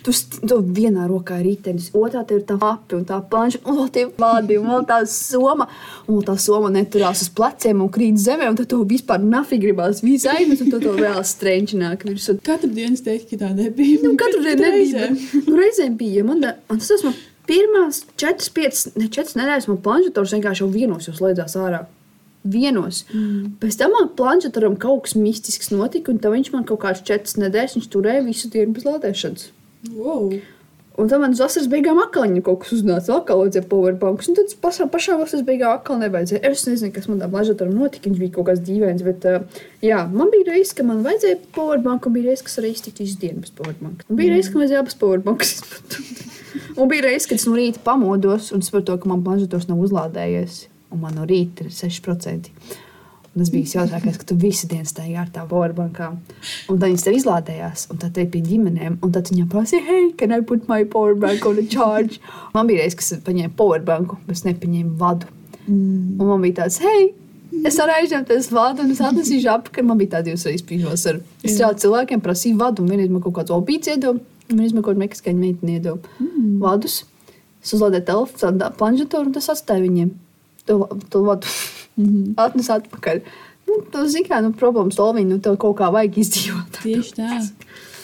Tu 0.04 0.12
to 0.48 0.60
vienā 0.62 1.08
rokā 1.10 1.40
ir 1.42 1.46
ritenis, 1.52 1.90
otrā 1.94 2.24
tev 2.28 2.40
ir 2.42 2.46
tā 2.50 2.58
api 2.62 2.96
un 2.96 3.06
tā 3.06 3.20
planša, 3.30 3.62
un 3.66 3.78
vēl 3.82 3.90
tie 3.96 4.06
vādi, 4.18 4.58
un 4.60 4.68
vēl 4.74 4.86
tā 4.90 5.00
soma, 5.08 5.68
un 6.08 6.22
tā 6.28 6.38
soma 6.40 6.70
neturās 6.74 7.22
uz 7.26 7.30
pleciem 7.30 7.82
un 7.82 7.90
krīt 7.94 8.18
zemē, 8.24 8.50
un 8.50 8.56
tad 8.60 8.70
to 8.74 8.82
vispār 8.86 9.22
nafi 9.24 9.60
gribās 9.62 10.02
visu 10.04 10.30
aizmest, 10.34 10.62
un 10.66 10.72
tad 10.72 10.82
to 10.88 10.94
vēl 10.98 11.22
strenčināk 11.24 12.06
virsū. 12.08 12.38
Katru 12.44 12.70
dienu 12.74 12.94
es 12.94 13.02
teiktu, 13.06 13.36
ka 13.38 13.46
tā 13.46 13.54
nebija. 13.56 14.02
Nu, 14.04 14.16
katru 14.20 14.44
reizi 14.44 14.62
nebija. 14.62 14.78
reizēm. 14.78 15.18
bet- 15.34 15.48
Nu, 15.48 15.58
reizēm 15.62 15.98
bija. 15.98 16.24
Man, 16.26 16.42
da- 16.42 16.56
man 16.70 16.80
tas 16.80 17.04
man 17.04 17.14
pirmās 17.48 18.04
četras, 18.20 18.50
piecas, 18.50 18.88
ne 18.96 19.08
četras 19.08 19.36
nedēļas, 19.40 19.68
man 19.68 19.78
planšetors 19.78 20.34
vienkārši 20.36 20.64
jau 20.66 20.72
vienos 20.72 21.08
jau 21.08 21.14
slēdzās 21.16 21.56
ārā. 21.56 21.86
Vienos. 22.48 23.04
Mm. 23.12 23.58
Pēc 23.60 23.78
tam 23.78 23.92
man 23.92 24.10
planšetoram 24.16 24.78
kaut 24.80 25.04
kas 25.04 25.16
mistisks 25.20 25.72
notika, 25.74 26.12
un 26.14 26.20
viņš 26.20 26.52
man 26.54 26.64
kaut 26.64 26.80
kādas 26.80 27.04
četras 27.04 27.36
nedēļas 27.36 27.90
turēja 27.92 28.24
visu 28.26 28.50
dienu 28.50 28.74
bez 28.74 28.84
lādēšanas. 28.88 29.48
Wow. 29.94 30.32
Un 30.98 31.10
tad 31.12 31.22
man 31.22 31.36
uz 31.36 31.40
vasaras 31.44 31.68
beigām 31.70 32.00
atkal 32.02 32.24
viņa 32.26 32.42
kaut 32.42 32.64
kas 32.64 32.72
uznāca, 32.74 33.20
atkal 33.20 33.44
vajadzēja 33.44 33.68
powerbanks. 33.70 34.32
Un 34.32 34.38
tad 34.40 34.54
pašā, 34.64 34.88
pašā 34.90 35.18
vasaras 35.20 35.44
beigā 35.46 35.70
atkal 35.76 36.00
nevajadzēja. 36.02 36.42
Es 36.50 36.64
nezinu, 36.66 36.90
kas 36.96 37.06
man 37.06 37.20
tam 37.22 37.36
mažatoram 37.38 37.76
notika, 37.78 38.10
viņš 38.10 38.22
bija 38.24 38.34
kaut 38.34 38.48
kas 38.50 38.64
dīvains. 38.66 39.04
Bet, 39.06 39.28
uh, 39.30 39.62
jā, 39.86 40.00
man 40.10 40.34
bija 40.34 40.48
reizes, 40.50 40.74
ka 40.74 40.88
man 40.88 41.04
vajadzēja 41.06 41.38
powerbanku, 41.54 42.10
un 42.10 42.18
bija 42.18 42.32
reizes, 42.32 42.48
kas 42.48 42.58
arī 42.64 42.74
iztiktu 42.74 43.06
visu 43.06 43.22
dienu 43.22 43.46
bez 43.46 43.54
powerbanka. 43.60 44.10
Un 44.10 44.18
bija 44.18 44.34
reizes, 44.34 44.50
ka 44.50 44.58
man 44.58 44.66
vajadzēja 44.66 44.82
abas 44.88 44.98
powerbankas 45.04 45.54
izmantot. 45.60 46.26
un 46.82 46.92
bija 46.96 47.06
reizes, 47.06 47.30
kad 47.30 47.38
es 47.38 47.46
no 47.46 47.62
rīta 47.62 47.86
pamodos 47.86 48.50
un 48.58 48.66
sapratu, 48.66 48.98
ka 48.98 49.14
man 49.14 49.22
mažators 49.28 49.70
nav 49.70 49.86
uzlādējies. 49.86 50.64
Un 50.98 51.06
man 51.06 51.14
no 51.20 51.30
rīta 51.30 51.68
ir 51.68 51.78
6%. 51.78 52.50
Tas 53.38 53.52
bija 53.54 53.84
jautājums, 53.84 54.18
ka 54.18 54.26
tu 54.30 54.36
visu 54.40 54.68
dienu 54.72 54.88
staigā 54.88 55.22
ar 55.22 55.30
tām 55.34 55.50
powerbankām. 55.52 56.18
Un 56.72 56.80
tad 56.80 56.88
viņas 56.88 57.06
tev 57.06 57.18
izlādējās, 57.20 57.86
un 57.94 58.00
tad 58.02 58.16
te 58.16 58.26
pie 58.34 58.42
ģimenēm. 58.46 58.98
Un 59.06 59.14
tad 59.14 59.30
viņam 59.30 59.50
prasīja, 59.52 59.84
hei, 59.86 60.08
can 60.18 60.34
I 60.34 60.42
put 60.42 60.66
my 60.72 60.88
powerbank 60.90 61.46
on 61.46 61.62
a 61.62 61.66
charge? 61.70 62.22
Man 62.56 62.70
bija 62.70 62.82
reizes, 62.82 62.98
kas 62.98 63.24
paņēma 63.28 63.54
powerbanku, 63.60 64.18
bet 64.26 64.40
es 64.40 64.46
nepaņēmu 64.48 64.98
vadu. 64.98 65.30
Mm. 65.68 66.18
Un 66.18 66.30
man 66.30 66.44
bija 66.46 66.62
tāds, 66.62 66.80
hei, 66.80 67.10
es 67.68 67.76
varu 67.78 67.98
aizņemt 67.98 68.30
tas 68.32 68.48
vadu, 68.56 68.86
un 68.86 68.94
es 68.94 69.02
atnesīšu 69.04 69.52
apakaļ. 69.52 69.86
Man 69.90 70.00
bija 70.00 70.16
tādi 70.16 70.32
divas 70.32 70.48
reizes 70.48 70.66
pīžos 70.66 71.04
ar 71.12 71.20
es 71.44 71.58
strādāju 71.58 71.84
cilvēkiem, 71.84 72.24
prasīju 72.24 72.62
vadu, 72.62 72.86
un 72.86 72.94
vienreiz 72.94 73.12
man 73.12 73.26
kaut 73.26 73.36
kāds 73.36 73.54
obīts 73.54 73.92
iedod, 73.92 74.22
un 74.24 74.54
vienreiz 74.54 74.74
man 74.74 74.86
kaut 74.86 74.96
kāda 74.96 75.04
meksikāņa 75.04 75.44
meitene 75.44 75.76
iedod 75.76 76.08
mm. 76.24 76.56
vadus. 76.64 77.02
Es 77.60 77.76
uzlādēju 77.76 78.08
telefonu, 78.08 78.72
planšetoru, 78.80 79.28
un 79.28 79.36
tas 79.36 79.52
atstāja 79.52 79.84
viņiem 79.84 80.14
to, 80.70 80.80
to 81.12 81.26
vadu. 81.28 81.52
Mm 81.98 82.06
-hmm. 82.06 82.34
Atnes 82.38 82.70
atpakaļ. 82.70 83.22
Nu, 83.68 83.82
tas 83.92 84.16
ir 84.16 84.24
kā 84.28 84.42
nu, 84.42 84.54
problēmas 84.56 84.96
solvīt, 84.96 85.28
nu, 85.28 85.40
tev 85.40 85.58
kaut 85.58 85.78
kā 85.78 85.92
vajag 85.92 86.18
izdzīvot. 86.18 86.82
Tieši 86.84 87.14
tā. 87.18 87.50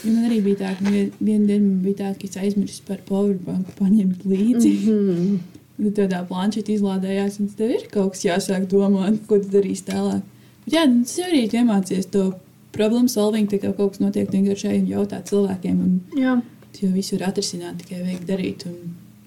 Man 0.04 0.26
arī 0.28 0.42
bija 0.44 0.56
tā, 0.56 0.78
ka 0.78 0.90
vien- 0.92 1.12
vienu 1.20 1.48
dienu 1.48 1.66
man 1.68 1.82
bija 1.84 1.96
tā, 1.96 2.14
ka 2.20 2.28
es 2.28 2.36
aizmirsu 2.38 2.82
par 2.88 2.98
powerbanku 3.08 3.72
paņemt 3.80 4.26
līdzi. 4.26 4.74
Mm 4.86 5.10
-hmm. 5.10 5.38
Tad 5.84 5.94
tādā 5.98 6.20
planšetē 6.28 6.76
izlādējās, 6.78 7.40
un 7.40 7.48
tev 7.48 7.70
ir 7.70 7.88
kaut 7.92 8.12
kas 8.12 8.26
jāsāk 8.26 8.68
domāt, 8.68 9.18
ko 9.28 9.40
tu 9.40 9.48
darīsi 9.58 9.84
tālāk. 9.84 10.22
Bet, 10.66 10.74
jā, 10.74 10.86
nu, 10.90 11.04
tas 11.04 11.20
arī 11.20 11.50
tu 11.50 11.58
iemācies 11.58 12.06
to 12.12 12.34
problēmu 12.74 13.10
solving, 13.10 13.50
tā 13.50 13.60
kā 13.60 13.74
kaut 13.76 13.92
kas 13.92 14.00
notiek 14.00 14.30
vienkārši 14.32 14.70
ej 14.70 14.80
un 14.80 14.88
jautāt 14.88 15.30
cilvēkiem. 15.32 15.80
Un 15.80 16.02
Jā. 16.18 16.42
tu 16.74 16.86
jau 16.86 16.94
visu 16.94 17.18
var 17.18 17.30
atrisināt, 17.30 17.78
tikai 17.78 18.02
vajag 18.02 18.26
darīt 18.28 18.66
un 18.66 18.76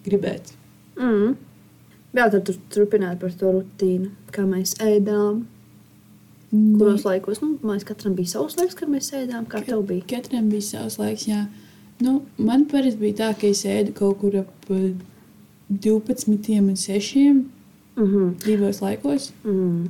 gribēt. 0.06 0.52
Mm. 0.96 1.36
Jā, 2.16 2.30
tad 2.32 2.46
tur 2.48 2.56
turpināt 2.72 3.18
par 3.20 3.32
to 3.36 3.52
rutīnu, 3.58 4.10
kā 4.32 4.46
mēs 4.48 4.74
ēdām. 4.80 5.42
Kuros 6.78 7.02
laikos, 7.04 7.40
nu, 7.42 7.56
mēs 7.66 7.84
katram 7.84 8.14
bija 8.16 8.30
savs 8.36 8.56
laiks, 8.56 8.76
kad 8.78 8.88
mēs 8.88 9.10
ēdām, 9.18 9.44
kā 9.50 9.60
tev 9.66 9.82
bija. 9.88 10.04
Katram 10.14 10.48
bija 10.48 10.62
savs 10.62 10.96
laiks. 11.02 11.26
Jā. 11.28 11.42
Nu, 12.00 12.22
man 12.38 12.64
parasti 12.70 13.00
bija 13.00 13.16
tā, 13.20 13.28
ka 13.40 13.50
es 13.50 13.64
ēdu 13.68 13.92
kaut 13.96 14.18
kur 14.22 14.36
ap 14.44 14.70
eh, 14.70 14.94
12 15.68 16.60
un 16.62 16.74
6 16.76 17.44
Mm 17.96 18.04
-hmm. 18.06 18.44
divos 18.44 18.80
laikos. 18.80 19.32
mm. 19.44 19.86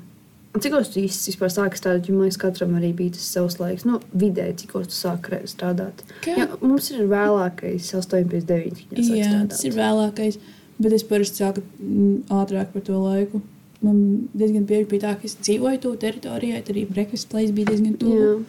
Cik 0.61 0.73
jūs 0.73 0.93
īsti 0.97 1.33
vispār 1.33 1.51
sākat 1.53 1.77
strādāt? 1.81 2.09
Jo 2.09 2.21
liekas, 2.21 2.37
katram 2.41 2.71
arī 2.79 2.95
bija 2.95 3.11
tas 3.13 3.27
savs 3.33 3.59
laiks. 3.61 3.85
Nu, 3.85 3.99
vidēji, 4.17 4.55
cik 4.57 4.71
sākat 4.89 5.29
re- 5.31 5.43
strādāt. 5.47 5.93
Kā? 6.25 6.37
Jā, 6.39 6.47
mums 6.63 6.91
ir 6.91 7.01
vēlākais 7.11 7.91
8,9. 7.95 8.87
Jā, 9.17 9.47
tas 9.49 9.65
ir 9.65 9.73
vēlākais. 9.73 10.39
Bet 10.79 10.93
es 10.93 11.03
parasti 11.09 11.43
sāku 11.43 11.63
mm, 11.81 12.27
ātrāk 12.37 12.73
par 12.73 12.83
to 12.83 12.99
laiku. 13.01 13.41
Man 13.83 14.29
diezgan 14.37 14.65
bieži 14.69 14.89
bija 14.91 15.03
tā, 15.07 15.15
ka 15.21 15.25
es 15.29 15.37
dzīvoju 15.41 15.81
tuvu 15.81 15.97
teritorijai, 16.03 16.63
tad 16.65 16.75
arī 16.75 16.87
breakfast 16.89 17.29
place 17.33 17.53
bija 17.53 17.71
diezgan 17.73 17.95
tuvu. 18.01 18.45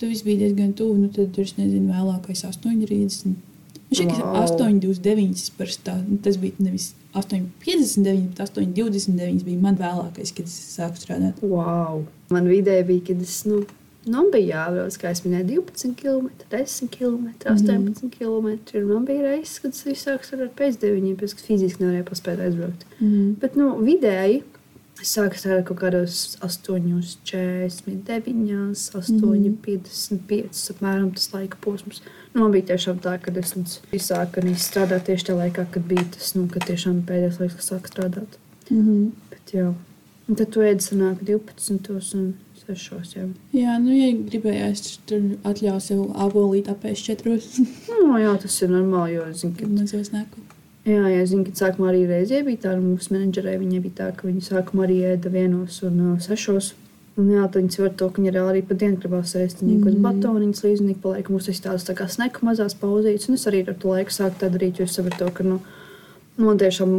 Tur 0.00 0.08
viss 0.10 0.24
bija 0.26 0.38
diezgan 0.46 0.72
tuvu. 0.76 0.96
Nu, 0.98 1.08
tad 1.08 1.32
tur 1.36 1.44
es 1.44 1.54
nezinu, 1.56 1.92
vēlākais 1.92 2.44
8 2.48 2.86
rītas. 2.90 3.24
un- 3.26 3.36
Nu, 3.92 3.98
šī 3.98 4.04
Wow. 4.08 4.20
wow. 4.24 4.44
8,29. 4.48 5.50
parasti 5.58 5.82
tā. 5.84 5.94
Nu, 6.08 6.16
tas 6.24 6.36
bija 6.40 6.52
nevis 6.58 6.94
8,59, 7.14 8.28
bet 8.28 8.38
8,29 8.48 9.44
bija 9.44 9.60
man 9.60 9.76
vēlākais, 9.76 10.32
kad 10.34 10.46
es 10.46 10.76
sāku 10.78 10.96
strādāt. 10.96 11.42
Wow. 11.42 12.04
Man 12.30 12.46
vidēji 12.48 12.86
bija, 12.86 13.00
kad 13.06 13.20
es, 13.22 13.44
nu, 13.44 13.64
nu 14.10 14.22
bija 14.32 14.62
jābrauc, 14.62 14.96
kā 14.98 15.12
es 15.14 15.22
minēju, 15.24 15.62
12 15.62 15.94
km, 15.98 16.30
10 16.50 16.88
km, 16.94 17.28
18 17.46 18.10
km. 18.14 18.48
Un 18.80 18.88
man 18.88 19.04
bija 19.08 19.28
reizes, 19.28 19.60
kad 19.62 19.76
es 19.76 20.06
sāku 20.06 20.26
strādāt 20.26 20.56
pēc 20.58 20.80
9, 20.82 21.12
pēc 21.20 21.36
tam 21.36 21.46
fiziski 21.50 21.84
nevarēju 21.84 22.08
paspēt 22.08 22.42
aizbraukt. 22.42 22.86
Mm. 22.98 23.28
Bet, 23.42 23.58
nu, 23.58 23.68
vidēji 23.84 24.42
es 25.02 25.14
sāku 25.16 25.38
strādāt 25.38 25.68
kaut 25.68 25.80
kādos 25.82 26.18
8, 26.42 26.82
49, 27.28 28.82
8, 28.98 29.56
55, 29.66 30.64
apmēram 30.74 31.12
tas 31.16 31.30
laika 31.34 31.60
posms. 31.62 32.02
Nu, 32.32 32.42
man 32.42 32.54
bija 32.54 32.72
tiešām 32.72 33.00
tā, 33.04 33.16
ka 33.22 33.34
es 33.38 33.54
sāku 34.08 34.44
strādāt 34.56 35.08
tieši 35.08 35.30
tajā 35.30 35.38
laikā, 35.44 35.66
kad 35.74 35.88
bija 35.88 36.04
tas, 36.16 36.34
nu, 36.38 36.48
kad 36.52 36.66
pēdējais 36.66 37.40
laiks, 37.42 37.58
kad 37.60 37.68
sāku 37.70 37.92
strādāt. 37.92 38.38
Mm 38.70 38.82
-hmm. 38.82 39.10
Bet, 39.30 39.54
jā. 39.54 39.72
Un 40.28 40.38
tad 40.38 40.52
tu 40.54 40.60
ēdi 40.60 40.80
sanāk 40.84 41.24
12 41.26 42.14
un 42.16 42.34
6. 42.78 43.16
Jā, 43.16 43.26
Jā, 43.56 43.76
nu, 43.82 43.92
ja 43.94 44.10
gribējās, 44.16 44.98
tur 45.08 45.24
atļauju 45.48 45.82
sev 45.84 46.02
abolīt 46.24 46.70
apēst 46.72 47.08
četros 47.08 47.48
nu, 47.60 48.16
jā 48.20 48.32
tas 48.42 48.58
ir 48.62 48.72
normāli, 48.72 49.16
jo 49.18 49.28
zinu, 49.36 49.54
ka 49.58 49.68
mazos 49.70 50.12
neku. 50.14 50.44
Jā, 50.88 51.02
jā, 51.12 51.26
zinu, 51.30 51.46
ka 51.46 51.54
sākumā 51.60 51.92
arī 51.92 52.06
reizē 52.10 52.40
bija 52.46 52.64
tā, 52.64 52.76
un 52.78 52.94
mūsu 52.94 53.14
menedžerei 53.14 53.58
viņa 53.60 53.82
bija 53.84 53.98
tā, 54.00 54.08
ka 54.16 54.26
viņa 54.26 54.46
sākumā 54.48 54.88
arī 54.88 55.02
ēda 55.12 55.30
vienos 55.30 55.82
un 55.86 56.00
uh, 56.06 56.16
sešos. 56.22 56.72
Un 57.20 57.28
jā, 57.28 57.44
tad 57.44 57.60
viņas 57.60 57.78
var 57.82 57.92
to, 58.00 58.08
ka 58.08 58.24
reāli 58.24 58.54
arī 58.54 58.62
pa 58.64 58.74
dienu 58.80 58.96
gribās 58.96 59.34
ēst. 59.36 59.60
Viņa 59.60 59.82
kaut 59.82 59.84
kādas 59.90 60.02
batoniņas 60.06 60.64
līdzinīgi 60.64 61.02
paliek. 61.02 61.28
Mums 61.28 61.50
tas 61.50 61.60
tādas 61.60 61.84
tā 61.84 61.94
kā 61.98 62.06
sneku 62.08 62.46
mazās 62.48 62.72
pauzītes. 62.80 63.28
Un 63.28 63.36
es 63.36 63.44
arī 63.50 63.60
ar 63.66 63.76
to 63.76 63.92
laiku 63.92 64.14
sāku 64.16 64.40
tā 64.40 64.48
darīt, 64.54 64.80
jo 64.80 64.88
es 64.88 64.96
sapratu, 64.96 65.28
ka, 65.36 65.44
nu, 65.44 65.58
nu 65.60 65.81
man 66.40 66.58
tiešām, 66.60 66.94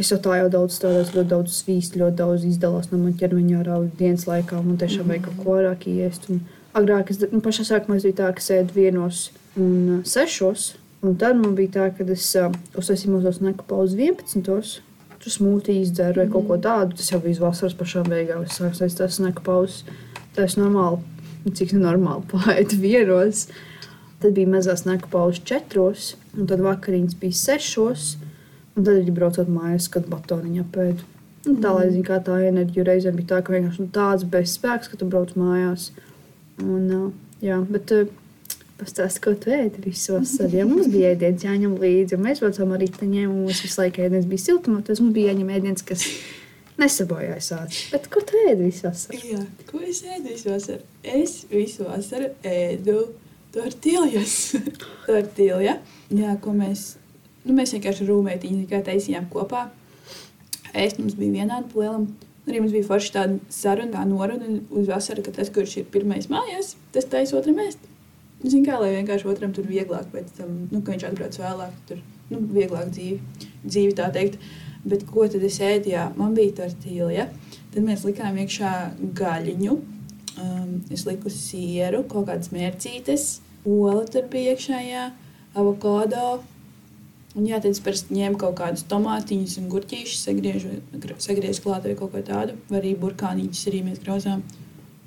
es 0.00 0.10
jau 0.12 0.18
tā 0.22 0.38
jau 0.40 0.48
daudz 0.52 0.78
strādāju, 0.78 1.12
ļoti 1.18 1.30
daudz 1.32 1.56
svīstu, 1.60 2.00
ļoti 2.02 2.16
daudz 2.20 2.46
izdalos 2.48 2.90
no 2.92 3.00
man 3.02 3.16
ķermeņa 3.20 3.60
ārā 3.60 3.78
dienas 3.98 4.26
laikā. 4.28 4.62
Man 4.64 4.78
tiešām 4.80 5.10
vajag 5.12 5.28
kaut 5.28 5.38
ko 5.42 5.56
vairāk 5.56 5.86
iest. 5.92 6.28
Un 6.32 6.42
agrāk, 6.78 7.12
es, 7.12 7.20
nu, 7.32 7.42
pašā 7.44 7.66
sākumā 7.68 7.98
es 7.98 8.06
biju 8.08 8.18
tā, 8.20 8.32
ka 8.34 8.44
sēdu 8.44 8.76
vienos 8.76 9.28
un 9.60 10.02
sešos. 10.08 10.74
Un 11.04 11.14
tad 11.20 11.38
man 11.38 11.54
bija 11.58 11.74
tā, 11.76 11.88
ka 11.94 12.06
es 12.10 12.26
uh, 12.40 12.50
uztaisīju 12.78 13.14
mūsu 13.14 13.44
nekopā 13.44 13.84
uz 13.84 13.94
11. 13.94 14.78
Tur 15.18 15.34
smūtīs 15.34 15.92
dzeru 15.94 16.22
vai 16.22 16.28
kaut 16.30 16.46
ko 16.48 16.58
tādu. 16.62 16.96
Tas 16.98 17.12
jau 17.12 17.20
bija 17.22 17.42
vasaras 17.42 17.76
pašā 17.78 18.04
beigās. 18.06 18.50
Es 18.50 18.58
sāku 18.58 18.78
taisīt 18.80 19.00
tās 19.02 19.18
nekopās. 19.22 19.82
Tas 20.34 20.54
normāli, 20.58 21.02
nu, 21.44 21.52
cik 21.54 21.74
normāli 21.76 22.26
paiet 22.32 22.74
vienos. 22.78 23.48
Tad 24.22 24.34
bija 24.34 24.50
mazās 24.50 24.82
nekopās 24.86 25.38
četros, 25.46 26.16
un 26.34 26.48
tad 26.50 26.62
vakariņas 26.64 27.18
bija 27.20 27.38
sešos. 27.38 28.16
Un 28.78 28.86
tad 28.86 28.94
arī 28.94 29.14
braucot 29.14 29.50
mājās, 29.50 29.90
kad 29.90 30.06
batoniņa 30.10 30.62
apēdu. 30.62 31.06
Nu, 31.48 31.56
tā 31.62 31.72
lai 31.74 31.88
zinātu, 31.88 32.06
kā 32.06 32.20
tā 32.22 32.38
enerģija 32.46 32.86
reizē 32.86 33.12
bija 33.14 33.32
tā, 33.32 33.42
ka 33.42 33.54
vienkārši 33.54 33.82
nu, 33.82 33.90
tāds 33.94 34.26
bezspēks, 34.30 34.90
ka 34.92 35.00
tu 35.00 35.08
brauc 35.10 35.34
mājās. 35.38 35.90
Un, 36.62 37.12
jā, 37.42 37.58
bet, 37.70 37.94
Pastāstiet, 38.78 39.22
ko 39.24 39.32
tu 39.34 39.50
ēdi 39.50 39.80
visu 39.82 40.12
vasaru. 40.14 40.54
Ja 40.54 40.64
mums 40.68 40.86
bija 40.92 41.08
ēdiens 41.10 41.42
jāņem 41.42 41.72
līdzi, 41.82 42.14
un 42.14 42.22
mēs 42.22 42.38
braucām 42.44 42.76
ar 42.76 42.78
riteņiem, 42.84 43.32
un 43.32 43.40
mums 43.48 43.62
visu 43.64 43.80
laiku 43.80 44.04
ēdiens 44.04 44.28
bija 44.30 44.44
siltumā, 44.44 44.84
tad 44.86 45.00
mums 45.02 45.16
bija 45.16 45.32
jāņem 45.32 45.48
ēdiens, 45.56 45.82
kas 45.88 46.04
nesabojājās 46.78 47.48
ātri. 47.56 47.80
Bet 47.90 48.06
ko 48.12 48.22
tu 48.22 48.38
ēdi 48.44 48.68
visu 48.68 48.86
vasaru? 48.86 49.18
Jā, 49.32 49.40
ko 49.66 49.82
es 49.82 50.04
ēdu 50.06 50.30
visu 50.30 50.52
vasaru? 50.52 50.86
Es 51.02 51.34
visu 51.50 51.88
vasaru 51.88 52.30
ēdu 52.46 53.00
tortiljas. 53.56 54.36
Tortilja, 55.08 55.74
jā, 56.14 56.38
ko 56.44 56.54
mēs, 56.54 56.92
nu, 57.48 57.56
mēs 57.56 57.74
vienkārši 57.76 58.06
rūmētiņi 58.08 58.64
tikai 58.66 58.82
taisījām 58.86 59.28
kopā. 59.32 59.66
Ēst 60.76 61.00
mums 61.00 61.16
bija 61.18 61.40
vienādi 61.40 61.72
plielam. 61.72 62.08
Arī 62.48 62.62
mums 62.62 62.72
bija 62.72 62.86
forši 62.88 63.12
tāda 63.12 63.52
saruna, 63.52 64.04
noruna 64.08 64.54
uz 64.72 64.88
vasaru, 64.88 65.24
ka 65.24 65.34
tas, 65.36 65.50
kurš 65.52 65.82
ir 65.82 65.88
pirmais 65.92 66.30
mājās, 66.32 66.76
tas 66.94 67.08
taisa 67.10 67.36
otram 67.36 67.60
ēst. 67.60 67.82
Zinu, 68.44 68.62
kā 68.64 68.78
lai 68.80 68.94
vienkārši 68.94 69.28
otram 69.28 69.52
tur 69.52 69.66
vieglāk, 69.68 70.06
pēc 70.12 70.30
tam, 70.38 70.54
nu, 70.70 70.80
ka 70.80 70.94
viņš 70.94 71.04
atbrauc 71.10 71.36
vēlāk, 71.42 71.76
tur 71.90 72.00
nu, 72.30 72.40
vieglāk 72.54 72.92
dzīve, 72.94 73.44
dzīve 73.66 73.96
tā 73.98 74.08
teikt. 74.14 74.38
Bet 74.88 75.04
ko 75.10 75.26
tad 75.28 75.44
es 75.44 75.58
ēdu? 75.60 75.90
Jā, 75.92 76.06
man 76.16 76.36
bija 76.38 76.54
tortīlija. 76.62 77.26
Tad 77.74 77.84
mēs 77.84 78.06
likām 78.06 78.38
iekšā 78.40 78.72
gaļiņu, 79.18 79.74
um, 80.40 80.70
es 80.94 81.04
liku 81.08 81.32
sieru, 81.34 82.04
kaut 82.08 82.30
kādas 82.30 82.52
mērcītes, 82.54 83.26
ola 83.68 84.06
tur 84.08 84.30
bija 84.32 84.54
iekšā, 84.54 84.78
jā, 84.86 85.08
avokado. 85.58 86.38
Un 87.36 87.44
jā, 87.44 87.58
tad 87.60 87.74
es 87.74 87.82
parasti 87.84 88.16
ņēmu 88.16 88.38
kaut 88.40 88.56
kādus 88.58 88.86
tomātiņus 88.88 89.58
un 89.60 89.68
gurķīšus, 89.72 90.22
sagriežu, 90.24 90.78
sagriežu 91.20 91.64
klāt 91.66 91.84
vai 91.84 91.96
kaut 91.98 92.14
ko 92.14 92.22
tādu, 92.24 92.56
vai 92.70 92.80
arī 92.80 92.94
burkāniņus 92.98 93.66
arī 93.68 93.82
mēs 93.84 94.00
grauzām. 94.04 94.40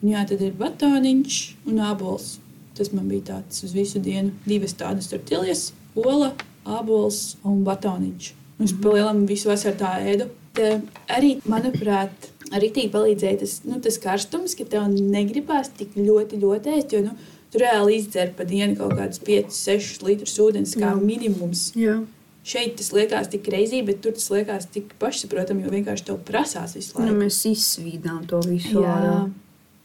Un 0.01 0.13
jā, 0.13 0.21
tad 0.29 0.41
ir 0.45 0.53
batoniņš 0.57 1.39
un 1.69 1.81
ābols. 1.89 2.35
Tas 2.77 2.93
man 2.95 3.09
bija 3.11 3.33
tāds 3.33 3.65
uz 3.65 3.73
visu 3.75 3.99
dienu. 4.01 4.31
Divas 4.45 4.73
tādas 4.77 5.09
tortillas, 5.11 5.71
ola, 5.97 6.31
abols 6.65 7.35
un 7.45 7.65
batoniņš. 7.67 8.31
Un 8.59 8.69
es 8.69 8.75
palielam 8.77 9.25
visu 9.29 9.49
vasaru 9.49 9.77
tā 9.81 9.95
ēdu. 10.13 10.29
Te 10.55 10.71
arī, 11.11 11.35
manuprāt, 11.49 12.29
arī 12.53 12.71
tīk 12.75 12.91
palīdzēja 12.93 13.41
tas, 13.41 13.59
nu, 13.65 13.79
tas 13.83 13.97
karstums, 14.01 14.55
ka 14.57 14.65
tev 14.69 14.89
negribās 14.93 15.71
tik 15.77 15.95
ļoti, 15.97 16.41
ļoti 16.41 16.75
ēst. 16.77 16.95
Jo, 16.95 17.05
nu, 17.07 17.15
tu 17.51 17.59
reāli 17.61 17.97
izdzer 17.99 18.31
pa 18.37 18.43
dienu 18.47 18.75
kaut 18.79 18.95
kādus 18.97 19.19
5, 19.27 19.51
6 19.51 20.01
litrus 20.07 20.37
ūdens 20.39 20.73
kā 20.79 20.89
Jā. 20.93 20.97
minimums. 21.01 21.71
Jā. 21.75 21.99
Šeit 22.43 22.77
tas 22.79 22.89
liekas 22.95 23.27
tik 23.29 23.45
reizī, 23.53 23.83
bet 23.85 23.99
tur 24.01 24.15
tas 24.17 24.29
liekas 24.33 24.65
tik 24.73 24.95
pašsaprotami, 24.99 25.61
jo 25.67 25.69
vienkārši 25.75 26.07
tev 26.07 26.17
prasās 26.25 26.73
visu 26.75 26.95
Nu, 26.97 27.05
laiku. 27.05 27.19
mēs 27.21 27.37
izsvīdām 27.51 28.23
to 28.27 28.39
visu. 28.47 28.81
Jā. 28.81 28.95
ārā. 28.97 29.17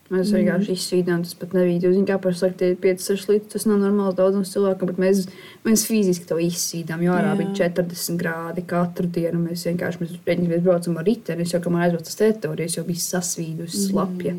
Mēs 0.07 0.31
vienkārši 0.31 0.71
izsvīdām, 0.79 1.25
tas 1.27 1.35
pat 1.35 1.53
nebija. 1.53 1.81
Jūs 1.83 1.97
zināt, 1.97 2.07
kā 2.12 2.17
par 2.23 2.35
saktu, 2.39 2.59
tie 2.62 2.77
5, 2.79 3.01
6 3.03 3.29
litri. 3.29 3.49
Tas 3.51 3.64
nav 3.67 3.81
normāls 3.83 4.14
daudzums 4.14 4.53
cilvēkam, 4.55 4.87
bet 4.93 5.01
mēs, 5.03 5.25
mēs 5.67 5.83
fiziski 5.89 6.29
to 6.31 6.39
izsvīdām. 6.39 7.03
Jo 7.03 7.17
ārā 7.19 7.33
bija 7.37 7.51
40 7.67 8.17
grādi 8.21 8.62
katru 8.71 9.11
dienu. 9.11 9.41
Mēs 9.49 9.67
vienkārši 9.67 10.05
mēs, 10.05 10.12
mēs 10.47 10.62
braucam 10.62 10.97
ar 11.03 11.05
riteni. 11.11 11.43
Jau 11.51 11.59
kamēr 11.61 11.89
aizbraucu 11.89 12.12
uz 12.14 12.19
teritoriju, 12.23 12.71
es 12.71 12.77
jau 12.79 12.85
biju 12.87 13.03
sasvīdusi 13.03 13.83
slapja. 13.91 14.37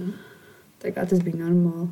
Tā 0.82 0.94
kā 0.96 1.04
tas 1.10 1.20
bija 1.20 1.44
normāli. 1.44 1.90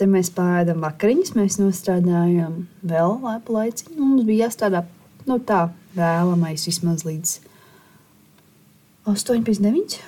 Te 0.00 0.08
mēs 0.08 0.30
pārādām 0.32 0.82
vakariņas, 0.82 1.34
mēs 1.36 1.58
nostrādājām 1.60 2.62
vēl 2.88 3.16
lēpu 3.22 3.56
laiciņu. 3.56 3.96
un 3.98 4.12
Mums 4.12 4.26
bija 4.28 4.46
jāstrādā 4.46 4.84
nu, 5.28 5.38
tā 5.38 5.66
vēlamais 5.96 6.66
vismaz 6.68 7.04
līdz 7.06 7.34
8,59. 9.12 9.98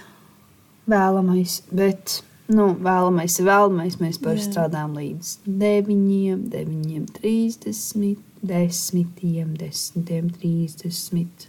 Vēlamais, 0.91 1.59
bet 1.72 2.20
nu, 2.53 2.70
vēlamais 2.85 3.39
vēlamais. 3.41 3.99
Mēs 4.01 4.20
strādājam 4.49 4.97
līdz 4.99 5.37
9, 5.47 6.49
9, 6.53 7.12
30, 7.20 8.24
10, 8.45 9.14
10, 9.61 10.35
30. 10.41 11.49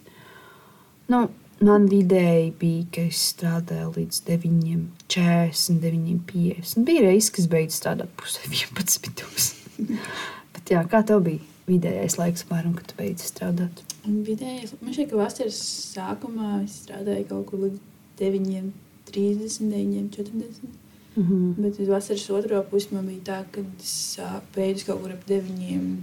Nu, 1.12 1.28
man 1.64 1.88
vidēji 1.92 2.54
bija, 2.60 2.86
ka 2.92 3.08
es 3.10 3.22
strādāju 3.32 3.92
līdz 3.96 4.22
9, 4.28 4.86
40, 5.08 5.82
9, 5.84 6.22
50. 6.32 6.86
Bija 6.88 7.08
reizes, 7.08 7.32
kas 7.36 7.50
beidz 7.52 7.78
strādāt 7.80 8.12
pusē 8.20 8.44
11. 8.52 9.52
Bet 10.56 10.72
jā, 10.72 10.82
kā 10.92 11.04
tev 11.08 11.24
bija 11.26 11.44
vidējais 11.70 12.18
laiks, 12.20 12.46
apmēram, 12.46 12.76
kad 12.78 12.90
tu 12.92 12.98
beidzi 13.00 13.30
strādāt? 13.30 13.84
Un 14.06 14.22
vidēji, 14.28 14.72
man 14.82 14.96
šķiet, 14.96 15.12
ka 15.12 15.22
vasaras 15.22 15.62
sākumā 15.96 16.50
es 16.64 16.82
strādāju 16.84 17.30
kaut 17.32 17.48
kur 17.50 17.64
līdz 17.66 17.80
9, 18.22 18.74
30, 19.12 19.72
9, 19.72 20.10
40. 20.18 20.76
Mm 21.16 21.24
-hmm. 21.24 21.54
Bet 21.64 21.80
uz 21.80 21.88
vasaras 21.88 22.30
otro 22.30 22.64
pusi 22.70 22.94
man 22.94 23.08
bija 23.08 23.24
tā, 23.24 23.44
ka 23.52 23.62
es 23.80 24.20
beidzu 24.56 24.86
kaut 24.86 25.02
kur 25.02 25.12
ap 25.12 25.26
9, 25.30 25.98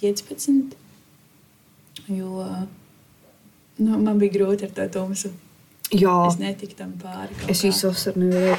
15. 0.00 0.74
Jo 2.08 2.44
nu, 3.78 3.98
man 3.98 4.18
bija 4.22 4.32
grūti 4.38 4.68
ar 4.68 4.74
to 4.76 4.88
tumsu. 4.98 5.30
Jā, 5.94 6.14
Es 6.28 6.38
netiku 6.40 6.74
tam 6.78 6.92
pāri. 6.98 7.34
es 7.48 7.62
visu 7.62 7.90
vasaru 7.90 8.24
nevarēju. 8.24 8.58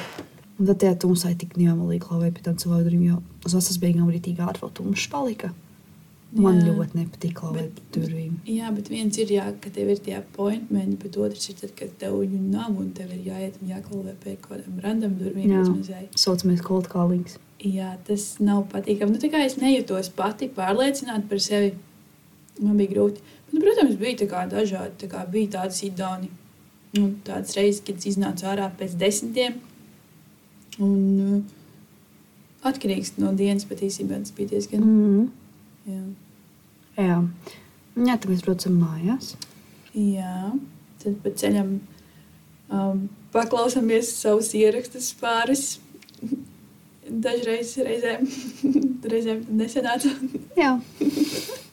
Un 0.56 0.66
tad 0.70 0.80
tajā 0.80 0.96
tumsā 1.04 1.34
tik 1.38 1.58
neamalīgi 1.60 2.06
klauvēja 2.06 2.32
pie 2.38 2.44
tām 2.46 2.56
cilvēkiem, 2.62 3.02
jo 3.10 3.22
uz 3.44 3.54
vasaras 3.58 3.80
beigām 3.82 4.08
ātri 4.08 4.62
vēl 4.62 4.72
tumšs 4.78 5.10
palika. 5.12 5.50
Man 6.36 6.58
Jā. 6.60 6.74
ļoti 6.74 6.98
nepatīk 7.00 7.34
klauvēt 7.38 7.78
durvīm. 7.96 8.34
Jā, 8.50 8.68
bet 8.76 8.90
viens 8.92 9.18
ir, 9.22 9.30
jā, 9.32 9.46
ka 9.62 9.70
tev 9.72 9.92
ir 9.94 10.00
tie 10.04 10.18
appointmenti, 10.18 10.98
bet 11.04 11.16
otrs 11.22 11.48
ir, 11.50 11.56
tad, 11.62 11.72
kad 11.80 11.94
tev 12.02 12.18
viņu 12.20 12.40
nav 12.52 12.74
un 12.76 12.90
tev 12.98 13.12
ir 13.16 13.22
jāiet 13.30 13.56
un 13.62 13.70
jākalvē 13.72 14.16
pie 14.24 14.34
kaut 14.42 14.58
kādām 14.58 14.82
random 14.84 15.14
durvīm. 15.20 15.48
Jā. 15.54 15.62
bezmazai. 15.64 16.02
Saucamies 16.20 16.64
cold 16.66 16.90
calling. 16.92 17.30
Jā, 17.64 17.94
tas 18.08 18.36
nav 18.44 18.66
patīkami. 18.74 19.16
Nu, 19.16 19.22
tā 19.22 19.30
kā 19.32 19.46
es 19.46 19.56
nejūtos 19.62 20.12
pati 20.16 20.50
pārliecināta 20.52 21.24
par 21.30 21.40
sevi, 21.40 21.72
man 22.60 22.76
bija 22.82 22.96
grūti. 22.98 23.24
Nu, 23.52 23.62
protams, 23.62 23.96
bija 24.00 24.24
tā 24.24 24.28
dažādi. 24.52 24.98
Tā 25.04 25.12
kā 25.12 25.24
bija 25.32 25.54
tādas 25.60 25.82
idoni, 25.86 26.30
nu, 26.98 27.12
tādas 27.28 27.56
reizes, 27.58 27.84
kad 27.86 28.00
es 28.02 28.10
iznācu 28.14 28.48
ārā 28.52 28.70
pēc 28.80 28.98
desmitiem. 29.00 29.60
Un, 30.84 31.00
uh, 31.24 32.68
atkarīgs 32.68 33.16
no 33.22 33.32
dienas, 33.38 33.66
īstenībā 33.86 34.20
tas 34.24 34.36
bija 34.36 34.56
diezgan. 34.56 34.86
Mm. 34.86 35.28
Jā, 35.86 36.04
Jā. 36.96 37.18
Jā, 37.96 38.16
tad 38.16 38.30
mēs 38.32 38.44
braucam 38.44 38.80
mājās. 38.80 39.36
jā. 39.96 40.52
tad 41.04 41.20
pa 41.24 41.32
ceļam 41.38 41.76
um, 42.74 43.04
paklausāmies 43.36 44.10
savus 44.18 44.54
ierakstus 44.58 45.12
pāris. 45.20 45.66
Dažreiz 47.06 47.76
reizēm, 47.86 48.26
reizēm 49.14 49.46
nesenāca. 49.60 50.12
Jā. 50.58 50.74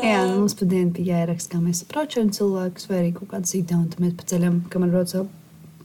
Jā, 0.00 0.20
mums 0.32 0.54
pa 0.56 0.66
dienu 0.68 0.94
bija 0.96 1.18
jāieraksta, 1.18 1.52
kā 1.54 1.60
mēs 1.64 1.82
saprotam 1.82 2.30
cilvēkus, 2.32 2.88
vai 2.88 3.02
arī 3.02 3.10
kaut 3.16 3.32
kādas 3.34 3.52
idejas, 3.58 3.84
un 3.84 4.04
mēs 4.04 4.16
pa 4.16 4.26
ceļam, 4.32 4.62
kamēr 4.72 4.94
braucam 4.94 5.28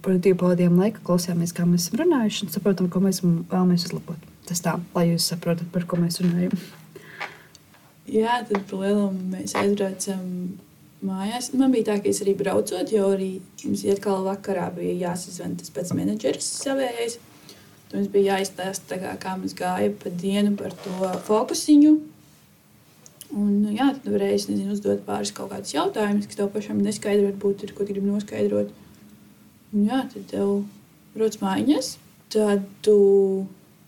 par 0.06 0.20
divu 0.22 0.38
pavadījumu 0.44 0.84
laiku, 0.84 1.02
klausījāmies, 1.08 1.54
kā 1.56 1.66
mēs 1.68 1.88
esam 1.88 2.00
runājuši, 2.04 2.46
un 2.46 2.54
saprotam, 2.54 2.90
ko 2.94 3.02
mēs 3.04 3.24
vēlamies 3.26 3.88
uzlabot. 3.90 4.32
Tas 4.46 4.62
tā, 4.62 4.76
lai 4.94 5.08
jūs 5.10 5.28
saprotat, 5.32 5.68
par 5.74 5.88
ko 5.90 5.98
mēs 6.00 6.22
runājam. 6.22 6.54
Jā, 8.06 8.38
tad 8.46 8.68
palielam 8.70 9.18
mēs 9.34 9.56
aizbraucam 9.58 10.26
mājās. 11.06 11.52
Man 11.58 11.74
bija 11.74 11.90
tā, 11.90 12.00
ka 12.04 12.12
es 12.12 12.22
arī 12.22 12.36
braucot, 12.38 12.92
jo 12.94 13.08
arī 13.16 13.32
mums 13.64 13.86
atkal 13.90 14.22
vakarā 14.28 14.70
bija 14.76 15.10
jāsazvan 15.10 15.58
tas 15.60 15.74
pats 15.74 15.96
menedžeris 15.98 16.52
savējais. 16.62 17.18
Mums 17.96 18.12
bija 18.14 18.36
jāizstāsta, 18.36 18.94
tā 18.94 19.02
kā, 19.02 19.16
kā 19.22 19.36
mums 19.40 19.56
gāja 19.58 19.94
pa 20.02 20.12
dienu 20.14 20.54
par 20.60 20.74
to 20.86 21.12
fokusiņu. 21.26 21.96
Un, 23.34 23.62
nu, 23.64 23.74
jā, 23.74 23.90
tad 23.96 24.14
varēja 24.14 24.38
es 24.38 24.48
nezinu, 24.50 24.76
uzdot 24.76 25.02
pāris 25.08 25.34
kaut 25.36 25.50
kādus 25.52 25.74
jautājumus, 25.74 26.28
kas 26.30 26.38
tev 26.40 26.52
pašam 26.54 26.82
neskaidri 26.84 27.32
varbūt 27.32 27.66
ir, 27.66 27.74
ko 27.74 27.84
tu 27.84 27.94
gribi 27.94 28.12
noskaidrot. 28.12 28.72
Un, 29.74 29.86
jā, 29.90 30.04
tad 30.14 30.28
tev 30.32 30.52
rodas 31.18 31.42
mājiņas. 31.42 31.96
Tad 32.36 32.64
tu 32.86 32.98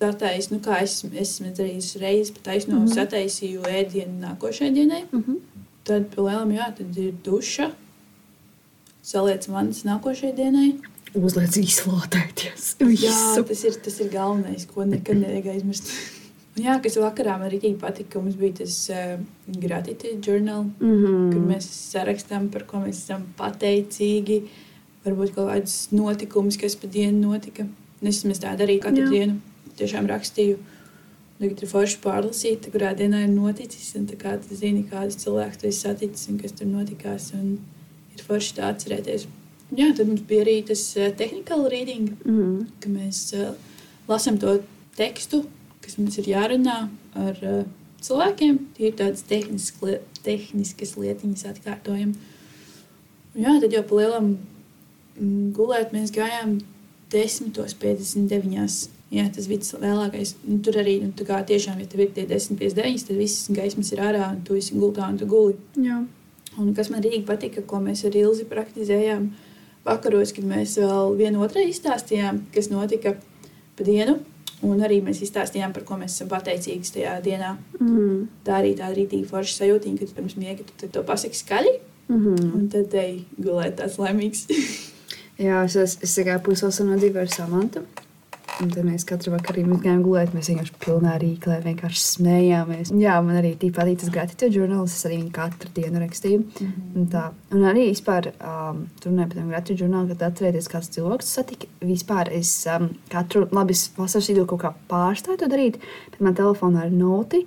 sataisi, 0.02 0.54
nu 0.54 0.60
kā 0.64 0.82
es 0.86 1.00
esmu 1.06 1.54
darījis 1.58 1.96
reizes, 2.02 2.34
pat 2.36 2.50
taisno 2.52 2.76
mm. 2.76 2.86
-hmm. 2.86 2.96
sataisīju 2.96 3.62
ēdienu 3.80 4.20
nākošajai 4.26 4.74
dienai. 4.74 5.04
Mm 5.12 5.24
-hmm. 5.24 5.40
Tad, 5.84 6.10
palielam, 6.16 6.52
jā, 6.52 6.74
tad 6.78 6.98
ir 6.98 7.14
duša. 7.24 7.72
Saliec 9.04 9.48
manas 9.48 9.84
nākošajai 9.84 10.36
dienai. 10.36 10.76
uzliec 11.14 11.58
izlādēties. 11.58 12.76
Jā, 12.80 13.44
tas 13.48 13.64
ir, 13.64 13.74
tas 13.84 14.00
ir 14.00 14.10
galvenais, 14.12 14.66
ko 14.66 14.86
nekad 14.86 15.18
nevajag 15.18 15.48
aizmirst. 15.48 15.92
Un 16.58 16.64
Jā, 16.64 16.80
kas 16.82 16.96
vakarā 16.98 17.36
man 17.38 17.52
arī 17.52 17.76
patika, 17.78 18.16
ka 18.16 18.20
mums 18.20 18.36
bija 18.36 18.64
tas 18.64 18.90
uh, 18.90 19.20
gratitude 19.62 20.22
journal, 20.26 20.64
mm. 20.80 20.94
-hmm. 21.04 21.34
kur 21.34 21.42
mēs 21.42 21.68
sarakstām, 21.94 22.50
par 22.50 22.64
ko 22.66 22.78
mēs 22.78 23.04
esam 23.04 23.28
pateicīgi. 23.38 24.42
Varbūt 25.06 25.36
kaut 25.36 25.50
kādas 25.50 25.92
notikumus, 25.92 26.58
kas 26.58 26.76
pa 26.76 26.88
dienu 26.88 27.30
notika. 27.30 27.64
Un 28.02 28.08
Es 28.08 28.24
mēs 28.26 28.42
tā 28.42 28.58
darīju 28.58 28.82
katru 28.82 29.04
Jā. 29.04 29.10
Dienu. 29.10 29.40
Tiešām 29.78 30.08
rakstīju. 30.10 30.58
Tagad 31.40 31.64
ir 31.64 31.70
forši 31.70 31.98
pārlasīt, 32.02 32.72
kurā 32.74 32.96
dienā 32.98 33.24
ir 33.24 33.30
noticis. 33.30 33.94
Kā 34.18 34.38
tu 34.42 34.56
zini, 34.56 34.84
kādus 34.92 35.18
cilvēkus 35.22 35.58
tu 35.58 35.68
esi 35.68 35.80
saticis 35.80 36.30
un 36.30 36.38
kas 36.38 36.52
tur 36.52 36.68
notikās. 36.68 37.34
Un 37.34 37.60
ir 38.16 38.24
forši 38.24 38.56
tā 38.58 38.72
atcerēties. 38.74 39.28
Jā, 39.78 39.92
tad 39.96 40.08
mums 40.08 40.22
bija 40.22 40.46
arī 40.46 40.66
tas 40.66 40.82
uh, 40.98 41.12
technical 41.12 41.70
reading 41.70 42.18
Mhm. 42.26 42.68
ka 42.80 42.90
mēs 42.90 43.34
uh, 43.36 43.54
lasām 44.08 44.40
to 44.40 44.60
tekstu, 44.96 45.44
kas 45.88 45.98
mums 46.00 46.18
ir 46.22 46.30
jārunā 46.34 46.78
ar 47.18 47.44
uh, 47.48 47.62
cilvēkiem. 48.04 48.60
Tie 48.78 48.90
ir 48.90 48.98
tādas 49.00 49.24
tehniskas, 49.28 49.82
li 49.84 49.98
tehniskas 50.26 50.96
lietiņas, 51.00 51.46
atkārtojam. 51.54 52.14
Jā, 53.38 53.56
tad 53.62 53.74
jau 53.74 53.84
pa 53.88 54.02
lielam 54.02 54.30
mm, 54.34 55.50
gulēt 55.58 55.96
mēs 55.96 56.14
gājām 56.16 56.60
10.59. 57.14 58.94
Jā, 59.14 59.24
tas 59.32 59.48
bija 59.48 59.64
tas 59.64 59.76
lielākais. 59.80 60.34
Nu, 60.44 60.60
tur 60.66 60.80
arī 60.82 60.98
nu, 61.06 61.14
kā 61.28 61.40
tiešām, 61.48 61.80
ja 61.80 61.88
tev 61.88 62.04
ir 62.04 62.14
tie 62.16 62.26
10.59, 62.28 63.08
tad 63.08 63.20
visas 63.20 63.52
gaismas 63.56 63.92
ir 63.96 64.04
ārā 64.04 64.32
un 64.34 64.42
tu 64.48 64.58
esi 64.60 64.76
gultā 64.76 65.08
un 65.08 65.20
tu 65.22 65.28
guli. 65.30 65.56
Jā. 65.80 66.02
Un 66.58 66.74
kas 66.76 66.90
man 66.92 67.06
arī 67.06 67.22
patika, 67.24 67.62
ko 67.64 67.80
mēs 67.84 68.02
ar 68.08 68.18
Ilzi 68.18 68.48
praktizējām 68.50 69.30
vakaros, 69.86 70.34
kad 70.36 70.48
mēs 70.48 70.76
vēl 70.82 71.14
vienu 71.20 71.44
otrai 71.46 71.68
izstāstījām, 71.70 72.48
kas 72.56 72.72
notika 72.74 73.14
pa 73.78 73.86
dienu. 73.88 74.18
Un 74.66 74.80
arī 74.82 75.02
mēs 75.06 75.20
izstāstījām, 75.22 75.74
par 75.74 75.84
ko 75.86 76.00
mēs 76.02 76.16
esam 76.16 76.30
pateicīgi 76.32 76.94
tajā 76.96 77.18
dienā. 77.22 77.58
Mhm. 77.80 78.24
Tā 78.46 78.58
arī 78.62 78.74
tāda 78.80 78.96
rītīga 78.98 79.30
forša 79.30 79.60
sajūta, 79.62 79.94
kad 80.00 80.16
pirms 80.18 80.36
miega 80.40 80.66
tu 80.78 80.88
to 80.88 81.04
pasaki 81.04 81.38
skaļi, 81.38 81.76
Mhm. 82.10 82.54
un 82.56 82.70
tad 82.70 82.94
ej 82.94 83.26
gulēt 83.40 83.76
tāds 83.78 83.98
laimīgs. 84.00 84.48
Jā, 85.38 85.64
es, 85.66 85.76
es, 85.76 85.98
es 86.02 86.16
tikai 86.16 86.40
pusosu 86.42 86.84
no 86.88 86.98
dzīvēm 86.98 87.22
ar 87.22 87.28
Samantu. 87.30 87.84
Un 88.64 88.72
tad 88.74 88.88
mēs 88.88 89.04
katru 89.06 89.36
vakaru 89.36 89.78
gājām 89.84 90.00
gulēt. 90.06 90.32
Mēs 90.34 90.50
vienkārši 90.50 90.78
pilnā 90.82 91.14
rīklē 91.22 91.60
vienkārši 91.66 92.00
smējāmies. 92.02 92.92
Jā, 92.98 93.18
man 93.26 93.38
arī 93.38 93.52
tīk 93.60 93.76
patīk 93.76 94.00
tas 94.02 94.10
gratitude 94.14 94.56
žurnāls. 94.56 94.96
Es 94.98 95.06
arī 95.06 95.20
viņu 95.20 95.34
katru 95.36 95.70
dienu 95.76 96.02
rakstīju. 96.02 96.40
Mm 96.40 96.72
-hmm. 96.72 96.88
un, 96.96 97.08
tā. 97.14 97.24
un 97.54 97.68
arī 97.72 97.86
vispār 97.92 98.32
um, 98.34 98.88
tur 99.00 99.12
runāju 99.12 99.34
par 99.34 99.52
gratitude 99.52 99.84
žurnāliem, 99.84 100.08
kad 100.10 100.26
atcerieties, 100.32 100.72
kāds 100.74 100.90
cilvēks 100.96 101.34
satika. 101.38 101.68
Vispār 101.82 102.32
es 102.34 102.66
um, 102.66 102.90
katru, 103.10 103.48
labi, 103.52 103.74
vasaras 103.98 104.30
vidū 104.30 104.46
kaut 104.46 104.62
kā 104.62 104.74
pārstāju 104.90 105.38
to 105.38 105.48
darīt, 105.54 105.78
bet 106.12 106.20
man 106.20 106.34
telefonā 106.34 106.88
ir 106.88 106.92
noti, 106.92 107.46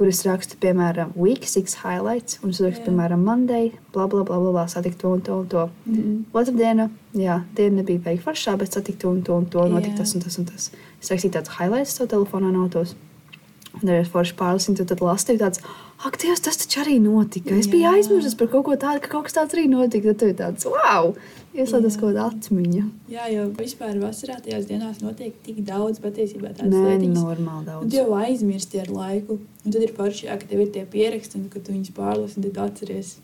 kur 0.00 0.08
es 0.08 0.22
rakstu, 0.24 0.56
piemēram, 0.62 1.10
week 1.20 1.44
six 1.44 1.74
highlights, 1.82 2.38
un 2.40 2.54
es 2.54 2.60
rakstu, 2.64 2.80
Jā. 2.80 2.88
piemēram, 2.88 3.20
Monday, 3.20 3.66
bla, 3.92 4.06
bla, 4.08 4.22
bla, 4.24 4.38
bla, 4.40 4.54
bla 4.54 4.62
satikt 4.72 4.96
to 5.02 5.10
un 5.12 5.20
to 5.20 5.34
un 5.42 5.48
to. 5.52 5.66
Mm 5.84 5.94
-hmm. 5.94 6.22
Otra 6.32 6.54
diena, 6.56 6.88
jā, 7.12 7.40
diena 7.56 7.76
nebija 7.76 7.98
beigta 7.98 8.30
foršā, 8.30 8.56
bet 8.56 8.72
satikta 8.72 9.02
to 9.02 9.10
un 9.10 9.22
to 9.22 9.36
un 9.36 9.46
to. 9.46 9.68
Notika 9.68 9.92
Jā. 9.92 9.96
tas 9.96 10.14
un 10.14 10.22
tas 10.22 10.38
un 10.38 10.44
tas. 10.44 10.70
Es 11.02 11.10
rakstīju 11.10 11.32
tādus 11.32 11.58
highlights 11.58 12.00
savā 12.00 12.06
telefonā 12.06 12.52
notos. 12.52 12.94
Un 13.82 13.88
arī 13.88 14.06
forši 14.06 14.34
pārlasīju, 14.34 14.76
tad, 14.76 14.86
tad 14.86 15.00
lasīju 15.00 15.38
tāds, 15.38 15.60
ak, 16.06 16.16
Dievs, 16.22 16.40
tas 16.40 16.56
taču 16.56 16.80
arī 16.80 16.96
notika. 17.00 17.54
Es 17.54 17.66
biju 17.66 17.86
aizmirsis 17.92 18.34
par 18.34 18.48
kaut 18.48 18.64
ko 18.64 18.72
tādu, 18.76 19.00
ka 19.00 19.08
kaut 19.08 19.24
kas 19.24 19.34
tāds 19.34 19.54
arī 19.54 19.68
notika. 19.68 20.08
Tad 20.08 20.18
tu 20.18 20.26
ir 20.26 20.34
tāds, 20.34 20.64
wow, 20.64 21.14
ieslēdzas 21.54 21.96
kaut 22.00 22.12
kāda 22.12 22.26
atmiņa. 22.30 22.84
Jā, 23.10 23.26
jo 23.32 23.46
vispār 23.56 23.98
vasarā 24.02 24.38
tajās 24.44 24.68
dienās 24.68 25.00
notiek 25.04 25.34
tik 25.46 25.62
daudz 25.66 26.02
patiesībā 26.02 26.52
tādas 26.54 26.74
lietas. 26.74 27.06
Nenormāli 27.06 27.64
Un 27.64 27.66
daudz. 27.66 27.90
tu 27.90 27.96
jau 27.98 28.12
aizmirsti 28.18 28.82
ar 28.82 28.92
laiku. 28.94 29.40
Un 29.64 29.74
tad 29.74 29.82
ir 29.82 29.96
forši, 29.96 30.28
jā, 30.28 30.38
ka 30.40 30.46
tev 30.46 30.62
ir 30.64 30.70
tie 30.74 30.86
pieraksti, 30.88 31.40
un 31.40 31.50
ka 31.52 31.60
tu 31.60 31.74
viņus 31.74 31.96
pārlasi, 31.96 32.38
un 32.38 32.48
tad 32.48 32.62
atceries. 32.68 33.18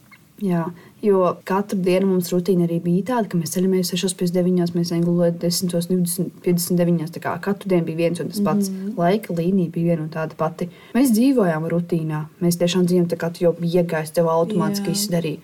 Jā, 0.44 0.66
jo 1.00 1.22
katru 1.48 1.78
dienu 1.80 2.10
mums 2.10 2.28
rutīna 2.28 2.66
arī 2.66 2.76
bija 2.84 3.06
tāda, 3.14 3.30
ka 3.32 3.38
mēs 3.40 3.54
ceļamies 3.54 3.94
6,9, 3.96 4.74
mēs 4.76 4.90
gulējām 4.92 5.38
10, 5.40 5.70
20, 5.72 6.34
59. 6.44 7.14
Tā 7.14 7.22
kā 7.24 7.32
katru 7.40 7.70
dienu 7.72 7.86
bija 7.86 8.02
viens 8.02 8.20
un 8.20 8.28
tas 8.28 8.42
pats. 8.44 8.68
Mm 8.68 8.76
-hmm. 8.76 8.98
Laika 9.00 9.32
līnija 9.32 9.70
bija 9.72 9.94
viena 9.94 10.02
un 10.02 10.10
tāda 10.10 10.36
pati. 10.36 10.68
Mēs 10.94 11.14
dzīvojām 11.16 11.68
rutīnā. 11.72 12.26
Mēs 12.42 12.60
tiešām 12.60 12.84
dzīvojām 12.84 13.08
tā, 13.08 13.16
kā 13.16 13.32
tu 13.32 13.44
jau 13.44 13.54
biji 13.60 13.80
iegājis, 13.80 14.12
tev 14.12 14.28
automātiski 14.28 14.92
izdarīja. 14.92 15.38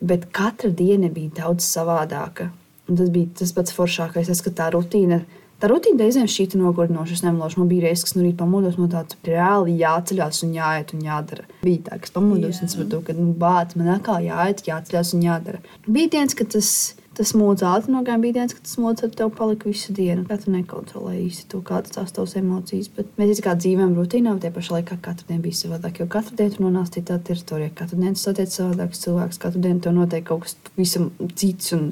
Bet 0.00 0.28
katra 0.34 0.70
diena 0.70 1.10
bija 1.10 1.42
daudz 1.42 1.66
savādāka. 1.66 2.52
Un 2.88 2.96
tas 2.96 3.10
bija 3.12 3.28
tas 3.40 3.52
pats 3.52 3.74
foršākais, 3.76 4.30
tas, 4.30 4.40
ka 4.44 4.52
tā 4.54 4.70
rutīna. 4.72 5.22
Tā 5.58 5.66
rutīna 5.72 6.04
reizēm 6.04 6.28
šķita 6.30 6.60
nogurdinoša. 6.60 7.16
Es 7.16 7.24
nemanāšu, 7.24 7.58
man 7.58 7.70
bija 7.72 7.88
reizes, 7.88 8.04
kas 8.06 8.14
no 8.14 8.22
rīta 8.22 8.38
pamodos 8.44 8.76
no 8.78 8.86
tādas 8.92 9.18
reāli 9.26 9.74
jāceļās 9.80 10.44
un 10.46 10.52
jāiet 10.54 10.94
un 10.94 11.02
jādara. 11.02 11.48
Bija 11.64 11.88
tā, 11.88 11.98
kas 12.04 12.14
pamodos 12.14 12.60
Jā. 12.60 12.62
un 12.62 12.72
sapratu, 12.72 13.00
ka 13.08 13.16
nu, 13.18 13.32
bācis 13.42 13.80
man 13.80 13.90
atkal 13.96 14.22
jāiet, 14.22 14.62
jāceļās 14.70 15.10
un 15.18 15.26
jādara. 15.26 15.60
Bija 15.88 16.12
dienas, 16.14 16.38
kad 16.38 16.54
tas, 16.54 16.70
tas 17.18 17.34
mūžs 17.36 17.64
ātri 17.66 17.92
nogāja, 17.92 18.20
bija 18.22 18.38
dienas, 18.38 18.54
kad 18.56 18.64
tas 18.64 18.78
mūžs 18.80 19.04
ar 19.04 19.14
tevi 19.20 19.34
palika 19.38 19.68
visu 19.68 19.94
dienu. 19.94 20.24
Kā 20.28 20.38
tu 20.40 20.54
nekontrolēji 20.54 21.24
īsti 21.28 21.48
to, 21.52 21.62
kādas 21.66 21.96
tās 21.96 22.14
tavas 22.16 22.36
emocijas. 22.40 22.90
Bet 22.96 23.10
mēs 23.20 23.42
kā 23.44 23.56
dzīvojam 23.58 23.96
rutīnā, 23.98 24.36
bet 24.36 24.46
tie 24.46 24.52
pašā 24.54 24.78
laikā 24.78 25.00
katru 25.04 25.28
dienu 25.28 25.46
bija 25.48 25.60
savādāk. 25.60 26.02
Jo 26.02 26.06
katru 26.10 26.38
dienu 26.38 26.56
tu 26.56 26.66
nonāc 26.66 26.94
citā 26.94 27.18
teritorijā, 27.30 27.74
katru 27.82 27.98
dienu 28.00 28.14
tu 28.14 28.22
satiec 28.22 28.54
savādākus 28.54 29.02
cilvēkus, 29.02 29.42
katru 29.42 29.64
dienu 29.66 29.82
tev 29.84 29.98
notiek 29.98 30.24
kaut 30.30 30.46
kas 30.46 30.56
visam 30.78 31.10
cits. 31.34 31.74
Un, 31.76 31.90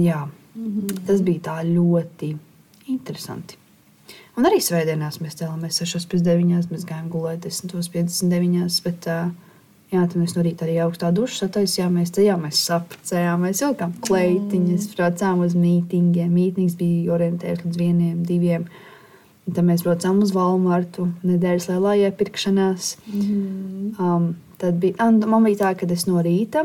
jā, 0.00 0.24
Mm 0.54 0.66
-hmm. 0.66 1.06
tas 1.06 1.22
bija 1.22 1.40
tā 1.40 1.56
ļoti 1.66 2.36
interesanti. 2.86 3.56
Un 4.36 4.46
arī 4.46 4.60
svētdienās 4.62 5.20
mēs 5.20 5.38
cēlāmies 5.40 5.80
6,9. 5.82 6.70
Mēs 6.70 6.84
gājām 6.86 7.08
gulēt 7.08 7.46
10,59. 7.46 8.82
Bet, 8.84 9.06
uh, 9.06 9.30
jā, 9.94 10.04
tad 10.04 10.16
mēs 10.20 10.34
no 10.36 10.44
rīta 10.44 10.66
arī 10.66 10.76
augstā 10.84 11.10
dušā 11.14 11.44
sataisījāmies, 11.44 12.12
ceļāmies, 12.16 12.62
sapcējāmies, 12.68 13.62
vilkām 13.64 13.94
kleitiņas, 14.04 14.88
braucām 14.94 15.44
uz 15.46 15.56
mītingiem. 15.58 16.30
Mītings 16.34 16.76
bija 16.80 17.14
orientēts 17.16 17.64
līdz 17.64 17.80
vieniem, 17.80 18.20
diviem. 18.26 18.68
Un 19.44 19.56
tad 19.56 19.66
mēs 19.68 19.84
braucām 19.84 20.22
uz 20.24 20.32
Valmartu, 20.34 21.10
nedēļas 21.26 21.68
lielā 21.72 21.98
iepirkšanās. 22.06 22.94
Mm. 23.12 23.90
Um, 23.98 24.30
tad 24.60 24.80
bija, 24.80 24.96
un 25.04 25.20
man 25.28 25.44
bija 25.44 25.66
tā, 25.66 25.74
ka 25.80 25.90
es 25.92 26.06
no 26.08 26.22
rīta 26.24 26.64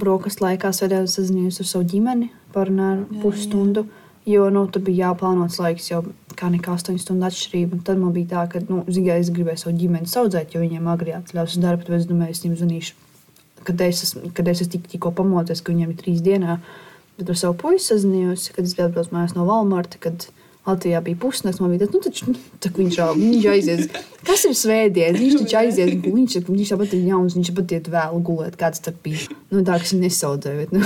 brokastu 0.00 0.46
laikā 0.46 0.72
sēdēju 0.74 1.10
sazinājos 1.10 1.60
ar 1.62 1.68
savu 1.68 1.86
ģimeni, 1.92 2.30
parunāju 2.54 3.04
Jā, 3.04 3.20
pusstundu. 3.22 3.84
Jo 4.24 4.46
nu, 4.48 4.62
tur 4.72 4.80
bija 4.84 5.10
jāplānots 5.10 5.58
laiks, 5.60 5.90
jau 5.90 6.00
kā 6.38 6.48
nekā 6.52 6.72
8 6.78 6.96
stundu 7.00 7.26
atšķirība. 7.28 7.82
Tad 7.84 8.00
man 8.00 8.14
bija 8.14 8.30
tā, 8.30 8.44
ka 8.54 8.62
nu, 8.70 8.80
ziņā, 8.88 9.18
es 9.20 9.30
gribēju 9.34 9.60
savu 9.60 9.74
ģimeni 9.82 10.08
audzēt, 10.20 10.54
jo 10.54 10.62
viņiem 10.62 10.88
agri 10.88 11.12
atļaus 11.16 11.58
darbu. 11.60 11.84
Tad 11.84 11.98
es 11.98 12.08
domāju, 12.08 12.32
es 12.32 12.40
viņiem 12.44 12.56
zvanīšu, 12.62 12.94
kad 13.68 13.84
es 13.84 14.00
esmu, 14.06 14.32
kad 14.36 14.48
es 14.48 14.62
esmu 14.64 14.72
tik, 14.76 14.88
tikko 14.94 15.12
pamodies, 15.18 15.60
ka 15.60 15.74
viņiem 15.74 15.92
ir 15.92 16.00
trīs 16.00 16.24
dienā. 16.24 16.56
Bet 17.18 17.30
ar 17.30 17.38
savu 17.38 17.58
puisi 17.60 17.90
sazinājos, 17.92 18.48
kad 18.56 18.64
es 18.64 18.74
atbraucu 18.80 19.12
mājās 19.14 19.36
no 19.36 19.44
Valmarta. 19.50 20.00
Kad 20.02 20.26
Latvijā 20.64 21.00
bija 21.04 21.18
pusnakts, 21.20 21.60
man 21.60 21.74
bija 21.74 21.84
tāds, 21.84 21.92
nu, 21.92 22.00
taču, 22.00 22.26
nu, 22.32 22.42
tā, 22.56 22.70
ka 22.72 22.80
viņš, 22.80 22.94
jau, 22.96 23.08
viņš 23.18 23.46
aizies. 23.52 23.88
Kas 24.24 24.46
ir 24.48 24.54
svētdienas? 24.56 25.18
Viņš 25.20 25.34
taču 25.42 25.58
aizies, 25.60 25.90
viņš, 26.16 26.36
viņš 26.46 26.70
tāpat 26.72 26.94
ir 26.96 27.02
jauns, 27.10 27.36
viņš 27.36 27.50
pat 27.58 27.74
iet 27.76 27.90
vēl 27.92 28.22
gulēt, 28.24 28.56
kāds 28.60 28.80
tur 28.84 28.96
bija. 29.04 29.26
Nu, 29.50 29.60
tā, 29.60 29.76
kas 29.82 29.92
viņa 29.92 30.06
nesaudzēja. 30.06 30.62
Bet, 30.62 30.72
nu, 30.72 30.80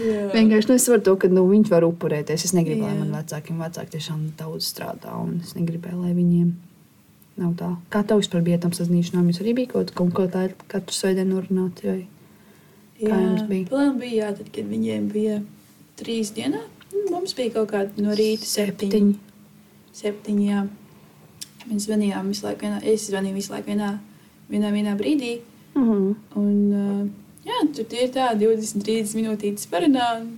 Jā. 0.00 0.22
vienkārši 0.32 0.70
nu, 0.70 0.78
es 0.80 0.88
varu 0.88 1.04
to, 1.04 1.14
ka 1.20 1.28
nu, 1.28 1.44
viņi 1.50 1.68
var 1.74 1.84
upurēties. 1.90 2.46
Es 2.48 2.56
negribu, 2.56 2.86
lai 2.86 2.94
Jā. 2.94 3.02
man 3.02 3.12
vecākiem 3.18 3.60
vecāki 3.66 3.94
tiešām 3.98 4.24
daudz 4.40 4.70
strādā, 4.72 5.12
un 5.20 5.42
es 5.44 5.52
negribēju, 5.58 6.00
lai 6.06 6.14
viņiem 6.16 6.48
nav 7.44 7.52
tā. 7.60 7.68
Kā 7.92 8.02
tev 8.08 8.22
vispār 8.22 8.48
bija 8.48 8.62
tam 8.64 8.72
sazinīšanām? 8.76 9.28
Jūs 9.28 9.42
arī 9.44 9.58
bija 9.60 9.74
kaut 9.76 9.92
kaut 9.98 10.16
ko 10.16 10.24
tādu 10.32 10.56
katru 10.72 10.96
svētdienu 10.96 11.36
norunāt? 11.36 11.84
Vai? 11.84 12.00
Kā 12.98 13.12
jums 13.12 13.44
bija? 13.52 13.68
Plāns 13.68 14.00
bija, 14.00 14.24
jā, 14.24 14.32
tad, 14.40 14.50
kad 14.56 14.72
viņiem 14.72 15.12
bija 15.12 15.38
trīs 16.00 16.32
dienā. 16.34 16.64
Mums 17.10 17.34
bija 17.36 17.54
kaut 17.58 17.72
kāda 17.72 18.04
no 18.04 18.16
rīta 18.16 18.48
septiņi. 18.48 19.14
Septiņi. 19.98 20.48
Jā. 20.48 20.64
Mēs 21.68 21.84
zvanījām 21.84 22.30
visu 22.32 22.46
laiku, 22.46 22.64
vienā, 22.64 22.80
es 22.88 23.08
zvanīju 23.10 23.36
visu 23.36 23.52
laiku 23.52 23.72
vienā, 23.72 23.92
vienā, 24.48 24.72
vienā 24.72 24.96
brīdī. 24.98 25.38
Mhm. 25.74 26.14
Un, 26.40 26.56
uh, 26.72 27.04
jā, 27.46 27.60
tur 27.76 27.88
tie 27.90 28.06
ir 28.06 28.12
tā 28.14 28.30
20, 28.38 28.84
30 28.86 29.18
minūtītes 29.18 29.68
parunā 29.70 30.08
un 30.20 30.34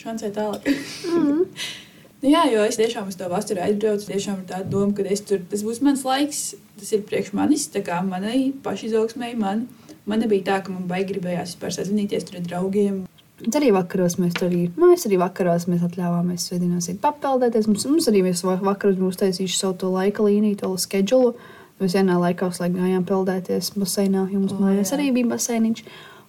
šansē 0.00 0.34
tālāk. 0.34 0.70
Mhm. 1.10 1.42
Nu 2.24 2.30
jā, 2.32 2.46
jo 2.48 2.62
es 2.64 2.78
tiešām 2.80 3.10
uz 3.10 3.18
to 3.20 3.26
vasaru 3.28 3.60
aizbraucu. 3.60 4.06
Tiešām 4.08 4.38
ar 4.38 4.44
tādu 4.48 4.70
domu, 4.72 4.94
ka 4.96 5.04
tur, 5.28 5.42
tas 5.50 5.60
būs 5.60 5.82
mans 5.84 6.06
laiks, 6.08 6.54
tas 6.80 6.92
ir 6.96 7.02
priekš 7.04 7.34
manis, 7.36 7.66
tā 7.68 7.82
kā 7.84 7.98
manai 8.00 8.46
pašizaugsmēji. 8.64 9.36
Man, 9.36 9.66
man 10.08 10.24
nebija 10.24 10.46
tā, 10.46 10.56
ka 10.64 10.72
man 10.72 10.86
baigi 10.88 11.10
gribējās 11.12 11.52
vispār 11.52 11.74
sazināties 11.76 12.24
ar 12.32 12.40
draugiem. 12.46 13.02
Bet 13.40 13.56
arī 13.58 13.72
vakaros 13.74 14.14
mēs 14.22 14.36
tur 14.38 14.46
arī, 14.46 14.68
nu, 14.76 14.92
mēs 14.92 15.08
arī 15.08 15.18
vakaros 15.18 15.66
mēs 15.66 15.82
atļāvāmies 15.88 16.44
svētdienās 16.48 16.86
iet 16.92 17.00
papeldēties. 17.02 17.66
Mums, 17.66 17.86
mums 17.90 18.06
arī 18.08 18.22
mēs 18.28 18.44
va- 18.46 18.60
vakaros 18.62 19.00
būs 19.00 19.18
taisījuši 19.20 19.58
savu 19.58 19.74
to 19.80 19.90
laika 19.90 20.22
līniju, 20.22 20.60
to 20.62 20.70
schedulu. 20.78 21.34
Mēs 21.82 21.96
vienā 21.98 22.14
laikā 22.22 22.46
uz 22.46 22.60
laiku 22.62 22.78
gājām 22.78 23.02
peldēties 23.08 23.72
baseinā, 23.74 24.28
jo 24.30 24.38
mums 24.38 24.54
O, 24.54 24.60
mājās 24.62 24.92
jā. 24.92 24.98
arī 24.98 25.08
bija 25.16 25.32
baseiniņš. 25.34 25.82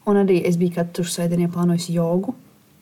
Un 0.10 0.18
arī 0.22 0.40
es 0.46 0.58
biju 0.58 0.74
katru 0.80 1.06
svētdienu 1.06 1.52
plānojis 1.54 1.92
jogu. 1.94 2.34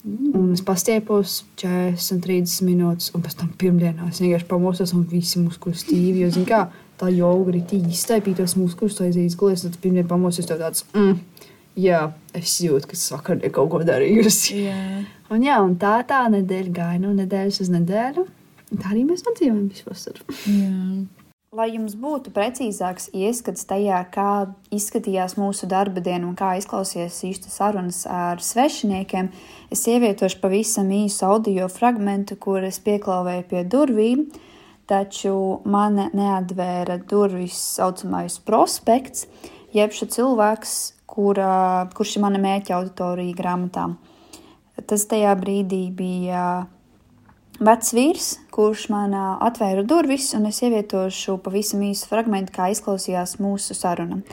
Mm. 0.04 0.32
Un 0.36 0.54
es 0.54 0.62
pastiepos 0.62 1.44
40, 1.60 2.20
30 2.24 2.66
minūtes, 2.68 3.12
un 3.16 3.22
pēc 3.24 3.38
tam 3.40 3.52
pirmdienā 3.60 4.10
es 4.10 4.20
vienkārši 4.20 4.48
pamosos 4.50 4.92
un 4.94 5.06
visi 5.08 5.40
muskuļi 5.40 5.80
stīvi. 5.80 6.24
Jo, 6.26 6.32
zin, 6.36 6.48
kā, 6.48 6.66
tā 7.00 7.08
arī 7.08 7.62
tīri 7.68 7.92
iztaipītos 7.96 8.58
muskuļus, 8.60 9.00
lai 9.00 9.08
aizies 9.12 9.38
gulēs, 9.40 9.64
tad 9.64 9.78
pirmdien 9.80 10.08
pamosos 10.08 10.46
tev 10.50 10.60
tāds. 10.60 10.84
Mm, 10.94 11.20
jā, 11.80 12.06
es 12.38 12.60
jūtu, 12.64 12.90
ka 12.90 12.98
es 12.98 13.08
vakar 13.14 13.42
kaut 13.54 13.72
ko 13.74 13.82
darījusi. 13.88 14.62
Jā. 14.68 14.78
Un, 15.34 15.44
jā, 15.46 15.58
un 15.66 15.76
tā 15.82 15.98
tā 16.08 16.24
nedēļa 16.34 16.74
gāja 16.76 17.02
no 17.02 17.16
nedēļas 17.18 17.64
uz 17.64 17.74
nedēļu. 17.74 18.28
Tā 18.74 18.94
arī 18.94 19.04
mēs 19.08 19.26
nodzīvojam 19.26 19.68
visu 19.70 19.90
vasaru. 19.90 20.26
Jā. 20.50 20.78
Lai 21.54 21.68
jums 21.70 21.94
būtu 22.02 22.32
precīzāks 22.34 23.12
ieskats 23.14 23.68
tajā, 23.70 24.00
kā 24.10 24.30
izskatījās 24.74 25.36
mūsu 25.38 25.68
darba 25.70 26.02
diena 26.02 26.26
un 26.26 26.34
kā 26.34 26.56
izklausījās 26.58 27.20
īsta 27.28 27.52
sarunas 27.54 28.00
ar 28.10 28.42
svešiniekiem, 28.42 29.30
es 29.70 29.86
ievietošu 29.86 30.40
pavisam 30.42 30.90
īsu 30.90 31.28
audio 31.30 31.68
fragment, 31.70 32.34
kur 32.42 32.66
es 32.66 32.82
pieklāvēju 32.82 33.46
pie 33.52 33.62
durvīm, 33.70 34.26
taču 34.90 35.36
man 35.70 36.02
neatvēra 36.18 36.98
durvis 37.06 37.62
saucamais 37.78 38.40
prospekts, 38.42 39.28
jeb 39.78 39.94
šis 39.94 40.10
cilvēks, 40.18 40.76
kura, 41.14 41.90
kurš 41.94 42.18
ir 42.18 42.24
mana 42.26 42.42
mērķa 42.42 42.74
auditorija 42.80 43.38
grāmatā. 43.38 43.92
Tas 44.90 45.06
tajā 45.06 45.36
brīdī 45.38 45.84
bija 45.94 46.66
vecs 47.62 47.94
vīrs, 47.94 48.30
kurš 48.54 48.88
man 48.90 49.14
atvēra 49.14 49.86
durvis, 49.86 50.32
un 50.34 50.50
es 50.50 50.64
ievietošu 50.66 51.38
pavisam 51.46 51.86
īsu 51.86 52.10
fragment, 52.10 52.50
kā 52.56 52.72
izklausījās 52.74 53.38
mūsu 53.44 53.78
saruna. 53.78 54.24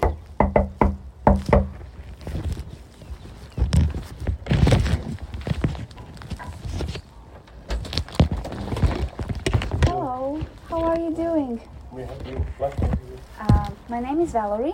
Hello, 9.85 10.41
how 10.71 10.81
are 10.85 10.99
you 10.99 11.13
doing? 11.13 11.61
We 11.93 12.03
have 12.09 12.25
been. 12.25 12.41
Uh, 13.41 13.69
my 13.91 14.01
name 14.01 14.21
is 14.21 14.33
Valerie, 14.33 14.73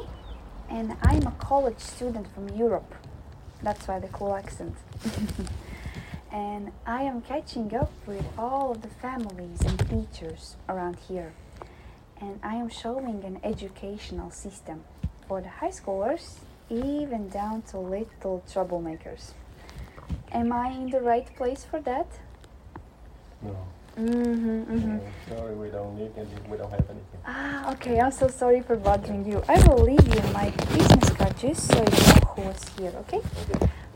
and 0.68 0.96
I'm 1.02 1.26
a 1.26 1.32
college 1.32 1.78
student 1.78 2.26
from 2.34 2.48
Europe. 2.50 2.94
That's 3.62 3.86
why 3.88 3.98
the 3.98 4.08
cool 4.08 4.34
accent. 4.34 4.74
and 6.32 6.72
I 6.86 7.02
am 7.02 7.22
catching 7.22 7.74
up 7.74 7.92
with 8.06 8.24
all 8.36 8.72
of 8.72 8.82
the 8.82 8.88
families 8.88 9.60
and 9.62 9.78
teachers 9.88 10.56
around 10.68 10.96
here. 11.08 11.32
And 12.20 12.40
I 12.42 12.54
am 12.56 12.68
showing 12.68 13.24
an 13.24 13.40
educational 13.44 14.30
system 14.30 14.84
for 15.28 15.40
the 15.40 15.48
high 15.48 15.70
schoolers, 15.70 16.36
even 16.70 17.28
down 17.28 17.62
to 17.70 17.78
little 17.78 18.42
troublemakers. 18.48 19.32
Am 20.32 20.52
I 20.52 20.70
in 20.70 20.90
the 20.90 21.00
right 21.00 21.34
place 21.36 21.64
for 21.64 21.80
that? 21.80 22.06
No. 23.42 23.56
Mm-hmm, 23.96 24.76
mm-hmm. 24.76 24.96
Uh, 24.96 25.36
sorry, 25.36 25.54
we 25.54 25.68
don't 25.70 25.96
need 25.96 26.12
anything. 26.18 26.50
We 26.50 26.58
don't 26.58 26.70
have 26.70 26.84
anything. 26.90 27.20
Ah, 27.24 27.72
okay. 27.72 27.98
I'm 27.98 28.12
so 28.12 28.28
sorry 28.28 28.60
for 28.60 28.76
bothering 28.76 29.24
you. 29.24 29.42
I 29.48 29.56
will 29.66 29.82
leave 29.84 30.06
you 30.06 30.20
my 30.32 30.50
business 30.76 31.08
card 31.16 31.34
just 31.38 31.66
so 31.72 31.78
you 31.78 32.04
know 32.04 32.20
who 32.36 32.42
is 32.50 32.62
here. 32.76 32.92
Okay? 33.08 33.20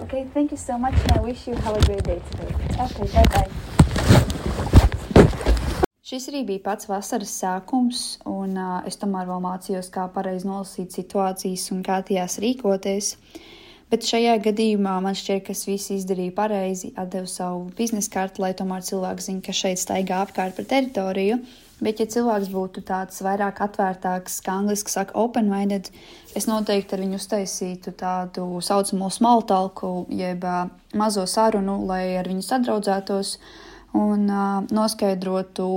Okay. 0.01 0.27
Thank 0.33 0.53
you 0.53 0.57
so 0.57 0.79
much, 0.79 0.95
and 0.95 1.13
I 1.13 1.21
wish 1.21 1.47
you 1.47 1.55
have 1.55 1.77
a 1.77 1.85
great 1.85 2.05
day 2.05 2.23
today. 2.31 2.55
Okay. 2.81 3.07
Bye 3.13 3.29
bye. 3.29 3.49
Šis 6.11 6.25
arī 6.33 6.41
bija 6.43 6.65
pats 6.65 6.89
vasaras 6.91 7.31
sākums, 7.39 8.01
un 8.27 8.57
uh, 8.59 8.81
es 8.89 8.97
tomēr 8.99 9.29
vēl 9.29 9.45
mācījos, 9.45 9.93
kā 9.95 10.09
pareizi 10.11 10.49
nolasīt 10.49 10.97
situācijas 10.97 11.69
un 11.77 11.85
kā 11.87 12.01
tajās 12.09 12.41
rīkoties. 12.43 13.13
Bet 13.91 14.07
šajā 14.07 14.37
gadījumā 14.45 14.93
man 15.03 15.17
šķiet, 15.19 15.43
ka 15.49 15.51
es 15.51 15.65
visu 15.67 15.97
izdarīju 15.97 16.31
pareizi, 16.37 16.93
atdevu 17.01 17.27
savu 17.27 17.65
biznesa 17.75 18.13
karti, 18.13 18.43
lai 18.45 18.53
tomēr 18.55 18.85
cilvēks 18.87 19.27
zinātu, 19.27 19.47
ka 19.49 19.55
šeit 19.57 19.83
staigā 19.83 20.21
apkārt 20.23 20.55
pa 20.55 20.65
teritoriju. 20.75 21.41
Bet, 21.81 21.99
ja 21.99 22.07
cilvēks 22.13 22.51
būtu 22.53 22.85
tāds 22.87 23.23
vairāk 23.25 23.63
atvērtāks, 23.65 24.37
kā 24.45 24.59
angļuiski 24.61 24.93
saka, 24.93 25.17
open-minded, 25.19 25.89
es 26.37 26.47
noteikti 26.47 26.95
ar 26.95 27.03
viņu 27.03 27.17
uztaisītu 27.19 27.95
tādu 27.99 28.45
saucamo 28.63 29.09
smaltalku, 29.11 29.95
jeb 30.13 30.45
uh, 30.45 30.69
mazo 30.95 31.25
sarunu, 31.25 31.81
lai 31.89 32.19
ar 32.21 32.29
viņu 32.29 32.45
sadraudzētos 32.47 33.33
un 33.97 34.29
uh, 34.29 34.61
noskaidrotu, 34.77 35.71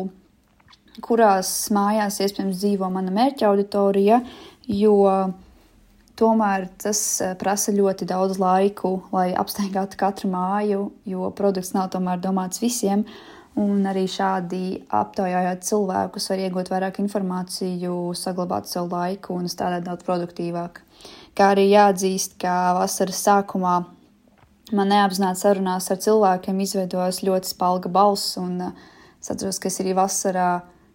kurās 1.01 1.55
mājās 1.73 2.19
iespējams 2.21 2.59
dzīvo 2.61 2.91
mana 2.93 3.15
mērķa 3.15 3.47
auditorija, 3.49 4.19
jo 4.67 4.99
tomēr 6.19 6.67
tas 6.81 6.99
eh, 7.21 7.33
prasa 7.39 7.73
ļoti 7.75 8.07
daudz 8.09 8.39
laiku, 8.41 8.95
lai 9.13 9.31
apsteigātu 9.37 9.99
katru 9.99 10.31
māju, 10.33 10.89
jo 11.09 11.29
produkts 11.37 11.73
nav 11.75 11.91
tomēr 11.93 12.21
domāts 12.23 12.61
visiem. 12.63 13.05
Un 13.59 13.83
arī 13.85 14.07
šādi 14.09 14.79
aptaujājot 14.89 15.65
cilvēkus, 15.67 16.29
var 16.31 16.39
iegūt 16.41 16.71
vairāk 16.73 16.97
informāciju, 17.03 17.97
saglabāt 18.17 18.65
savu 18.65 18.89
laiku 18.95 19.35
un 19.37 19.45
strādāt 19.51 19.85
daudz 19.85 20.05
produktīvāk. 20.07 20.79
Kā 21.37 21.51
arī 21.53 21.67
jāatzīst, 21.69 22.39
ka 22.41 22.73
vasaras 22.79 23.21
sākumā 23.27 23.75
man 24.73 24.89
neapzināti 24.89 25.43
sarunās 25.43 25.91
ar 25.93 26.01
cilvēkiem 26.01 26.65
izveidojas 26.65 27.21
ļoti 27.25 27.53
spalga 27.53 27.93
balss, 27.93 28.39
un 28.41 28.57
eh, 28.69 28.85
es 29.21 29.33
atceros, 29.33 29.61
ka 29.61 29.69
es 29.69 29.81
arī 29.83 29.93
vasarā 29.97 30.49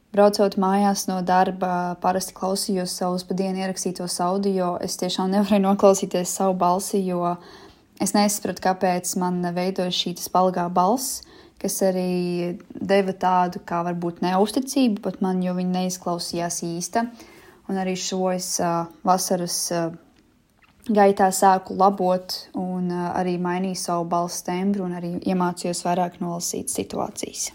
Braucot 0.09 0.55
mājās 0.57 1.05
no 1.11 1.19
darba, 1.21 1.95
parasti 2.01 2.33
klausījos 2.37 2.95
savus 2.97 3.27
pa 3.29 3.37
dienu 3.37 3.61
ierakstītos 3.61 4.17
audio. 4.25 4.71
Es 4.81 4.97
tiešām 5.01 5.35
nevarēju 5.35 5.67
noklausīties 5.69 6.33
savu 6.39 6.57
balsi, 6.63 7.03
jo 7.05 7.35
es 8.01 8.15
nesapratu, 8.17 8.65
kāpēc 8.65 9.13
man 9.21 9.43
veidojas 9.53 9.99
šī 9.99 10.15
spalgā 10.23 10.65
balss, 10.73 11.21
kas 11.61 11.77
arī 11.85 12.57
deva 12.73 13.13
tādu 13.13 13.61
kā 13.69 13.83
varbūt 13.85 14.23
neusticību 14.25 15.05
pat 15.05 15.21
man, 15.21 15.43
jo 15.45 15.53
viņa 15.59 15.75
neizklausījās 15.77 16.63
īsta. 16.71 17.05
Un 17.69 17.77
arī 17.77 17.93
šo 18.01 18.31
es 18.33 18.55
uh, 18.65 18.87
vasaras 19.05 19.59
uh, 19.77 19.91
gaitā 20.89 21.29
sāku 21.37 21.77
labot 21.77 22.33
un 22.57 22.89
uh, 22.89 23.11
arī 23.13 23.37
mainīju 23.37 23.77
savu 23.77 24.09
balss 24.09 24.47
tembru 24.47 24.89
un 24.89 24.97
arī 24.97 25.19
iemācījos 25.29 25.85
vairāk 25.85 26.17
nolasīt 26.25 26.73
situācijas. 26.73 27.51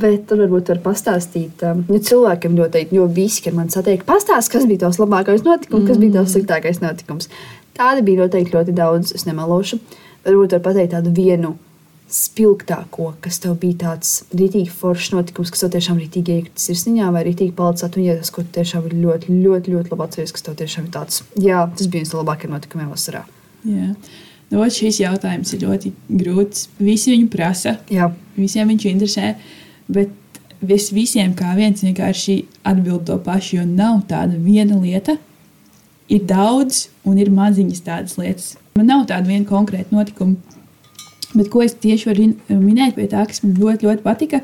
Bet 0.00 0.22
tur 0.28 0.40
varbūt 0.40 0.70
var 0.72 0.78
pastāstīt, 0.86 1.60
um, 1.68 1.82
ja 1.92 1.98
cilvēkiem 2.00 2.54
noteikti, 2.56 2.96
jo 2.96 3.08
visi, 3.12 3.42
kad 3.44 3.56
man 3.56 3.68
satiek, 3.72 4.06
pastāst, 4.08 4.48
kas 4.52 4.64
bija 4.68 4.86
tavs 4.86 5.00
labākais 5.02 5.44
notikums, 5.44 5.84
kas 5.90 6.00
bija 6.00 6.16
tavs 6.20 6.32
sliktākais 6.32 6.80
notikums. 6.80 7.28
Tādi 7.76 8.04
bija 8.06 8.24
noteikti 8.24 8.56
ļoti 8.56 8.72
daudz, 8.76 9.12
es 9.16 9.26
nemelošu. 9.28 9.80
Varbūt 10.24 10.56
var 10.56 10.64
pateikt 10.64 10.94
tādu 10.94 11.12
vienu 11.16 11.56
spilgtāko, 12.12 13.12
kas 13.24 13.40
tev 13.42 13.54
bija 13.60 13.78
tāds 13.86 14.10
rītīgi 14.36 14.72
foršs 14.72 15.12
notikums, 15.14 15.52
kas 15.52 15.64
tev 15.64 15.72
tiešām 15.76 16.00
rītīgi 16.00 16.36
iekritis 16.36 16.66
sirsniņā, 16.68 17.08
vai 17.14 17.22
rītīgi 17.28 17.54
palicis 17.56 17.86
atmiņā, 17.88 18.18
tas, 18.20 18.32
tu 18.36 18.44
tiešām 18.56 18.88
ir 18.88 18.98
ļoti, 19.00 19.38
ļoti, 19.44 19.72
ļoti 19.76 19.94
labi 19.94 20.06
atceries, 20.06 20.34
kas 20.36 20.44
tev 20.48 20.58
tiešām 20.60 20.88
ir 20.88 20.92
tāds, 20.96 21.22
jā, 21.40 21.62
tas 21.78 21.88
bija 21.88 22.02
viens 22.02 22.12
no 22.12 22.20
labākajiem 22.20 22.52
notikumiem 22.56 22.92
vasarā. 22.92 23.24
Jā. 23.68 23.88
Nu, 24.52 24.60
šis 24.68 25.00
jautājums 25.00 25.54
ir 25.56 25.64
ļoti 25.64 25.94
grūts. 26.12 26.66
Visi 26.82 27.14
viņu 27.14 27.30
prasa, 27.32 27.78
Jā, 27.92 28.10
visiem 28.36 28.68
viņš 28.68 28.88
interesē, 28.90 29.32
bet 29.88 30.10
vis 30.62 30.90
visiem 30.94 31.34
kā 31.34 31.54
viens 31.58 31.82
vienkārši 31.82 32.38
atbild 32.68 33.06
to 33.08 33.18
pašu, 33.18 33.56
jo 33.56 33.66
nav 33.66 34.02
tāda 34.10 34.38
viena 34.38 34.78
lieta. 34.78 35.18
Ir 36.12 36.24
daudz 36.28 36.88
un 37.08 37.18
ir 37.18 37.30
maziņas 37.32 37.84
tādas 37.86 38.18
lietas. 38.20 38.56
Man 38.76 38.88
nav 38.90 39.06
tāda 39.10 39.28
viena 39.28 39.46
konkrēta 39.48 39.94
notikuma, 39.94 40.36
bet 41.34 41.48
ko 41.52 41.62
es 41.64 41.74
tieši 41.74 42.10
varu 42.10 42.26
in- 42.28 42.36
minēt 42.48 42.94
pie 42.94 43.08
tā, 43.08 43.26
kas 43.26 43.42
man 43.42 43.54
ļoti, 43.56 43.88
ļoti 43.88 44.02
patika. 44.02 44.42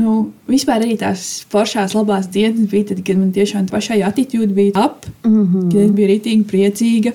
Nu, 0.00 0.32
vispār 0.46 0.84
arī 0.84 0.96
tās 0.98 1.44
foršās, 1.50 1.96
labās 1.98 2.28
dienas 2.30 2.68
bija 2.70 2.92
tad, 2.92 3.02
kad 3.04 3.18
man 3.18 3.32
tiešām 3.32 3.66
tā 3.66 3.74
pašai 3.74 4.02
attitūda 4.06 4.54
bija 4.54 4.72
ap, 4.84 5.06
mm 5.24 5.46
-hmm. 5.46 5.72
kad 5.72 5.80
es 5.80 5.90
biju 5.90 6.08
rītīgi 6.08 6.44
priecīga. 6.44 7.12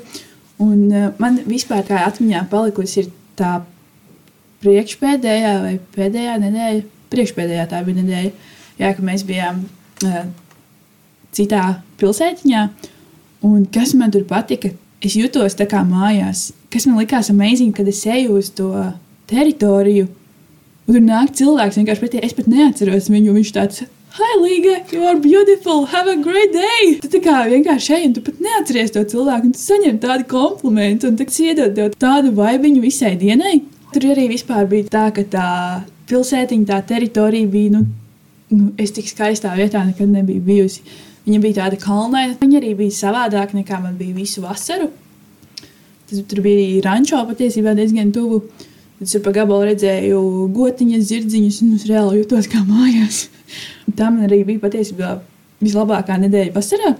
Un 0.57 0.91
uh, 0.91 1.11
man 1.19 1.39
vispār 1.47 1.83
tā 1.83 2.03
atmiņā 2.07 2.49
palikusi 2.49 2.99
ir 2.99 3.07
tā 3.37 3.61
priekšpēdējā 4.65 5.53
vai 5.63 5.75
pēdējā 5.95 6.35
nedēļa, 6.41 6.83
priekšpēdējā 7.13 7.69
tā 7.71 7.81
bija 7.85 8.01
nedēļa, 8.01 8.51
jā, 8.81 8.91
ka 8.97 9.05
mēs 9.05 9.23
bijām 9.27 9.61
uh, 9.63 10.19
citā 11.35 11.63
pilsētiņā. 12.01 12.67
Un 13.45 13.65
kas 13.71 13.93
man 13.97 14.13
tur 14.13 14.25
patika, 14.27 14.71
es 15.05 15.17
jutos 15.19 15.57
tā 15.57 15.67
kā 15.69 15.83
mājās. 15.85 16.49
Kas 16.73 16.87
man 16.89 16.99
likās 16.99 17.29
amazing, 17.31 17.75
kad 17.75 17.87
es 17.87 18.01
eju 18.09 18.39
uz 18.39 18.49
to 18.57 18.71
teritoriju, 19.29 20.07
un 20.87 20.95
tur 20.95 21.03
nāk 21.03 21.35
cilvēks 21.37 21.77
vienkārši 21.79 22.03
pretī. 22.03 22.23
Es 22.25 22.33
pat 22.37 22.49
neatceros 22.49 23.11
viņu, 23.11 23.35
viņš 23.37 23.53
tāds. 23.55 23.85
Hi, 24.15 24.31
Līga, 24.39 24.77
you 24.95 25.03
are 25.03 25.19
beautiful, 25.19 25.83
have 25.91 26.07
a 26.07 26.15
great 26.15 26.53
day! 26.55 26.93
Tu 27.03 27.09
tā 27.11 27.19
kā 27.19 27.41
vienkārši 27.51 27.97
ej, 27.97 28.05
un 28.07 28.13
tu 28.15 28.21
pat 28.23 28.37
neatceries 28.39 28.93
to 28.95 29.03
cilvēku, 29.11 29.49
un 29.49 29.55
tu 29.57 29.59
saņem 29.59 29.97
tādu 29.99 30.27
komplimentu, 30.31 31.09
un 31.11 31.17
tas 31.19 31.39
iedod 31.43 31.75
tev 31.75 31.97
tādu 31.99 32.31
vaibiņu 32.37 32.83
visai 32.85 33.11
dienai. 33.19 33.57
Tur 33.95 34.09
arī 34.11 34.25
vispār 34.27 34.65
bija 34.67 34.89
tā, 34.91 35.05
ka 35.15 35.23
tā 35.31 35.49
pilsētiņa, 36.09 36.65
tā 36.67 36.81
teritorija 36.89 37.47
bija, 37.47 37.77
nu, 37.77 37.85
nu 38.51 38.65
es 38.81 38.91
tik 38.91 39.07
skaistā 39.07 39.53
vietā 39.55 39.85
nekad 39.87 40.09
nebiju 40.11 40.41
bijusi. 40.43 40.81
Viņa 41.23 41.37
bija 41.41 41.57
tāda 41.61 41.79
kalnaina, 41.79 42.35
viņa 42.41 42.57
arī 42.59 42.73
bija 42.75 42.93
savādāka 42.97 43.55
nekā 43.55 43.79
man 43.79 43.95
bija 43.95 44.17
visu 44.17 44.43
vasaru. 44.43 44.89
Tas 46.09 46.25
tur 46.27 46.41
bija 46.43 46.59
arī 46.59 46.81
rančo 46.83 47.21
patiesībā 47.29 47.71
diezgan 47.77 48.11
tuvu. 48.13 48.41
Tad 48.99 49.07
es 49.07 49.15
pa 49.23 49.31
gabalu 49.37 49.71
redzēju 49.71 50.19
gotiņas, 50.57 51.07
zirdziņus, 51.13 51.61
un 51.63 51.71
es 51.79 51.87
reāli 51.87 52.19
jutos 52.19 52.51
kā 52.51 52.65
mājās. 52.67 53.29
Tā 53.97 54.11
man 54.11 54.27
arī 54.27 54.41
bija 54.51 54.65
patiesībā 54.67 55.15
vislabākā 55.63 56.19
nedēļa 56.25 56.51
vasarā, 56.51 56.91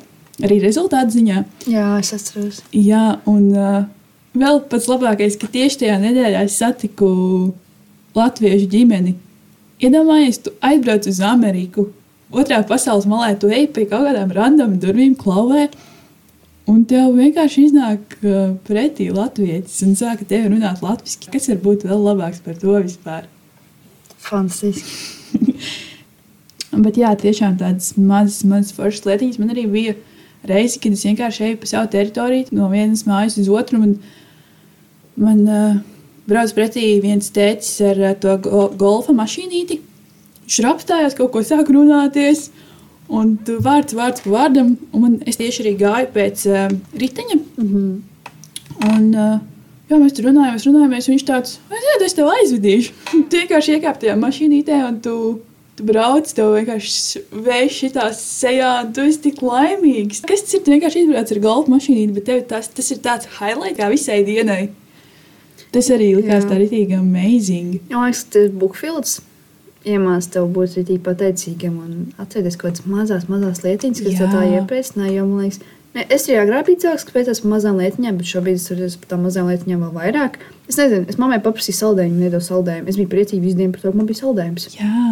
arī 0.48 0.64
rezultātu 0.64 1.20
ziņā. 1.20 1.44
Jā, 1.76 1.92
es 2.00 2.16
atceros. 2.16 2.64
Jā, 2.72 3.04
un 3.28 3.52
uh, 3.52 3.84
vēl 4.36 4.62
pats 4.70 4.88
labākais, 4.92 5.38
ka 5.40 5.50
tieši 5.52 5.84
tajā 5.84 6.00
nedēļā 6.04 6.44
es 6.48 6.58
satiku 6.60 7.10
latviešu 8.16 8.70
ģimeni. 8.72 9.16
Iedomājies, 9.84 10.40
tu 10.46 10.54
aizbrauc 10.64 11.08
uz 11.10 11.20
Ameriku, 11.26 11.90
otrā 12.32 12.62
pasaules 12.68 13.08
malā, 13.10 13.34
tu 13.40 13.52
ej 13.52 13.68
pie 13.76 13.88
kaut 13.90 14.08
kādām 14.08 14.32
random 14.36 14.78
durvīm, 14.82 15.16
klauvē, 15.20 15.68
un 16.72 16.84
tev 16.90 17.16
vienkārši 17.18 17.68
iznāk 17.70 18.16
uh, 18.22 18.56
pretī 18.68 19.10
latvietis 19.14 19.82
un 19.86 19.98
sāka 20.00 20.28
tevi 20.28 20.54
runāt 20.54 20.82
latviešu. 20.86 21.32
Kas 21.34 21.50
var 21.52 21.62
būt 21.66 21.86
vēl 21.90 22.08
labāks 22.10 22.42
par 22.46 22.58
to 22.62 22.78
vispār? 22.80 23.28
Fantastiski. 24.26 25.44
Bet 26.86 26.98
jā, 27.00 27.12
tiešām 27.20 27.56
tādas 27.60 27.94
mazas, 27.96 28.42
mazas 28.48 28.76
foršas 28.76 29.06
lietiņas. 29.08 29.40
Man 29.40 29.54
arī 29.54 29.66
bija 29.72 29.96
reize, 30.48 30.80
kad 30.82 30.96
es 30.96 31.06
vienkārši 31.08 31.50
eju 31.50 31.60
pa 31.62 31.70
savu 31.70 31.92
teritoriju, 31.94 32.50
no 32.58 32.68
vienas 32.72 33.06
mājas 33.08 33.38
uz 33.42 33.50
otru. 33.52 33.80
Man, 33.82 33.96
man 35.22 35.44
uh, 35.48 35.76
brauc 36.30 36.54
pretī 36.58 36.96
viens 37.04 37.32
tēcis 37.34 37.82
ar 37.92 38.02
uh, 38.02 38.16
to 38.20 38.38
go 38.44 38.68
golfa 38.78 39.16
mašīnīti. 39.16 39.80
Viņš 40.46 40.62
apstājās, 40.70 41.18
kaut 41.18 41.34
ko 41.34 41.44
sāk 41.46 41.72
runāties. 41.74 42.50
Un 43.06 43.36
tu 43.46 43.60
vārds, 43.62 43.94
vārds 43.94 44.24
pa 44.26 44.32
vārdam, 44.34 44.72
un 44.94 45.02
man, 45.04 45.18
es 45.30 45.38
tieši 45.38 45.62
arī 45.62 45.74
gāju 45.78 46.08
pēc 46.14 46.46
uh, 46.50 46.70
riteņa. 46.98 47.38
Mm 47.58 47.68
-hmm. 47.74 47.92
Un, 48.86 49.04
uh, 49.14 49.36
jā, 49.90 50.00
mēs 50.02 50.16
tur 50.18 50.26
runājām, 50.30 50.58
runājāmies. 50.58 51.10
Viņš 51.10 51.26
tāds- 51.26 51.58
aiziet, 51.76 52.06
es 52.06 52.14
tev 52.14 52.32
aizvedīšu. 52.34 52.94
Tu 53.30 53.42
vienkārši 53.42 53.78
iekāp 53.78 54.00
tajā 54.02 54.16
mašīnītē, 54.18 54.80
un 54.88 55.00
tu, 55.02 55.42
tu 55.76 55.84
brauc, 55.84 56.34
tev 56.34 56.56
vienkārši 56.58 57.22
vējš 57.32 57.78
šitās 57.82 58.24
sejā, 58.42 58.72
un 58.86 58.94
tu 58.94 59.02
esi 59.02 59.22
tik 59.22 59.42
laimīgs. 59.42 60.26
Kas 60.26 60.42
tas 60.42 60.54
ir? 60.54 60.64
Tu 60.66 60.72
vienkārši 60.72 61.06
izbrauc 61.06 61.32
ar 61.32 61.40
golfa 61.40 61.72
mašīnīti, 61.72 62.14
bet 62.14 62.26
tev 62.26 62.42
tas, 62.48 62.68
tas 62.68 62.92
ir 62.92 62.98
tāds 62.98 63.30
highlight 63.40 63.78
kā 63.78 63.90
visai 63.90 64.24
dienai. 64.26 64.70
Tas 65.76 65.90
arī 65.92 66.10
likās 66.16 66.46
Jā. 66.46 66.50
tā 66.50 66.60
rītīgi 66.62 66.98
amazing. 66.98 67.80
Man 67.92 68.08
liekas, 68.08 68.26
tas 68.32 68.48
ir 68.48 68.54
Bookfields. 68.62 69.18
Iemācīt 69.86 70.32
tev 70.34 70.48
būt 70.56 70.80
arī 70.82 70.96
pateicīgam 71.06 71.76
un 71.84 71.98
atcerēties 72.18 72.56
kaut 72.58 72.72
kādas 72.72 72.86
mazas, 72.90 73.28
mazas 73.30 73.62
lietiņas, 73.66 74.02
kas 74.08 74.16
tev 74.18 74.32
tā 74.34 74.46
iepriecināja. 74.56 75.20
Jo, 75.20 75.28
man 75.30 75.44
liekas, 75.44 75.60
ne, 75.94 76.08
es 76.16 76.26
arī 76.26 76.40
agrāk 76.42 76.66
biju 76.72 76.82
cilvēks, 76.86 77.06
kas 77.06 77.18
pēc 77.20 77.30
tam 77.44 77.54
mazām 77.54 77.78
lietiņām, 77.84 78.18
bet 78.18 78.32
šobrīd 78.32 78.58
es 78.58 78.66
esmu 78.74 79.04
par 79.04 79.12
tām 79.14 79.28
mazām 79.28 79.52
lietiņām 79.52 79.86
vēl 79.86 79.94
vairāk. 80.00 80.40
Es 80.72 80.80
nezinu, 80.82 81.06
es 81.12 81.20
mammai 81.22 81.38
paprasīju 81.46 81.78
saldējumu, 81.84 82.18
nedod 82.24 82.48
saldējumu. 82.48 82.90
Es 82.90 82.98
biju 82.98 83.12
priecīga 83.14 83.46
visu 83.46 83.60
dienu 83.62 83.76
par 83.76 83.84
to, 83.86 83.92
ka 83.94 84.00
man 84.02 84.10
bija 84.10 84.24
saldējums. 84.24 84.72
Jā, 84.80 85.04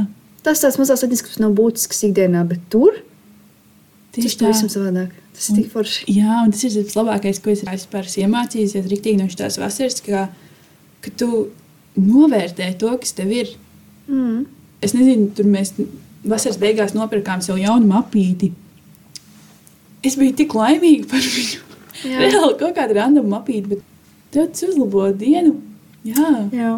Tas 0.43 0.59
tāds 0.59 0.75
mazs 0.79 1.03
lietiņas, 1.05 1.23
kas 1.23 1.39
nav 1.39 1.53
būtisks 1.55 2.01
ikdienā, 2.09 2.41
bet 2.47 2.63
tur 2.71 2.97
tas 2.97 4.17
tieši 4.17 4.33
ir 4.33 4.39
tā. 4.41 4.49
pavisam 4.49 4.71
savādāk. 4.73 5.13
Tas 5.33 5.45
ir 5.49 5.59
tik 5.61 5.69
forši. 5.71 6.03
Jā, 6.11 6.41
un 6.43 6.51
tas 6.53 6.65
ir 6.67 6.73
tas 6.75 6.97
labākais, 6.99 7.39
ko 7.41 7.53
es 7.53 7.63
esmu 7.63 8.01
iemācījies. 8.25 8.75
Ir 8.75 8.89
rīktīgi 8.91 9.21
no 9.21 9.29
šīs 9.31 9.57
vasaras, 9.61 10.01
ka, 10.03 10.25
ka 11.03 11.11
tu 11.19 11.29
novērtē 11.99 12.71
to, 12.79 12.93
kas 13.01 13.13
tev 13.17 13.33
ir. 13.35 13.51
Mm. 14.07 14.45
Es 14.83 14.95
nezinu, 14.95 15.29
tur 15.35 15.47
mēs 15.47 15.75
vasaras 16.23 16.59
beigās 16.61 16.95
nopirkām 16.95 17.43
sev 17.43 17.59
jaunu 17.61 17.89
mapīti. 17.91 18.51
Es 20.03 20.17
biju 20.19 20.35
tik 20.41 20.55
laimīga 20.57 21.07
par 21.11 21.23
viņu. 21.23 21.61
Jā. 22.03 22.17
Reāli 22.25 22.55
kaut 22.59 22.73
kāda 22.75 22.97
random 22.97 23.29
mapīte, 23.31 23.75
bet 23.75 23.85
tev 24.33 24.49
tas 24.51 24.65
uzlabo 24.67 25.05
dienu. 25.15 25.55
Jā, 26.03 26.49
Jā. 26.51 26.73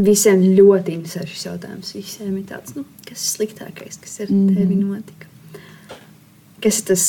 Visiem 0.00 0.44
ļoti 0.54 0.94
interesē 0.94 1.24
šis 1.26 1.48
jautājums. 1.48 1.90
Visiem 1.96 2.36
ir 2.38 2.44
tāds, 2.48 2.76
nu, 2.76 2.84
kas 3.08 3.24
ir 3.24 3.32
sliktākais, 3.32 3.98
kas 4.00 4.20
ar 4.22 4.30
mm 4.30 4.54
tevi 4.54 4.78
notika. 4.78 5.26
Kas 6.62 6.78
ir 6.78 6.86
tas, 6.92 7.06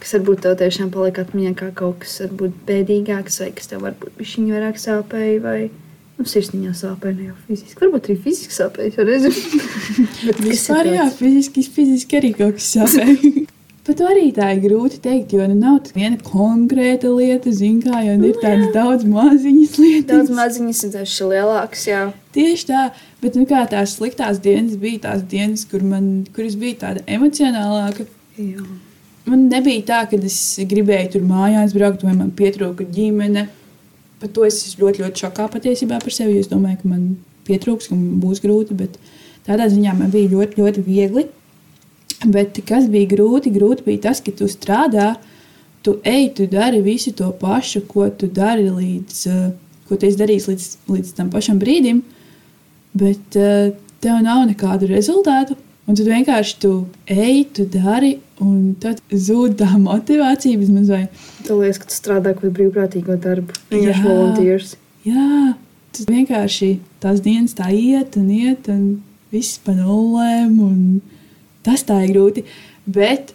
kas 0.00 0.14
varbūt 0.16 0.44
tev 0.44 0.54
tiešām 0.60 0.92
palika 0.94 1.24
atmiņā 1.26 1.56
kā 1.58 1.72
kaut 1.76 2.00
kas 2.04 2.20
varbūt 2.24 2.62
bēdīgāks, 2.68 3.40
vai 3.42 3.50
kas 3.56 3.70
tev 3.72 3.82
varbūt 3.86 4.20
viņa 4.20 4.54
vairāk 4.56 4.80
sāpēja, 4.82 5.42
vai 5.44 5.58
nu, 6.16 6.28
sirsniņā 6.28 6.72
sāpēja, 6.76 7.16
ne 7.16 7.28
jau 7.30 7.36
fiziski. 7.48 7.80
Varbūt 7.82 8.08
arī 8.08 8.16
fiziski 8.24 8.56
sāpēja, 8.56 8.94
jau 8.98 9.08
nezinu. 9.08 9.66
Bet 10.28 10.40
vispār 10.44 10.92
jā, 10.94 11.10
fiziski, 11.18 11.66
fiziski 11.76 12.20
arī 12.20 12.32
kaut 12.36 12.58
kas 12.60 12.72
sāpēja. 12.76 13.44
Bet 13.86 14.00
arī 14.02 14.32
tā 14.34 14.48
ir 14.56 14.64
grūti 14.64 14.96
pateikt, 14.98 15.36
jo 15.36 15.44
nu, 15.46 15.54
nav 15.60 15.92
viena 15.94 16.16
konkrēta 16.26 17.12
lieta, 17.14 17.52
zin 17.54 17.76
kā, 17.84 18.00
jo 18.02 18.16
ir 18.18 18.40
tādas 18.42 18.72
daudz 18.74 19.04
maziņas 19.06 19.76
lietas. 19.78 20.08
Daudz 20.10 20.32
maziņas 20.34 20.80
un 20.88 20.94
tas 20.96 21.12
ir 21.12 21.30
lielāks, 21.30 21.84
jā. 21.86 22.00
Tieši 22.34 22.66
tā, 22.72 22.82
bet 23.22 23.38
nu, 23.38 23.46
tās 23.46 23.94
sliktās 23.94 24.42
dienas 24.42 24.74
bija 24.82 25.04
tās 25.06 25.22
dienas, 25.30 25.62
kur, 25.70 25.86
man, 25.86 26.26
kur 26.34 26.48
es 26.48 26.58
biju 26.58 26.80
tāda 26.82 27.06
emocionālāka. 27.06 28.08
jā. 28.42 28.66
Man 29.26 29.48
nebija 29.50 29.82
tā, 29.88 30.00
ka 30.06 30.18
es 30.22 30.38
gribēju 30.70 31.16
tur 31.16 31.24
mājās 31.26 31.74
braukt, 31.74 32.04
vai 32.06 32.14
man 32.14 32.30
pietrūka 32.36 32.86
ģimene. 32.94 33.48
Par 34.20 34.30
to 34.32 34.44
es 34.46 34.60
ļoti, 34.78 35.02
ļoti 35.02 35.24
šokā 35.24 35.48
patiesībā 35.52 35.98
par 36.02 36.14
sevi. 36.14 36.38
Es 36.38 36.50
domāju, 36.50 36.78
ka 36.82 36.90
man 36.92 37.08
pietrūks, 37.48 37.90
ka 37.90 37.98
man 37.98 38.20
būs 38.22 38.42
grūti, 38.44 38.76
bet 38.78 38.94
tādā 39.48 39.66
ziņā 39.72 39.96
man 39.98 40.14
bija 40.14 40.30
ļoti, 40.30 40.62
ļoti 40.62 40.86
viegli. 40.86 41.26
Bet 42.24 42.60
kas 42.68 42.86
bija 42.92 43.10
grūti? 43.16 43.52
Grūti 43.54 43.84
bija 43.88 44.06
tas, 44.08 44.22
ka 44.24 44.32
tu 44.34 44.46
strādā, 44.50 45.16
tu 45.84 45.98
ej, 46.06 46.30
tu 46.38 46.46
dari 46.50 46.80
visu 46.82 47.12
to 47.14 47.28
pašu, 47.40 47.82
ko 47.90 48.08
tu 48.10 48.30
dari 48.30 48.70
līdz, 48.70 49.26
eh, 49.32 49.50
ko 49.88 49.98
tu 49.98 50.06
esi 50.06 50.22
darījis 50.22 50.48
līdz, 50.52 50.70
līdz 50.94 51.12
tam 51.18 51.34
pašam 51.34 51.58
brīdim, 51.58 52.02
bet 52.94 53.36
eh, 53.36 53.74
tev 54.00 54.22
nav 54.22 54.46
nekādu 54.46 54.88
rezultātu. 54.90 55.58
Un 55.86 55.94
tad 55.94 56.08
vienkārši 56.10 56.56
tu 56.62 56.72
ej, 57.06 57.44
tu 57.54 57.66
dari, 57.70 58.16
un 58.42 58.74
tad 58.82 58.98
zūd 59.10 59.54
tā 59.60 59.68
motivācija 59.78 60.58
vismaz 60.58 60.90
vai 60.90 61.04
Tu 61.46 61.54
liekas, 61.54 61.78
ka 61.78 61.86
tu 61.86 61.94
strādā 61.94 62.32
kaut 62.34 62.42
kādā 62.42 62.56
brīvprātīgo 62.56 63.14
darbu. 63.22 63.54
Jā. 63.54 63.76
Vienkārši 63.76 64.02
volunteers. 64.02 64.72
Jā, 65.06 65.54
tas 65.94 66.08
vienkārši 66.10 66.70
tās 67.02 67.22
dienas 67.22 67.54
tā 67.54 67.70
iet 67.70 68.18
un 68.18 68.32
iet, 68.34 68.66
un 68.72 68.96
viss 69.30 69.60
pa 69.62 69.76
nulēm. 69.76 70.58
un 70.58 70.80
Tas 71.66 71.82
tā 71.86 72.00
ir 72.04 72.12
grūti. 72.14 72.44
Bet 72.86 73.32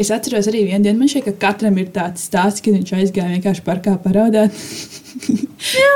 es 0.00 0.10
atceros 0.12 0.48
arī 0.50 0.66
vienu 0.68 0.84
dienu, 0.84 1.00
man 1.00 1.08
šķiet, 1.08 1.28
ka 1.28 1.46
katram 1.46 1.76
ir 1.80 1.88
tāds 1.92 2.26
stāsts, 2.28 2.60
kad 2.64 2.76
viņš 2.76 2.92
aizgāja 2.98 3.32
vienkārši 3.32 3.64
parkā 3.64 3.96
paraudāt. 4.00 4.56
Jā, 5.76 5.94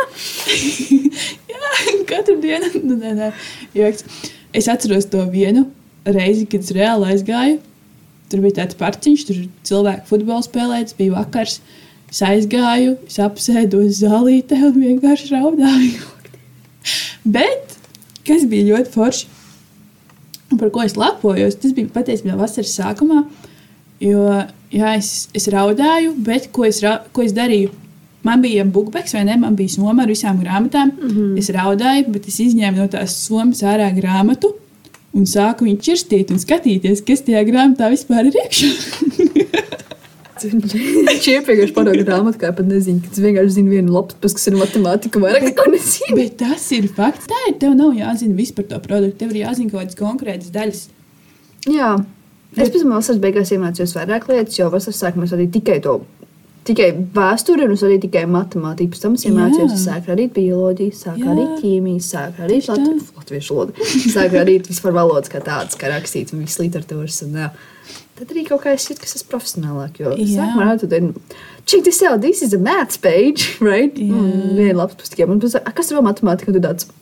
katru 2.12 2.39
dienu. 2.41 2.70
Nu, 2.81 2.97
nē, 3.01 3.12
nē, 3.18 3.33
joks. 3.76 4.07
Es 4.57 4.68
atceros 4.70 5.09
to 5.11 5.24
vienu 5.30 5.66
reizi, 6.07 6.46
kad 6.51 6.64
es 6.64 6.72
reāli 6.74 7.12
aizgāju. 7.14 7.59
Tur 8.30 8.42
bija 8.44 8.61
tāds 8.61 8.78
parciņš, 8.78 9.26
tur 9.26 9.40
cilvēki 9.66 10.07
futbolu 10.09 10.46
spēlēja, 10.46 10.92
bija 10.98 11.16
vakars. 11.16 11.59
Es 12.11 12.22
aizgāju, 12.26 12.96
es 13.07 13.18
apsēdos 13.22 14.01
zālītē 14.01 14.59
un 14.70 14.78
vienkārši 14.78 15.34
raudāju. 15.34 16.09
Bet, 17.24 17.76
kas 18.26 18.46
bija 18.51 18.72
ļoti 18.72 18.94
forši, 18.94 19.28
un 20.51 20.59
par 20.59 20.72
ko 20.74 20.82
es 20.82 20.96
lepojos, 20.98 21.59
tas 21.62 21.74
bija 21.76 21.92
patiesībā 21.94 22.38
vasaras 22.38 22.74
sākumā. 22.78 23.24
Jo 24.01 24.24
jā, 24.72 24.94
es, 24.96 25.28
es 25.36 25.46
raudāju, 25.53 26.14
bet 26.24 26.48
ko 26.55 26.64
es, 26.66 26.80
ra 26.82 27.01
ko 27.12 27.26
es 27.26 27.34
darīju? 27.36 27.74
Man 28.27 28.43
bija 28.45 28.66
buļbuļsaktas, 28.68 29.14
vai 29.16 29.25
ne? 29.25 29.37
Man 29.41 29.55
bija 29.57 29.73
soma 29.73 30.05
ar 30.05 30.11
visām 30.12 30.41
grāmatām. 30.43 30.93
Mm 30.93 31.12
-hmm. 31.12 31.39
Es 31.41 31.49
raudāju, 31.57 32.11
bet 32.12 32.29
es 32.29 32.41
izņēmu 32.41 32.83
no 32.83 32.89
tās 32.89 33.16
somas 33.16 33.62
ārā 33.62 33.89
grāmatu 33.97 34.55
un 35.16 35.27
sāku 35.27 35.66
viņu 35.66 35.81
čirstīt 35.87 36.31
un 36.31 36.39
skatīties, 36.39 37.03
kas 37.07 37.25
tajā 37.27 37.43
grāmatā 37.49 37.91
vispār 37.91 38.29
ir 38.31 38.37
iekšā. 38.45 38.68
Viņš 40.41 41.27
iepriekš 41.35 41.73
parādīja 41.77 42.07
grāmatu, 42.07 42.39
kā 42.41 42.53
pat 42.57 42.68
nezinu, 42.68 43.03
ka 43.05 43.11
es 43.12 43.21
vienkārši 43.21 43.57
zinu 43.59 43.75
vienu 43.75 43.93
lapu, 43.93 44.16
kas 44.23 44.47
ir 44.49 44.57
matemātika, 44.57 45.21
vairāk 45.21 45.51
neko 45.51 45.66
nezinu. 45.75 46.16
bet 46.16 46.39
tas 46.41 46.64
ir 46.77 46.89
fakts. 46.97 47.29
Tā 47.29 47.41
ir. 47.51 47.59
Tev 47.61 47.75
nav 47.77 47.93
jāzina 47.99 48.39
viss 48.39 48.55
par 48.57 48.64
to 48.71 48.79
produktu. 48.81 49.18
Tev 49.21 49.35
ir 49.35 49.43
jāzina 49.43 49.73
kaut 49.73 49.83
kādas 49.83 49.99
konkrētas 49.99 50.55
daļas. 50.55 50.87
Jā, 51.68 51.91
es 52.57 52.71
pēc 52.71 52.79
tam 52.79 52.95
vasaras 52.97 53.21
beigās 53.21 53.53
iemācījos 53.53 53.93
vairāk 53.99 54.31
lietas, 54.31 54.57
jo 54.57 54.71
vasaras 54.73 55.03
sākumā 55.03 55.29
es 55.29 55.35
vadīju 55.37 55.53
tikai 55.59 55.77
to. 55.85 55.99
Tikai 56.68 56.90
vēsture, 57.14 57.64
un 57.64 57.78
arī 57.88 57.96
tikai 58.02 58.26
matemātiku. 58.28 58.92
Pēc 58.92 59.02
tam 59.02 59.14
es 59.16 59.24
iemācījos, 59.24 59.72
es 59.72 59.84
sāku 59.86 60.12
radīt 60.12 60.34
bioloģiju, 60.36 60.96
sāku 60.96 61.28
arī 61.32 61.46
ķīmiju, 61.62 62.02
sāku 62.04 62.44
arī 62.44 62.58
Tieši 62.58 62.68
tā. 62.68 62.76
latvi, 62.76 63.20
latviešu 63.20 63.56
valodu. 63.56 63.86
Sāku 64.12 64.40
arī 64.42 64.56
vispār 64.66 64.94
valodas 64.98 65.32
kā 65.32 65.40
tādas, 65.44 65.78
kā 65.80 65.88
rakstīts, 65.88 66.34
un 66.36 66.44
visas 66.44 66.61
literatūras. 66.61 67.22
Un, 67.24 67.38
jā. 67.40 67.48
tad 68.20 68.34
arī 68.34 68.44
kaut 68.50 68.61
kā 68.66 68.74
es 68.76 68.84
jūtu, 68.90 69.00
ka 69.00 69.08
es 69.08 69.16
esmu 69.16 69.32
profesionālāk. 69.32 70.02
Jo 70.02 70.12
sākumā 70.18 70.76
tur 70.82 70.92
ir. 70.92 71.08
Check 71.64 71.86
this 71.88 72.02
out, 72.04 72.20
this 72.20 72.44
is 72.44 72.52
a 72.52 72.61
maths 72.61 73.00
page, 73.00 73.54
right? 73.64 73.96
Jā. 73.96 74.20
Un 74.20 74.52
Viena 74.58 74.84
pēc 75.00 75.56
tam, 75.56 75.72
kas 75.80 75.88
ir 75.88 75.96
vēl 75.96 76.06
matemātika? 76.11 76.52
Tu 76.52 76.61
tāds, 76.61 76.92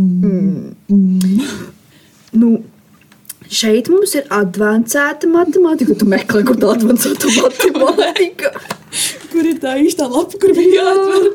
mm. 0.00 0.72
Mm. 0.88 1.46
Nu, 2.40 2.56
šeit 3.50 3.90
mums 3.92 4.14
ir 4.18 4.26
avansēta 4.34 5.28
matemātika. 5.30 5.96
Tu 5.98 6.08
meklē, 6.08 6.42
kur 6.48 6.58
tā 6.60 6.72
avansēta 6.74 7.30
matemātika. 7.36 8.52
Kur 9.32 9.46
ir 9.46 9.62
tā 9.62 9.76
īstā 9.82 10.08
lapa, 10.10 10.40
kur 10.40 10.54
bija 10.56 10.82
jāatver. 10.82 11.30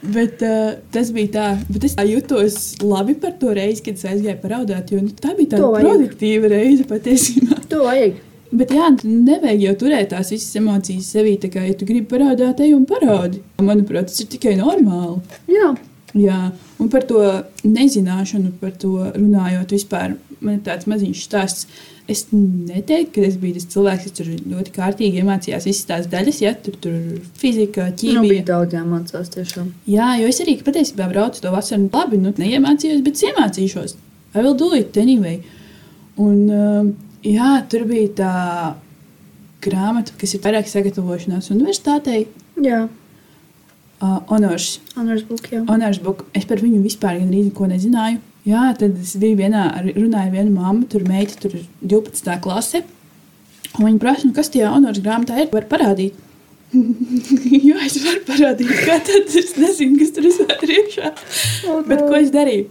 Bet 0.00 0.40
uh, 0.46 0.78
tas 0.94 1.10
bija 1.12 1.32
tā, 1.34 1.46
bet 1.68 1.84
es 1.84 1.94
jutos 2.08 2.56
labi 2.80 3.14
par 3.20 3.34
to 3.40 3.52
reizi, 3.56 3.84
kad 3.84 3.98
es 4.00 4.06
aizgāju 4.08 4.38
paraudāt, 4.40 4.88
jo 4.94 5.02
nu, 5.04 5.12
tā 5.12 5.34
bija 5.36 5.58
tāda 5.58 5.70
produktīva 5.76 6.48
reize 6.54 6.86
patiesībā. 6.88 7.60
To 7.70 7.84
vajag. 7.84 8.16
Bet 8.50 8.72
jā, 8.74 8.88
tu 8.98 9.10
nevajag 9.12 9.60
jau 9.62 9.74
turēt 9.84 10.08
tās 10.10 10.32
visas 10.32 10.56
emocijas 10.58 11.12
sevī. 11.12 11.36
Tā 11.38 11.52
kā, 11.52 11.62
ja 11.68 11.76
tu 11.78 11.86
gribi 11.86 12.08
parādīt, 12.10 12.64
ej 12.64 12.72
un 12.74 12.88
parādi. 12.88 13.44
Manuprāt, 13.62 14.08
tas 14.10 14.24
ir 14.24 14.30
tikai 14.32 14.56
normāli. 14.58 15.20
Jā. 15.52 15.70
Jā, 16.18 16.40
un 16.82 16.88
par 16.90 17.04
to 17.06 17.20
nezināšanu, 17.62 18.56
par 18.58 18.72
to 18.82 18.96
runājot, 19.14 19.76
vispār 19.76 20.16
man 20.40 20.58
ir 20.58 20.62
tāds 20.66 20.88
maziņš 20.90 21.22
stāsts. 21.26 21.66
Es 22.10 22.24
neteiktu, 22.34 23.12
ka 23.20 23.22
es 23.28 23.36
biju 23.38 23.54
tas 23.60 23.68
cilvēks, 23.70 24.06
kas 24.08 24.14
tur 24.18 24.30
ļoti 24.50 24.72
kārtīgi 24.74 25.20
iemācījās 25.22 25.66
visas 25.68 25.86
tās 25.86 26.08
daļas, 26.10 26.40
ja 26.42 26.54
tur 26.58 26.74
tur 26.82 26.96
fizika, 27.38 27.84
Nu, 27.92 27.96
ķīmija. 28.00 28.24
bija 28.32 28.46
daudz 28.48 28.74
jāmācās 28.74 29.30
tiešām. 29.36 29.68
Jā, 29.86 30.08
jo 30.18 30.26
es 30.32 30.40
arī 30.42 30.56
patiesībā 30.66 31.06
braucu 31.12 31.44
to 31.44 31.52
vasaru 31.54 31.86
labi, 31.92 32.18
nu, 32.18 32.32
neiemācījos, 32.40 33.04
bet 33.06 33.22
iemācīšos. 33.28 33.94
I 34.34 34.42
will 34.42 34.56
do 34.58 34.72
it 34.74 34.96
anyway. 34.98 35.38
Un, 36.18 36.50
um, 36.50 36.90
jā, 37.22 37.52
tur 37.70 37.86
bija 37.86 38.08
tā 38.18 38.34
grāmata, 39.64 40.14
kas 40.18 40.34
ir 40.34 40.42
vairāk 40.44 40.66
sagatavošanās 40.70 41.50
universitātei. 41.54 42.24
Jā. 42.64 42.88
Uh, 44.00 44.16
honors, 44.32 44.78
Honors 44.96 45.22
book, 45.28 45.44
jā. 45.52 45.60
honors 45.68 45.98
book. 46.00 46.24
Es 46.34 46.46
par 46.48 46.58
viņu 46.62 46.80
vispār 46.82 47.18
gandrīz 47.20 47.50
neko 47.50 47.66
nezināju. 47.68 48.18
Jā, 48.48 48.70
tad 48.78 48.96
es 49.02 49.12
biju 49.20 49.36
vienā, 49.36 49.66
runāju 49.92 50.30
ar 50.30 50.32
vienu 50.32 50.54
mammu, 50.54 50.86
tur 50.88 51.04
meita, 51.08 51.36
tur 51.42 51.58
12. 51.84 52.32
klase. 52.40 52.82
Viņa 53.76 54.00
prasa, 54.02 54.26
nu, 54.26 54.34
kas 54.36 54.50
tajā 54.50 54.72
honors 54.72 55.02
grāmatā 55.04 55.42
ir, 55.42 55.50
var 55.52 55.68
parādīt. 55.70 56.16
Jā, 57.68 57.76
es 57.84 57.98
varu 58.04 58.24
parādīt, 58.26 58.72
kā 58.86 58.96
tad 59.06 59.36
es 59.40 59.54
nezinu, 59.58 59.98
kas 60.00 60.12
tur 60.16 60.26
ir 60.30 60.74
iekšā. 60.78 61.12
Bet 61.88 62.04
ko 62.06 62.16
es 62.18 62.32
darīju? 62.34 62.68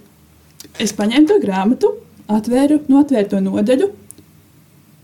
Es 0.81 0.93
paņēmu 0.95 1.29
to 1.29 1.39
grāmatu, 1.43 1.93
atvēru, 2.31 2.81
atvēru 3.01 3.31
to 3.31 3.41
nodaļu. 3.45 3.89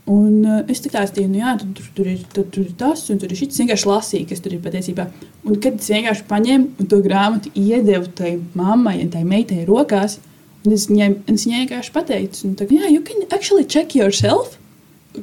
Un 0.06 0.44
uh, 0.46 0.60
es 0.70 0.78
tā 0.84 0.90
stāstīju, 0.92 1.30
nu, 1.32 1.40
jā, 1.40 1.56
tur, 1.58 1.86
tur, 1.96 2.08
ir, 2.12 2.20
tur, 2.30 2.46
tur 2.54 2.62
ir 2.62 2.74
tas, 2.78 3.00
un 3.10 3.18
tur 3.18 3.32
ir 3.32 3.38
šis. 3.40 3.56
Vienkārši 3.58 3.88
lasīju, 3.90 4.28
kas 4.30 4.42
tur 4.44 4.54
ir 4.54 4.62
patiesībā. 4.62 5.08
Un 5.46 5.58
kad 5.62 5.80
es 5.80 5.90
vienkārši 5.90 6.26
paņēmu 6.30 6.86
to 6.92 7.00
grāmatu 7.02 7.50
iedevu 7.58 8.12
tai 8.18 8.36
mammai 8.58 9.00
un 9.02 9.10
tai 9.10 9.24
meitai 9.26 9.64
rokās, 9.66 10.20
un 10.20 10.35
es 10.74 10.86
viņai, 10.90 11.10
es 11.32 11.46
viņai 11.46 11.64
vienkārši 11.64 11.92
pateicu, 11.94 12.52
tā, 12.58 12.66
jā, 12.70 12.88
you 12.90 13.02
can 13.06 13.26
actually 13.30 13.64
check 13.64 13.94
yourself, 13.94 14.56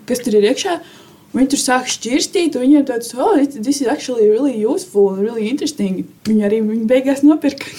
kas 0.10 0.24
tur 0.24 0.40
ir 0.40 0.52
iekšā. 0.54 0.78
Viņi 1.34 1.50
tur 1.50 1.60
sāk 1.60 1.88
šķirstīt, 1.90 2.54
un 2.56 2.62
viņiem 2.68 2.84
tāds, 2.86 3.10
oh, 3.18 3.40
this 3.42 3.82
is 3.82 3.88
actually 3.90 4.28
really 4.30 4.54
useful, 4.62 5.16
really 5.18 5.48
interesting. 5.50 6.04
Viņi 6.30 6.46
arī 6.46 6.60
viņi 6.62 6.86
beigās 6.90 7.24
nopirka. 7.26 7.72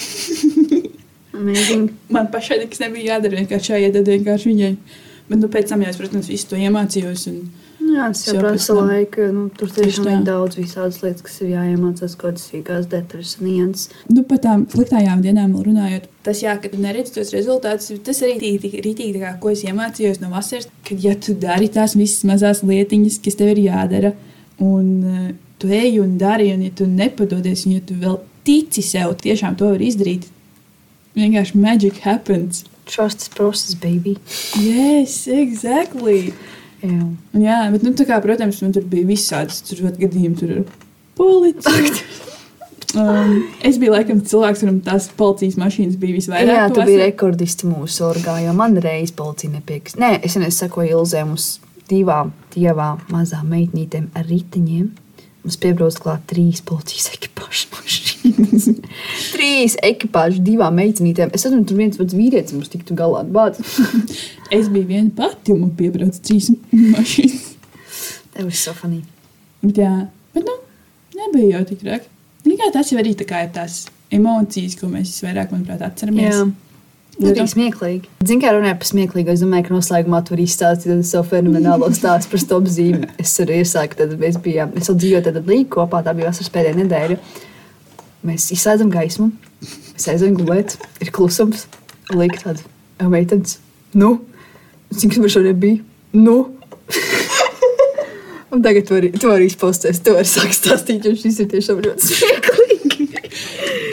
Amazing. 1.39 1.93
Man 2.11 2.33
pašai 2.35 2.61
nekas 2.65 2.83
nebija 2.83 3.15
jādara, 3.15 3.39
vienkārši 3.43 3.77
jāiedod 3.77 4.11
vienkārši 4.11 4.51
viņai. 4.51 4.73
Bet, 5.29 5.39
nu, 5.39 5.51
pēc 5.51 5.71
tam, 5.71 5.85
jā, 5.87 5.93
es, 5.95 6.01
protams, 6.01 6.31
visu 6.31 6.51
to 6.51 6.59
iemācījos. 6.59 7.29
Un, 7.31 7.39
Jā, 7.95 8.09
tas 8.11 8.23
jau 8.27 8.35
prasa 8.41 8.75
laiku. 8.75 9.27
Nu, 9.35 9.45
tur 9.55 9.71
tiešām 9.71 10.09
ir 10.11 10.25
daudz 10.27 10.59
visādas 10.59 10.99
lietas, 11.05 11.23
kas 11.27 11.37
ir 11.45 11.53
jāiemācās, 11.53 12.17
kaut 12.19 12.35
kādas 12.35 12.49
sīkās 12.51 12.89
detaļas 12.91 13.37
un 13.39 13.47
nianses. 13.49 13.93
nu, 14.11 14.25
par 14.27 14.41
tām 14.43 14.67
sliktajām 14.73 15.23
dienām 15.23 15.55
runājot, 15.69 16.09
tas, 16.27 16.43
jā, 16.43 16.57
ka 16.61 16.73
tu 16.73 16.81
neredzi 16.83 17.15
tos 17.19 17.31
rezultātus, 17.37 17.93
tas 18.05 18.23
arī 18.27 18.57
ir 18.57 18.67
rītīgi, 18.85 19.23
kā, 19.23 19.37
ko 19.41 19.53
es 19.55 19.63
iemācījos 19.69 20.21
no 20.25 20.33
vasaras. 20.35 20.67
Kad, 20.89 21.03
ja 21.05 21.15
tu 21.15 21.37
dari 21.39 21.71
tās 21.71 21.95
visas 21.99 22.27
mazās 22.29 22.65
lietiņas, 22.67 23.21
kas 23.25 23.39
tev 23.39 23.55
ir 23.55 23.65
jādara, 23.69 24.15
un 24.65 24.87
uh, 25.05 25.33
tu 25.63 25.71
ej 25.71 26.01
un 26.03 26.19
dari, 26.19 26.51
un 26.57 26.67
ja 26.67 26.75
tu 26.75 26.89
nepadodies, 26.91 27.67
un 27.69 27.79
ja 27.79 27.85
tu 27.87 27.99
vēl 28.01 28.19
tici 28.45 28.83
sev, 28.85 29.15
tiešām 29.23 29.57
to 29.61 29.71
var 29.71 29.83
izdarīt. 29.83 30.27
Vienkārši 31.15 31.61
magic 31.63 32.03
happens. 32.03 32.65
Trust 32.91 33.23
the 33.23 33.31
process, 33.35 33.75
baby. 33.75 34.19
Yes, 34.61 35.27
exactly. 35.29 36.35
Jā. 36.85 37.07
Jā, 37.41 37.59
bet, 37.73 37.85
nu, 37.87 37.95
kā, 37.97 38.21
protams, 38.25 38.61
man 38.65 38.75
tur 38.77 38.85
bija 38.89 39.09
visādas 39.09 39.63
tur 39.65 39.87
vat 39.87 39.99
gadījumi. 40.01 40.37
Tur 40.41 40.63
policija. 41.19 41.91
Um, 42.95 43.41
es 43.67 43.79
biju 43.83 43.91
laikam 43.97 44.21
cilvēks, 44.23 44.61
kuram 44.63 44.77
tās 44.87 45.09
policijas 45.19 45.57
mašīnas 45.59 45.97
bija 45.99 46.15
visvairāk. 46.15 46.51
Jā, 46.53 46.67
tu 46.71 46.85
biji 46.87 47.01
rekordists 47.01 47.67
mūsu 47.67 48.05
orgā, 48.07 48.37
jo 48.45 48.53
man 48.55 48.77
reiz 48.83 49.11
policija 49.17 49.51
nepiekrist. 49.57 49.99
Nē, 49.99 50.21
es 50.21 50.37
nezinu, 50.37 50.55
sakoju 50.55 51.01
Ilzē 51.01 51.25
mums 51.27 51.49
divām 51.91 52.31
dievām 52.55 53.03
mazām 53.11 53.51
meitnītēm 53.51 54.13
ar 54.15 54.29
riteņiem. 54.31 54.93
Mums 55.45 55.59
piebrauc 55.61 55.99
klāt 56.01 56.23
trīs 56.31 56.63
policijas 56.65 57.11
ekipāžu 57.17 57.73
mašīnas. 57.75 58.04
trīs 59.35 59.77
ekipāžu 59.85 60.43
divām 60.45 60.77
meitnītēm. 60.81 61.33
Es 61.35 61.45
saprotu, 61.45 61.71
tur 61.71 61.81
viens 61.83 61.99
pats 62.01 62.17
vīrietis 62.17 62.57
mums 62.57 62.73
tiktu 62.73 62.97
galā 62.99 63.25
ar 63.25 63.31
bāzi. 63.35 63.65
Es 64.55 64.69
biju 64.71 64.87
viena 64.87 65.11
pati, 65.17 65.55
un 65.55 65.65
man 65.65 65.71
piebrauca 65.75 66.21
trīs 66.23 66.51
mašīnas. 66.71 67.47
Tev 68.35 68.51
ir 68.51 68.59
sofanī. 68.59 69.01
Bet, 69.65 69.79
jā, 69.81 69.93
bet, 70.37 70.45
nu, 70.47 70.59
nebija 71.19 71.59
jau 71.59 71.65
tik 71.71 71.81
traki. 71.81 72.11
Tikai 72.45 72.69
tas 72.75 72.93
jau 72.93 73.01
arī 73.01 73.15
tā 73.17 73.27
kā 73.27 73.41
ir 73.47 73.55
tās 73.55 73.87
emocijas, 74.13 74.77
ko 74.79 74.91
mēs 74.93 75.15
visvairāk, 75.15 75.55
manuprāt, 75.55 75.83
atceramies. 75.87 76.37
Jā. 76.37 76.45
Tas 77.15 77.31
bija 77.31 77.47
smieklīgi. 77.47 78.11
Zinu, 78.27 78.43
kā 78.43 78.51
runāja 78.55 78.75
par 78.81 78.89
smieklīgu. 78.89 79.31
Es 79.35 79.43
domāju, 79.45 79.69
ka 79.69 79.75
noslēgumā 79.77 80.21
tur 80.27 80.41
izstāstīt 80.43 81.07
savu 81.07 81.29
fenomenālo 81.31 81.89
stāstu 81.99 82.33
par 82.33 82.43
stop 82.43 82.69
zīmi. 82.71 83.09
Es 83.23 83.37
arī 83.43 83.61
iesāku, 83.63 83.99
tad 84.01 84.17
mēs 84.21 84.39
bijām, 84.43 84.75
mēs 84.75 84.91
vēl 84.91 84.99
dzīvojām 85.03 85.27
tādā 85.29 85.45
līnijā 85.47 85.71
kopā, 85.77 86.03
tā 86.05 86.15
bija 86.17 86.33
vasaras 86.33 86.51
pēdējā 86.55 86.79
nedēļa. 86.81 87.19
Mēs 88.25 88.49
izslēdzam 88.55 88.93
gaismu, 88.93 89.31
mēs 89.61 90.07
aizējām 90.09 90.39
gulēt, 90.39 90.79
ir 91.05 91.11
klusums, 91.15 91.67
tāda, 92.09 92.57
jau 93.01 93.11
meitenes, 93.13 93.59
nu, 93.97 94.17
cik 94.95 95.19
man 95.21 95.33
šodien 95.33 95.59
bija, 95.61 95.83
nu. 96.17 96.39
Un 98.55 98.63
tagad 98.63 98.87
tu 98.87 98.95
arī, 98.95 99.11
tu 99.19 99.33
arī 99.35 99.49
izpausties, 99.51 99.99
tu 100.05 100.15
arī 100.15 100.29
sāki 100.31 100.55
stāstīt, 100.55 101.05
jo 101.05 101.17
šis 101.19 101.41
ir 101.43 101.51
tiešām 101.53 101.83
ļoti 101.85 102.13
smieklīgi. 102.13 103.09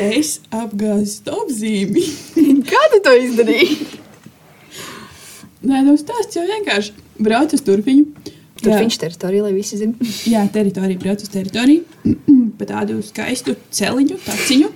Es 0.01 0.39
apgāzu 0.49 1.05
stopzīmi. 1.11 2.03
Kā 2.69 2.81
tu 2.93 2.99
to 3.05 3.11
izdarīji? 3.21 3.75
Nē, 5.61 5.83
nu, 5.85 5.93
stāsts 5.99 6.37
jau 6.37 6.45
vienkārši 6.47 6.95
braucu 7.21 7.57
uz 7.57 7.65
turpiņu. 7.67 8.31
Tur 8.61 8.75
viņš 8.77 8.97
teritorija, 9.01 9.45
lai 9.45 9.53
visi 9.55 9.77
zinātu. 9.77 10.09
Jā, 10.29 10.41
teritorija, 10.53 11.01
braucu 11.01 11.25
uz 11.25 11.33
teritoriju, 11.33 11.85
pa 12.61 12.69
tādu 12.69 13.01
skaistu 13.05 13.57
celiņu, 13.73 14.19
taciņu. 14.27 14.69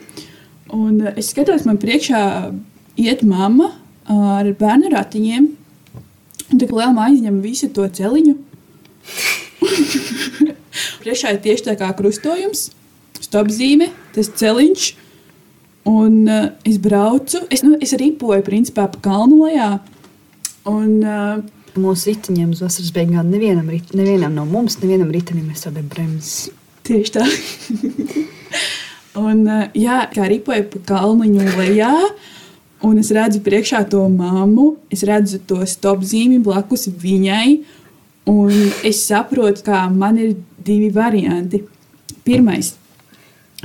Un 0.76 0.98
eh, 1.06 1.22
es 1.22 1.30
skatos, 1.32 1.68
man 1.70 1.78
priekšā 1.82 2.24
iet 3.02 3.22
mamma 3.28 3.72
ar 4.06 4.52
bērnu 4.58 4.92
ratiņiem. 4.94 5.48
Un 6.46 6.60
tā 6.62 6.68
kā 6.70 6.78
liela 6.78 7.08
aizņem 7.08 7.40
visu 7.46 7.72
to 7.74 7.88
celiņu. 7.90 8.36
priekšā 11.06 11.36
ir 11.36 11.42
tieši 11.44 11.68
tā 11.70 11.76
kā 11.80 11.92
krustojums, 11.98 12.70
stopzīme, 13.22 13.92
tas 14.16 14.32
celiņš. 14.42 14.94
Un 15.86 16.24
uh, 16.26 16.48
es 16.66 16.80
braucu, 16.82 17.44
es, 17.54 17.62
nu, 17.62 17.76
es 17.78 17.94
ripoju 17.94 18.42
principā 18.46 18.88
pa 18.90 19.02
kalnu 19.06 19.44
lejā. 19.46 19.76
Un, 20.72 20.96
uh, 21.04 21.44
Mūsu 21.76 22.14
riteņiem 22.14 22.54
uz 22.56 22.62
vasaras 22.64 22.94
beigām 22.96 23.28
nevienam, 23.28 23.68
rit, 23.68 23.90
nevienam 23.92 24.32
no 24.38 24.46
mums, 24.48 24.78
nevienam 24.80 25.10
ritenim 25.12 25.50
ir 25.52 25.60
tāda 25.60 25.82
bremzes. 25.84 26.48
Tieši 26.86 27.14
tā. 27.16 27.26
un, 29.26 29.42
uh, 29.48 29.66
jā, 29.74 30.04
kā 30.14 30.28
ripoja 30.30 30.66
pa 30.70 30.82
kalniņu 30.94 31.46
lejā, 31.58 31.94
un 32.86 33.00
es 33.02 33.10
redzu 33.16 33.42
priekšā 33.46 33.82
to 33.90 34.04
māmu, 34.12 34.76
es 34.94 35.02
redzu 35.08 35.42
to 35.50 35.64
stop 35.70 36.06
zīmi 36.06 36.38
blakus 36.46 36.86
viņai, 36.90 37.58
un 38.30 38.54
es 38.86 39.02
saprotu, 39.06 39.66
ka 39.66 39.86
man 39.90 40.20
ir 40.22 40.36
divi 40.66 40.92
varianti. 40.94 41.64
Pirmais. 42.26 42.74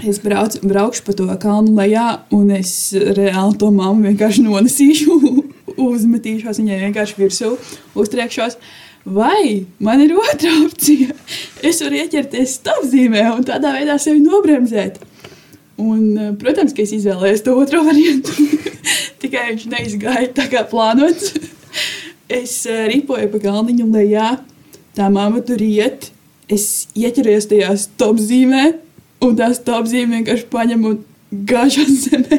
Es 0.07 0.21
braucu, 0.23 0.63
braukšu 0.65 1.05
pa 1.05 1.13
to 1.17 1.27
kalnu 1.43 1.75
lejā, 1.77 2.23
un 2.33 2.53
es 2.57 2.93
reāli 2.95 3.57
to 3.61 3.69
māmu 3.75 4.09
vienkārši 4.09 4.45
nonesīšu, 4.47 5.17
uzmetīšos 5.91 6.61
viņai 6.63 6.85
vienkārši 6.87 7.19
virsū, 7.21 7.57
uztriekšos. 8.01 8.57
Vai 9.05 9.67
man 9.79 10.01
ir 10.05 10.13
otra 10.17 10.51
opcija? 10.67 11.15
Es 11.65 11.81
varu 11.85 12.01
ieķerties 12.03 12.59
stāvzīmē 12.61 13.25
un 13.35 13.47
tādā 13.49 13.73
veidā 13.77 13.97
sevi 14.01 14.21
nobremzēt. 14.25 15.01
Un, 15.81 16.03
eh, 16.19 16.33
protams, 16.41 16.75
ka 16.77 16.85
es 16.85 16.93
izvēlējos 16.99 17.45
to 17.47 17.57
otro 17.57 17.83
variantu. 17.87 18.35
Tikai 19.23 19.47
viņš 19.53 19.67
neizgāja 19.73 20.29
tā 20.37 20.51
kā 20.53 20.67
plānots. 20.69 21.35
Es 22.31 22.61
eh, 22.71 22.85
ripoju 22.87 23.27
pa 23.33 23.39
galdiņu 23.43 23.89
lejā, 23.91 24.27
tā 24.95 25.09
mamma 25.11 25.41
tur 25.43 25.59
iet. 25.67 26.13
Es 26.47 26.87
ieķeros 26.95 27.49
tajā 27.51 27.73
stopzīmē, 27.75 28.69
un 29.27 29.35
tā 29.35 29.49
stopzīme 29.57 30.21
vienkārši 30.21 30.47
paņem 30.53 30.85
un 30.93 31.01
gāžas 31.51 31.91
zemē. 32.05 32.39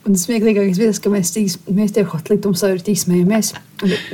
Un 0.00 0.14
tas 0.16 0.22
smieklīgākais 0.24 0.78
bija 0.80 0.92
tas, 0.94 1.00
ka 1.04 1.10
mēs, 1.12 1.30
tīs, 1.34 1.58
mēs 1.68 1.92
tie 1.92 2.06
jau 2.06 2.70
ir 2.72 2.80
tīsmējamies. 2.86 3.52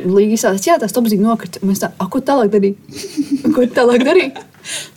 Līga 0.02 0.34
izsācis, 0.34 0.66
jā, 0.66 0.80
tas 0.82 0.94
topzīgi 0.96 1.22
nokrita. 1.22 1.62
Mēs 1.66 1.84
tā, 1.84 1.92
a, 1.94 2.08
ko 2.10 2.18
tālāk 2.18 2.50
darīt? 2.54 2.80
Ko 3.54 3.64
tālāk 3.70 4.02
darīt? 4.04 4.40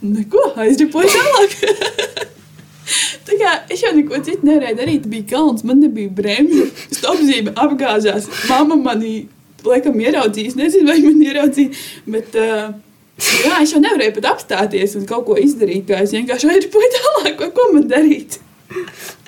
Neko, 0.02 0.50
aizripoju 0.60 1.12
tālāk. 1.14 1.54
Tā 3.30 3.38
kā 3.38 3.52
es 3.70 3.84
jau 3.84 3.92
neko 3.94 4.18
citu 4.26 4.48
nevarēju 4.48 4.78
darīt, 4.80 5.06
bija 5.12 5.28
kalns, 5.36 5.62
man 5.68 5.84
nebija 5.84 6.10
bremžu, 6.18 6.66
stopzīme 6.90 7.54
apgāzās. 7.62 8.26
Mama 8.50 8.80
manī, 8.82 9.14
laikam, 9.66 10.00
ieraudzījis, 10.02 10.58
nezinu, 10.58 10.90
vai 10.90 10.98
man 11.04 11.22
ieraudzīja, 11.22 11.84
bet 12.10 12.38
uh, 12.42 12.72
jā, 13.46 13.60
es 13.62 13.76
jau 13.76 13.84
nevarēju 13.84 14.16
pat 14.18 14.32
apstāties 14.32 14.98
un 14.98 15.06
kaut 15.10 15.28
ko 15.30 15.38
izdarīt, 15.38 15.94
es 16.02 16.16
vienkārši 16.18 16.50
aizripoju 16.56 16.90
tālāk, 16.98 17.36
ko, 17.38 17.52
ko 17.54 17.68
man 17.76 17.86
darīt. 17.92 18.40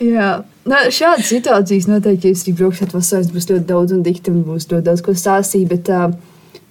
Jā, 0.02 0.34
Nā, 0.70 0.84
šādas 0.94 1.32
situācijas 1.32 1.88
noteikti, 1.90 2.30
ja 2.30 2.36
jūs 2.36 2.44
arī 2.46 2.58
brauksiet 2.60 2.92
vasarā, 2.94 3.26
būs 3.34 3.50
ļoti 3.50 3.66
daudz 3.70 3.96
un 3.96 4.04
dikti 4.06 4.30
un 4.30 4.44
būs 4.46 4.68
ļoti 4.70 4.86
daudz 4.86 5.02
ko 5.06 5.16
stāstīt. 5.18 5.66
Bet, 5.72 5.90
uh, 5.90 6.12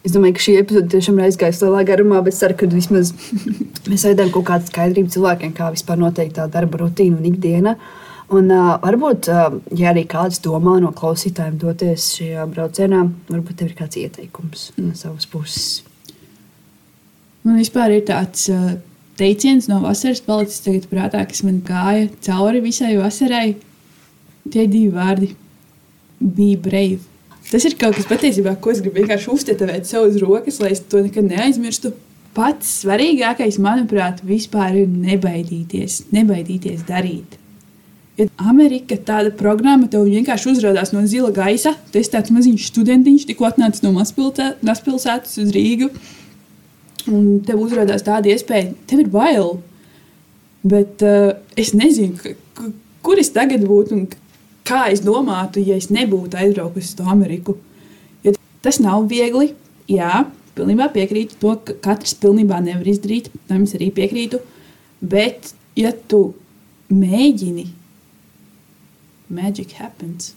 Es 0.00 0.14
domāju, 0.14 0.38
ka 0.38 0.40
šī 0.40 0.52
epizode 0.62 0.88
tiešām 0.94 1.18
ir 1.18 1.26
aizgājusi 1.26 1.66
lielā 1.66 1.80
garumā, 1.84 2.22
bet 2.24 2.32
ceru, 2.32 2.54
ka 2.56 2.68
vismaz 2.72 3.10
mēs 3.90 4.06
veidojam 4.08 4.30
kaut 4.32 4.46
kādu 4.48 4.70
skaidrību 4.70 5.12
cilvēkiem, 5.12 5.52
kā 5.58 5.68
vispār 5.74 6.00
notiek 6.00 6.30
tā 6.36 6.46
darba 6.48 6.80
rutīna 6.80 7.18
un 7.20 7.26
ikdiena. 7.28 7.74
Un, 8.32 8.48
uh, 8.54 8.78
varbūt, 8.80 9.28
uh, 9.28 9.58
ja 9.76 9.90
arī 9.90 10.06
kāds 10.08 10.40
domā 10.40 10.78
no 10.80 10.94
klausītājiem 10.96 11.58
doties 11.60 12.06
šajā 12.16 12.46
braucienā, 12.48 13.02
varbūt 13.28 13.60
tev 13.60 13.68
ir 13.68 13.76
kāds 13.76 14.00
ieteikums 14.00 14.70
no 14.78 14.94
savas 14.96 15.28
puses. 15.28 15.82
Man 17.44 17.58
vispār 17.60 17.98
ir 17.98 18.06
tāds 18.08 18.46
uh, 18.54 18.78
teiciens 19.20 19.68
no 19.68 19.82
vasaras 19.84 20.22
palicis 20.24 20.88
prātā, 20.88 21.26
kas 21.28 21.44
man 21.44 21.60
gāja 21.66 22.08
cauri 22.24 22.64
visai 22.64 22.94
vasarai. 22.96 23.58
Tie 24.48 24.66
divi 24.66 24.90
vārdi- 24.94 25.34
bija 26.36 26.58
brīvi. 26.58 27.00
Tas 27.50 27.64
ir 27.66 27.74
kaut 27.80 27.96
kas 27.96 28.06
patiesībā, 28.06 28.54
ko 28.60 28.70
es 28.70 28.80
gribu 28.80 29.00
vienkārši 29.00 29.32
uztetavēt 29.34 29.88
sev 29.88 30.06
uz 30.06 30.16
rokas, 30.22 30.60
lai 30.60 30.70
es 30.70 30.80
to 30.80 31.02
nekad 31.02 31.26
neaizmirstu. 31.26 31.92
Pats 32.34 32.84
svarīgākais, 32.84 33.58
manuprāt, 33.58 34.22
vispār 34.22 34.84
ir 34.84 34.86
nebaidīties, 34.86 36.04
nebaidīties 36.14 36.84
darīt. 36.86 37.40
Ja 38.20 38.26
Amerika 38.50 38.94
tāda 38.94 39.32
programma 39.34 39.88
tev 39.90 40.04
vienkārši 40.06 40.52
uzrādās 40.52 40.92
no 40.92 41.02
zila 41.08 41.32
gaisa, 41.34 41.72
tas 41.90 42.06
ir 42.06 42.12
tāds 42.12 42.30
maziņš 42.34 42.68
studentiņš, 42.70 43.26
tikko 43.30 43.48
atnācis 43.48 43.82
no 43.82 43.94
mazpilsētas 43.96 45.38
uz 45.40 45.52
Rīgu, 45.56 45.88
un 47.08 47.40
tev 47.46 47.62
uzrādās 47.64 48.04
tāda 48.06 48.30
iespēja, 48.30 48.74
tev 48.90 49.04
ir 49.06 49.10
bail. 49.10 49.54
Bet 50.70 51.00
uh, 51.06 51.32
es 51.56 51.72
nezinu, 51.72 52.34
kur 53.00 53.18
es 53.18 53.32
tagad 53.32 53.64
būtu 53.64 53.96
un 53.96 54.04
kā 54.70 54.84
es 54.94 55.02
domātu, 55.04 55.62
ja 55.66 55.78
es 55.80 55.90
nebūtu 55.92 56.38
aizbraukusi 56.38 56.92
uz 56.92 56.98
to 56.98 57.08
Ameriku. 57.10 57.56
Ja 58.24 58.34
tas 58.64 58.80
nav 58.82 59.08
viegli, 59.10 59.52
jā, 59.90 60.24
pilnībā 60.58 60.90
piekrītu 60.94 61.38
to, 61.42 61.56
ka 61.66 61.76
katrs 61.90 62.14
pilnībā 62.20 62.60
nevar 62.64 62.88
izdarīt, 62.90 63.30
tam 63.50 63.66
es 63.66 63.74
arī 63.78 63.90
piekrītu. 63.96 64.40
Bet, 65.00 65.54
ja 65.78 65.92
tu 66.10 66.30
mēģini, 66.92 67.70
magic 69.30 69.78
happens. 69.78 70.34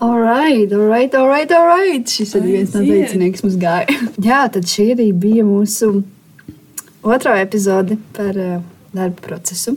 Alright, 0.00 0.72
alright, 0.72 1.14
alright, 1.14 1.50
alright. 1.50 2.06
Šis 2.06 2.36
ir 2.38 2.44
viens 2.46 2.74
no 2.74 2.84
teicieniem, 2.86 3.32
kas 3.34 3.42
mums 3.42 3.56
gāja. 3.58 3.96
Jā, 4.28 4.44
tad 4.54 4.68
šī 4.70 4.92
arī 4.94 5.08
bija 5.10 5.46
mūsu 5.46 6.04
otrā 7.02 7.38
epizode 7.42 7.96
par 8.14 8.38
uh, 8.38 8.60
darba 8.94 9.24
procesu. 9.24 9.74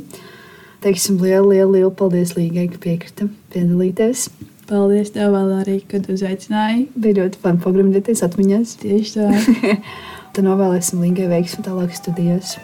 Teiksim 0.82 1.20
lielu, 1.22 1.52
lielu, 1.52 1.72
lielu 1.76 1.92
paldies 1.94 2.32
Līgai, 2.34 2.66
ka 2.72 2.80
piekrita 2.82 3.28
piedalīties. 3.54 4.32
Paldies, 4.66 5.12
tev 5.14 5.36
arī, 5.38 5.76
kad 5.86 6.08
uzaicināji. 6.10 6.88
Bija 6.98 7.20
ļoti 7.20 7.42
fani 7.44 7.62
pagrindēties 7.62 8.24
atmiņās. 8.26 8.74
Tieši 8.82 9.14
tā. 9.20 9.30
Tad 10.34 10.48
novēlēsim 10.48 11.04
Līgai 11.06 11.30
veiksmi 11.36 11.68
tālāk 11.68 11.94
studijās. 11.94 12.56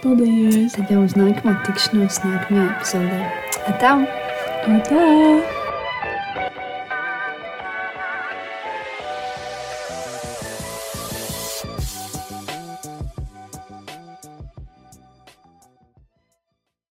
Paldies! 0.00 0.74
Tad 0.74 0.90
jau 0.90 1.04
uz 1.04 1.14
nākamā 1.20 1.60
tikšanos 1.68 2.22
nākamajā 2.24 2.66
epizodē. 2.74 3.22
Atā! 3.70 3.96
Atā! 4.80 5.59